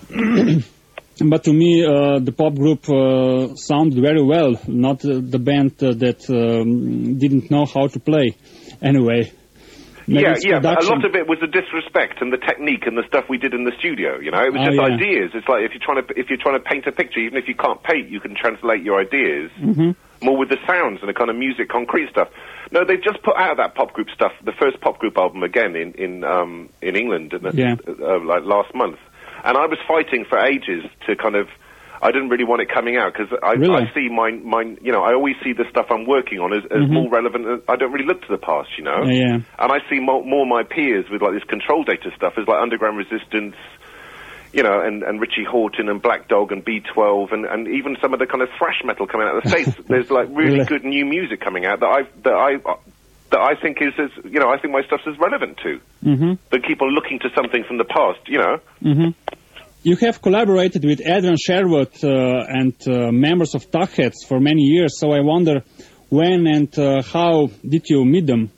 [1.24, 4.54] but to me, uh, the pop group uh, sounded very well.
[4.66, 8.36] Not uh, the band uh, that um, didn't know how to play.
[8.80, 9.32] Anyway.
[10.06, 10.58] Maybe yeah, yeah.
[10.60, 13.38] But a lot of it was the disrespect and the technique and the stuff we
[13.38, 14.18] did in the studio.
[14.18, 14.94] You know, it was Oh, just yeah.
[14.98, 15.30] ideas.
[15.34, 17.46] It's like if you're trying to if you're trying to paint a picture, even if
[17.46, 19.94] you can't paint, you can translate your ideas Mhm.
[20.22, 22.28] more with the sounds and the kind of music, concrete stuff.
[22.72, 25.76] No, they've just put out that pop group stuff, the first pop group album again
[25.76, 27.76] in in um, in England, in the- Yeah.
[27.86, 28.98] uh, like last month.
[29.44, 31.48] And I was fighting for ages to kind of.
[32.04, 33.84] I didn't really want it coming out because I, Really?
[33.86, 36.64] I see my, my, you know, I always see the stuff I'm working on as,
[36.64, 36.90] as Mhm.
[36.90, 37.46] more relevant.
[37.46, 39.04] uh, I don't really look to the past, you know.
[39.04, 39.34] Yeah, yeah.
[39.60, 42.60] And I see more, more my peers with like this control data stuff as like
[42.60, 43.54] Underground Resistance,
[44.52, 48.12] you know, and, and Richie Hawtin and Black Dog and B12 and, and even some
[48.12, 49.70] of the kind of thrash metal coming out of the States.
[49.88, 52.56] There's like really good new music coming out that I, that I,
[53.30, 55.80] that I think is, as, you know, I think my stuff's as relevant to.
[56.02, 58.58] hmm That keep on looking to something from the past, you know.
[58.80, 59.10] hmm
[59.82, 65.00] You have collaborated with Adrian Sherwood uh, and uh, members of Tackheads for many years,
[65.00, 65.62] so I wonder
[66.08, 68.50] when and uh, how did you meet them?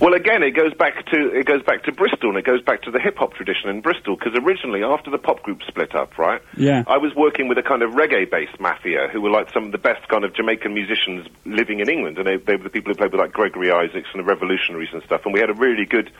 [0.00, 2.82] Well, again, it goes back to it goes back to Bristol, and it goes back
[2.82, 4.16] to the hip hop tradition in Bristol.
[4.16, 6.42] Because originally, after the pop group split up, right?
[6.56, 6.82] Yeah.
[6.86, 9.78] I was working with a kind of reggae-based mafia who were like some of the
[9.78, 12.96] best kind of Jamaican musicians living in England, and they, they were the people who
[12.96, 15.24] played with like Gregory Isaacs and the Revolutionaries and stuff.
[15.24, 16.10] And we had a really good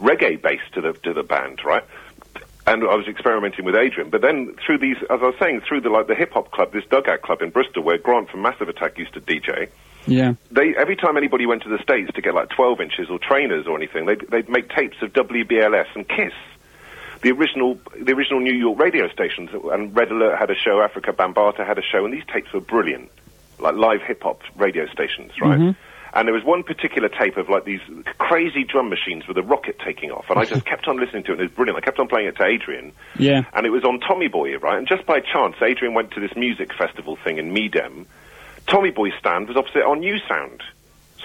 [0.00, 1.84] reggae base to the to the band, right?
[2.66, 5.82] And I was experimenting with Adrian, but then through these, as I was saying, through
[5.82, 8.68] the like the hip hop club, this dugout club in Bristol, where Grant from Massive
[8.68, 9.68] Attack used to DJ
[10.06, 10.34] Yeah.
[10.50, 13.66] they every time anybody went to the states to get like 12 inches or trainers
[13.66, 16.32] or anything, they'd, they'd make tapes of WBLS and Kiss,
[17.22, 19.50] the original the original New York radio stations.
[19.72, 22.60] And Red Alert had a show, Afrika Bambaataa had a show, and these tapes were
[22.60, 23.10] brilliant,
[23.58, 25.58] like live hip hop radio stations, right?
[25.58, 25.76] Mhm.
[26.16, 27.80] And there was one particular tape of like these
[28.18, 31.30] crazy drum machines with a rocket taking off, and I just kept on listening to
[31.32, 31.34] it.
[31.34, 31.76] and It was brilliant.
[31.78, 33.42] I kept on playing it to Adrian, Yeah.
[33.52, 34.78] and it was on Tommy Boy, right?
[34.78, 38.06] And just by chance, Adrian went to this music festival thing in MIDEM.
[38.66, 40.62] Tommy Boy's stand was opposite our new sound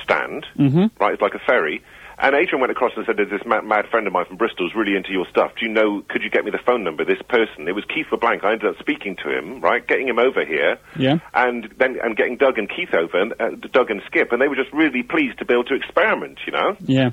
[0.03, 0.85] stand, Mm-hmm.
[1.01, 1.14] right?
[1.14, 1.82] It's like a ferry.
[2.22, 4.66] And Adrian went across and said, "There's this mad, mad friend of mine from Bristol
[4.68, 5.53] who's really into your stuff.
[5.58, 6.01] Do you know?
[6.09, 7.06] Could you get me the phone number?
[7.06, 7.66] This person.
[7.69, 8.43] It was Keith LeBlanc.
[8.43, 9.88] I ended up speaking to him, right?
[9.88, 11.19] Getting him over here, Yeah.
[11.34, 14.50] and then and getting Doug and Keith over, and uh, Doug and Skip, and they
[14.50, 16.76] were just really pleased to be able to experiment, you know.
[16.82, 17.11] Yeah.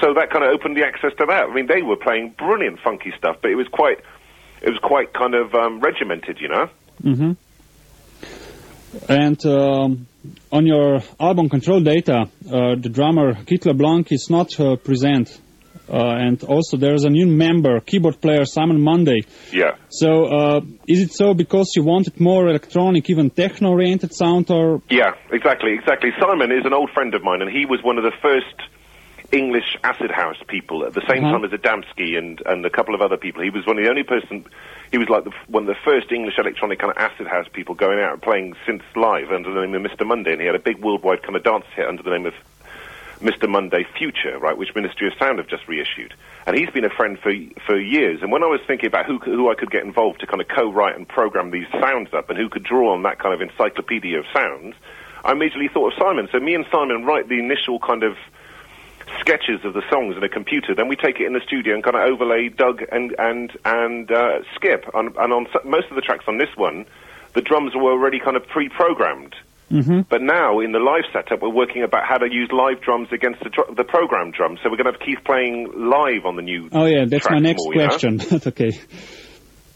[0.00, 1.44] So that kind of opened the access to that.
[1.44, 3.98] I mean, they were playing brilliant funky stuff, but it was quite,
[4.62, 6.68] it was quite kind of um, regimented, you know.
[7.02, 7.32] hmm
[9.08, 10.06] And um,
[10.50, 15.40] on your album Control Data, uh, the drummer Keith LeBlanc is not uh, present.
[15.88, 19.22] Uh, and also there's a new member, keyboard player Simon Monday.
[19.52, 19.74] Yeah.
[19.88, 25.14] So uh, is it so because you wanted more electronic, even techno-oriented sound, or Yeah,
[25.32, 26.10] exactly, exactly.
[26.20, 28.54] Simon is an old friend of mine, and he was one of the first
[29.32, 31.38] English acid house people at the same Uh-huh.
[31.38, 33.42] time as Adamski and and a couple of other people.
[33.42, 34.44] He was one of the only person.
[34.90, 37.74] He was like the, one of the first English electronic kind of acid house people
[37.76, 40.04] going out and playing synths live under the name of Mr.
[40.04, 42.34] Monday, and he had a big worldwide kind of dance hit under the name of
[43.20, 43.48] Mr.
[43.48, 46.14] Monday Future, right, which Ministry of Sound have just reissued.
[46.46, 47.32] And he's been a friend for
[47.66, 48.22] for years.
[48.22, 50.48] And when I was thinking about who who I could get involved to kind of
[50.48, 54.18] co-write and program these sounds up, and who could draw on that kind of encyclopedia
[54.18, 54.74] of sounds,
[55.22, 56.28] I immediately thought of Simon.
[56.32, 58.16] So me and Simon write the initial kind of
[59.18, 60.74] sketches of the songs in a computer.
[60.74, 64.10] Then we take it in the studio and kind of overlay Doug and and and
[64.10, 64.84] uh, Skip.
[64.94, 66.86] And, and on most of the tracks on this one,
[67.34, 69.34] the drums were already kind of pre-programmed.
[69.70, 70.00] Mm-hmm.
[70.08, 73.40] But now in the live setup, we're working about how to use live drums against
[73.42, 74.58] the, dr- the program drums.
[74.62, 76.68] So we're going to have Keith playing live on the new.
[76.72, 77.88] Oh yeah, that's my next more, you know?
[77.88, 78.20] question.
[78.50, 78.72] Okay.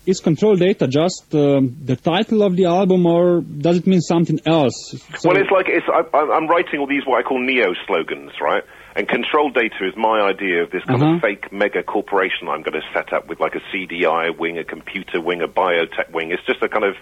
[0.07, 4.39] Is Control Data just um, the title of the album, or does it mean something
[4.45, 4.95] else?
[5.17, 5.87] So- well, it's like it's.
[5.89, 8.65] I, I'm writing all these what I call neo slogans, right?
[8.97, 11.15] And control data is my idea of this kind Uh-huh.
[11.17, 14.65] of fake mega corporation I'm going to set up with like a CDI wing, a
[14.65, 16.31] computer wing, a biotech wing.
[16.31, 16.95] It's just a kind of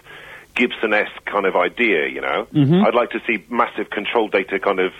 [0.55, 2.47] Gibson-esque kind of idea, you know.
[2.53, 2.85] Mhm.
[2.85, 4.91] I'd like to see massive control data kind of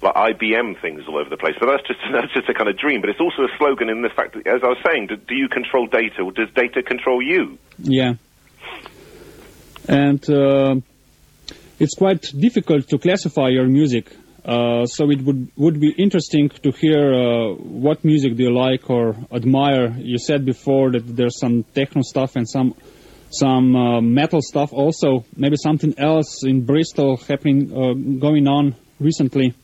[0.00, 1.54] like IBM things all over the place.
[1.60, 3.00] But that's just that's just a kind of dream.
[3.02, 5.34] But it's also a slogan in the fact that, as I was saying, do, do
[5.36, 7.56] you control data or does data control you?
[7.78, 8.14] Yeah.
[9.88, 10.76] And uh,
[11.78, 14.06] it's quite difficult to classify your music.
[14.44, 18.90] Uh, so it would would be interesting to hear uh, what music do you like
[18.90, 19.94] or admire.
[19.96, 22.74] You said before that there's some techno stuff and some
[23.30, 25.24] some uh, metal stuff also.
[25.36, 29.54] Maybe something else in Bristol happening uh, going on recently.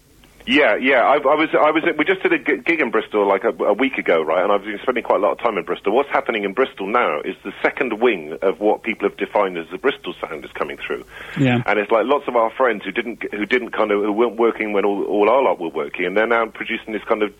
[0.48, 1.02] Yeah, yeah.
[1.02, 1.82] I, I was, I was.
[1.98, 4.42] We just did a gig in Bristol like a, a week ago, right?
[4.42, 5.94] And I've been spending quite a lot of time in Bristol.
[5.94, 9.66] What's happening in Bristol now is the second wing of what people have defined as
[9.70, 11.04] the Bristol sound is coming through.
[11.38, 11.62] Yeah.
[11.66, 14.38] And it's like lots of our friends who didn't, who didn't kind of, who weren't
[14.38, 17.30] working when all, all our lot were working, and they're now producing this kind of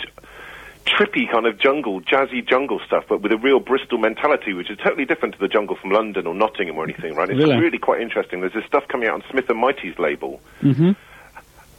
[0.84, 4.78] trippy kind of jungle, jazzy jungle stuff, but with a real Bristol mentality, which is
[4.78, 7.28] totally different to the jungle from London or Nottingham or anything, right?
[7.28, 7.56] It's Really?
[7.56, 8.40] really quite interesting.
[8.40, 10.92] There's this stuff coming out on Smith and Mighty's label Mm-hmm.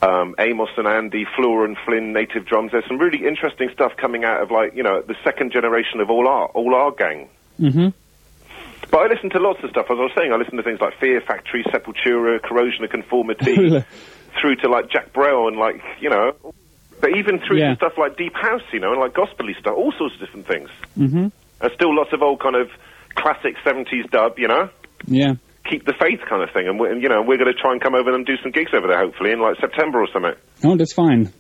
[0.01, 2.71] Um, Amos and Andy, Flora and Flynn, Native Drums.
[2.71, 6.09] There's some really interesting stuff coming out of like you know the second generation of
[6.09, 7.27] all our all our gang.
[7.59, 7.89] Mm-hmm.
[8.91, 9.85] But I listen to lots of stuff.
[9.91, 13.83] As I was saying, I listen to things like Fear Factory, Sepultura, Corrosion of Conformity,
[14.41, 16.33] through to like Jacques Brel and like you know,
[17.01, 17.71] but even through Yeah.
[17.71, 20.47] to stuff like Deep House, you know, and like gospely stuff, all sorts of different
[20.47, 20.69] things.
[20.97, 21.27] Mm-hmm.
[21.61, 22.69] And still lots of old kind of
[23.15, 24.69] classic 70s dub, you know.
[25.07, 25.35] Yeah.
[25.69, 27.71] Keep the faith kind of thing, and, we and you know we're going to try
[27.73, 30.33] and come over and do some gigs over there, hopefully in like September or something,
[30.63, 31.31] Oh, that's fine.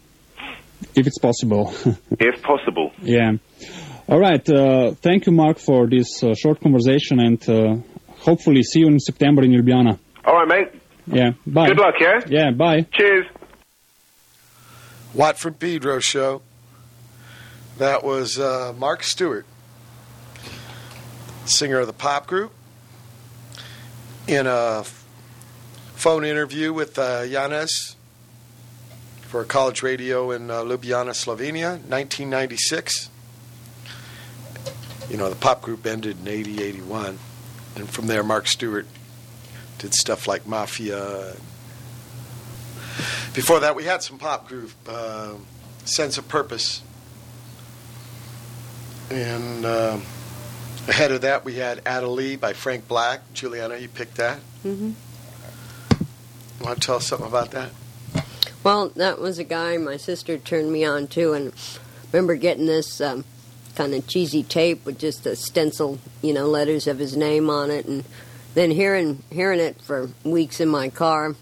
[0.95, 1.73] If it's possible.
[2.11, 2.91] if possible.
[3.01, 3.31] Yeah.
[4.07, 4.47] All right.
[4.49, 7.75] Uh, thank you, Mark, for this uh, short conversation, and uh,
[8.19, 9.97] hopefully see you in September in Ljubljana.
[10.25, 10.81] All right, mate.
[11.07, 11.31] Yeah.
[11.45, 11.67] Bye.
[11.69, 12.19] Good luck, yeah?
[12.27, 12.51] Yeah.
[12.51, 12.85] Bye.
[12.93, 13.25] Cheers.
[15.13, 16.41] Watt from Pedro show.
[17.79, 19.45] That was uh, Mark Stewart,
[21.45, 22.51] singer of the pop group,
[24.29, 24.83] in a
[25.95, 27.25] phone interview with uh,
[29.21, 33.09] for college radio in uh, Ljubljana, Slovenia, 1996.
[35.09, 37.17] You know, the pop group ended in 80, 81.
[37.75, 38.85] And from there, Mark Stewart
[39.79, 41.35] did stuff like Maffia.
[43.33, 45.33] Before that, we had some pop group, uh,
[45.85, 46.83] Sense of Purpose.
[49.09, 49.97] And uh,
[50.89, 53.21] ahead of that, we had Adda Lee by Frank Black.
[53.33, 54.39] Juliana, you picked that.
[54.65, 54.91] Mm-hmm.
[56.63, 57.71] Want to tell us something about that?
[58.63, 62.65] Well, that was a guy my sister turned me on to, and I remember getting
[62.65, 63.23] this um,
[63.75, 67.71] kind of cheesy tape with just a stencil, you know, letters of his name on
[67.71, 68.03] it, and
[68.55, 71.35] then hearing hearing it for weeks in my car,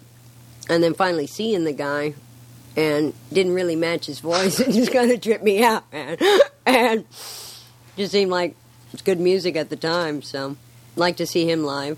[0.70, 2.14] and then finally seeing the guy,
[2.76, 4.60] and didn't really match his voice.
[4.68, 6.18] It just kind of tripped me out, man,
[6.68, 7.06] and
[7.96, 8.56] just seemed like
[8.94, 10.22] it's good music at the time.
[10.22, 10.58] So,
[10.96, 11.98] like to see him live.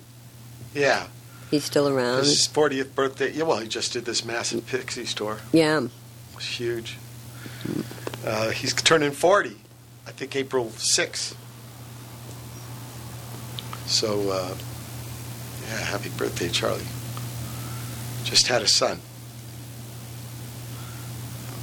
[0.74, 1.08] Yeah.
[1.50, 2.20] He's still around.
[2.20, 3.32] His 40th birthday.
[3.32, 5.40] Yeah, well, he just did this massive Pixies tour.
[5.52, 5.82] Yeah.
[5.82, 5.92] It
[6.36, 6.98] was huge.
[8.26, 9.56] Uh, he's turning 40,
[10.06, 11.36] I think April 6th.
[13.88, 14.56] So, uh,
[15.64, 16.86] yeah, happy birthday, Charlie.
[18.24, 19.00] Just had a son.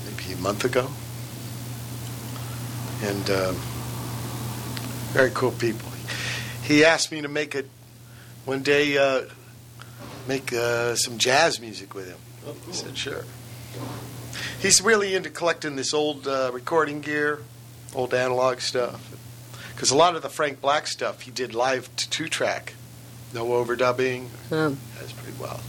[0.05, 0.89] Maybe a month ago.
[3.03, 3.57] And um,
[5.17, 5.89] very cool people.
[6.63, 7.71] He asked me to make it
[8.45, 9.23] one day, uh,
[10.29, 12.19] make uh, some jazz music with him.
[12.47, 13.25] I said, sure.
[14.61, 17.41] He's really into collecting this old uh, recording gear,
[17.95, 19.17] old analog stuff.
[19.73, 22.75] Because a lot of the Frank Black stuff he did live to two track,
[23.33, 24.29] no overdubbing.
[24.99, 25.61] That's pretty well.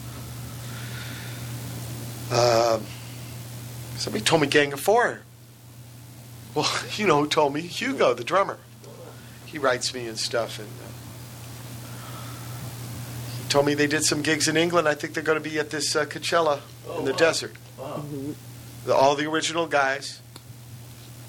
[2.33, 2.83] Um,
[3.95, 5.21] somebody told me Gang of Four.
[6.53, 7.61] Well, you know who told me?
[7.61, 8.59] Hugo, the drummer.
[9.47, 10.91] He writes me and stuff, and uh,
[13.41, 14.89] he told me they did some gigs in England.
[14.89, 16.59] I think they're going to be at this uh, Coachella
[16.99, 17.53] in the desert.
[18.85, 20.21] The, all the original guys.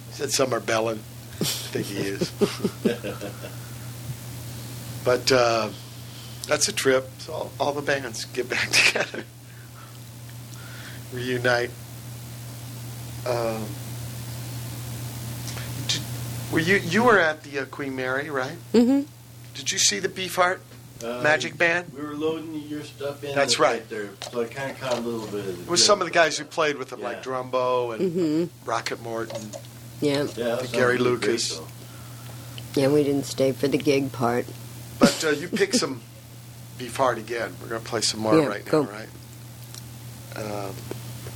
[0.08, 0.98] He said some are Bellin.
[1.40, 2.30] I think he is.
[5.04, 5.70] but uh,
[6.48, 7.08] that's a trip.
[7.18, 9.24] So all, all the bands get back together,
[11.12, 11.70] reunite.
[13.26, 13.66] Um,
[16.48, 18.56] did, were you you were at the uh, Queen Mary, right?
[18.72, 19.02] Mm-hmm.
[19.54, 20.58] Did you see the Beefheart
[21.02, 21.92] Uh, Magic Band?
[21.94, 23.34] We were loading your stuff in.
[23.34, 23.88] That's right.
[23.88, 25.60] there, so I kind of caught a little bit of.
[25.60, 28.48] It was some of the guys who played with him, like Drumbo and Mhm.
[28.66, 29.50] Rocket Morton,
[30.00, 30.26] Yeah.
[30.36, 31.60] Yeah, and Gary Lucas.
[32.74, 34.46] Yeah, we didn't stay for the gig part.
[34.98, 36.00] But uh, you pick some
[36.78, 37.54] Beefheart again.
[37.60, 38.82] We're going to play some more Yeah, right now, go.
[38.82, 39.08] right?
[40.36, 40.74] Um,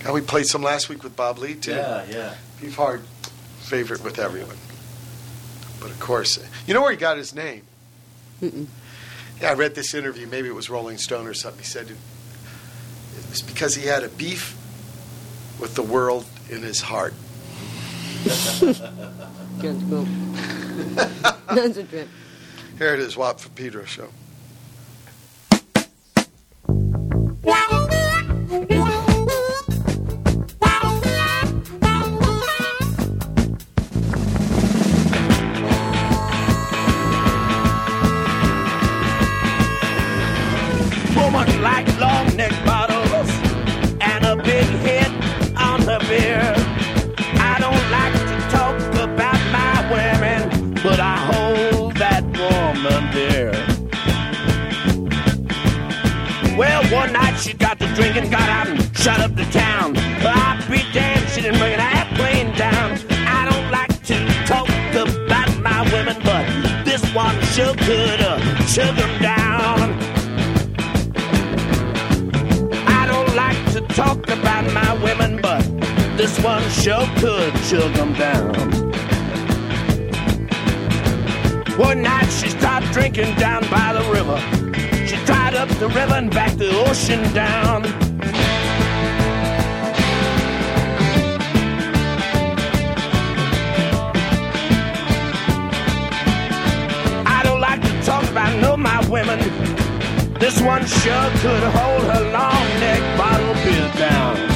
[0.05, 1.73] and we played some last week with Bob Lee, too.
[1.73, 2.34] Yeah, yeah.
[2.60, 3.00] Beefheart,
[3.60, 4.57] favorite with everyone.
[5.83, 7.62] But of course, you know where he got his name?
[8.41, 8.69] Mm-mm.
[9.41, 10.28] Yeah, I read this interview.
[10.28, 11.59] Maybe it was Rolling Stone or something.
[11.59, 11.97] He said it,
[13.19, 14.57] it was because he had a beef
[15.61, 17.15] with the world in his heart.
[18.25, 20.07] That's cool.
[21.49, 22.09] That's a trip.
[22.78, 24.09] Here it is, Watt from Pedro show.
[58.12, 59.97] Drinking, got out and shut up the town.
[59.97, 62.99] I'll be damned, she didn't bring an airplane down.
[63.10, 64.16] I don't like to
[64.47, 66.44] talk about my women, but
[66.84, 69.92] this one sure could uh, chug 'em down.
[72.86, 75.62] I don't like to talk about my women, but
[76.16, 78.52] this one sure could chug 'em down.
[81.78, 84.39] One night she started drinking down by the river.
[85.07, 88.01] She tried up the river and back the ocean down.
[99.12, 99.39] Women.
[100.41, 104.51] This one sure could hold her long neck bottle beer down.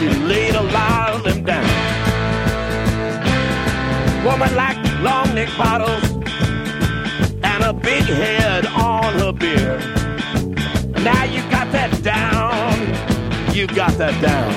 [0.00, 1.68] She laid a lot of them down.
[4.24, 6.02] Woman like long neck bottles
[7.42, 9.78] and a big head on her beer.
[11.04, 12.72] Now you got that down,
[13.54, 14.50] you got that down.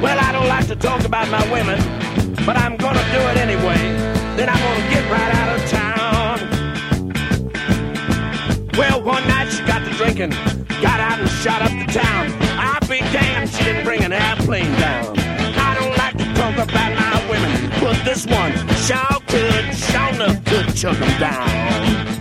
[0.00, 1.78] Well, I don't like to talk about my women,
[2.46, 3.82] but I'm gonna do it anyway.
[4.38, 6.36] Then I'm gonna get right out of town.
[8.78, 10.30] Well, one night she got to drinking,
[10.80, 12.30] got out and shot up town.
[12.58, 15.18] I'll be damned she didn't bring an airplane down.
[15.18, 18.52] I don't like to talk about my women, but this one
[18.86, 22.19] sure could, sure enough could chuck 'em down.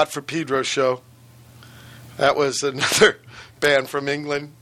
[0.00, 1.02] Watt from Pedro show.
[2.16, 3.18] That was another
[3.60, 4.52] band from England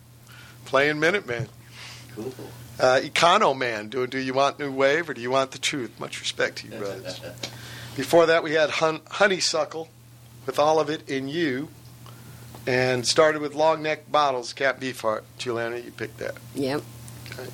[0.65, 1.47] playing Minutemen.
[2.17, 2.34] Cool.
[2.81, 6.00] Uh, Econo Man doing Do You Want New Wave or Do You Want the Truth?
[6.00, 7.20] Much respect to you, brothers.
[7.94, 9.89] Before that, we had hun- Honeysuckle
[10.44, 11.68] with All of It in You
[12.67, 15.23] and started with Long Neck Bottles, Cap Beefheart.
[15.39, 16.34] Juliana, you picked that.
[16.57, 16.83] Yep.
[17.31, 17.49] Okay.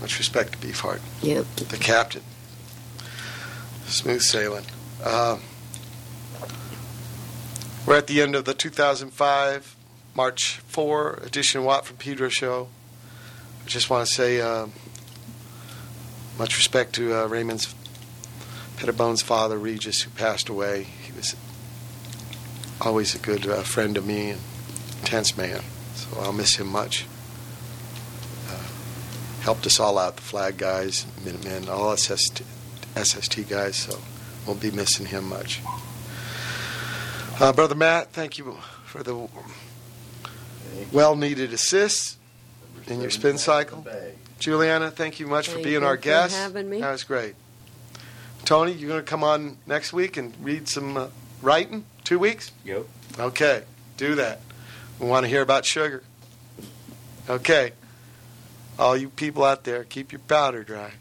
[0.00, 1.00] Much respect to Beefheart.
[1.20, 1.44] Yep.
[1.56, 2.22] The captain.
[3.88, 4.64] Smooth sailing.
[5.04, 5.36] Uh,
[7.96, 9.74] we're at the end of the 2005
[10.14, 12.68] March 4 edition Watt from Pedro show.
[13.64, 14.66] I just want to say uh,
[16.38, 17.74] much respect to uh, Raymond's
[18.76, 20.82] Pettibon's father, Regis, who passed away.
[20.82, 21.36] He was
[22.82, 24.40] always a good uh, friend to me and
[25.00, 25.62] intense man,
[25.94, 27.06] so I'll miss him much.
[28.46, 28.60] Uh,
[29.40, 32.42] helped us all out, the flag guys, Minutemen, all SST,
[32.94, 33.98] SST guys, so
[34.46, 35.62] we'll be missing him much.
[37.38, 38.56] Uh, Brother Matt, thank you
[38.86, 39.28] for the
[40.90, 42.16] well needed assist
[42.86, 43.86] in your spin cycle.
[44.38, 46.34] Juliana, thank you much for being our guest.
[46.34, 46.80] having me.
[46.80, 47.34] That was great.
[48.44, 51.08] Tony, you're going to come on next week and read some uh,
[51.42, 51.84] writing?
[52.04, 52.52] Two weeks?
[52.64, 52.86] Yep.
[53.18, 53.64] Okay,
[53.96, 54.40] do that.
[54.98, 56.02] We want to hear about sugar.
[57.28, 57.72] Okay.
[58.78, 60.92] All you people out there, keep your powder dry.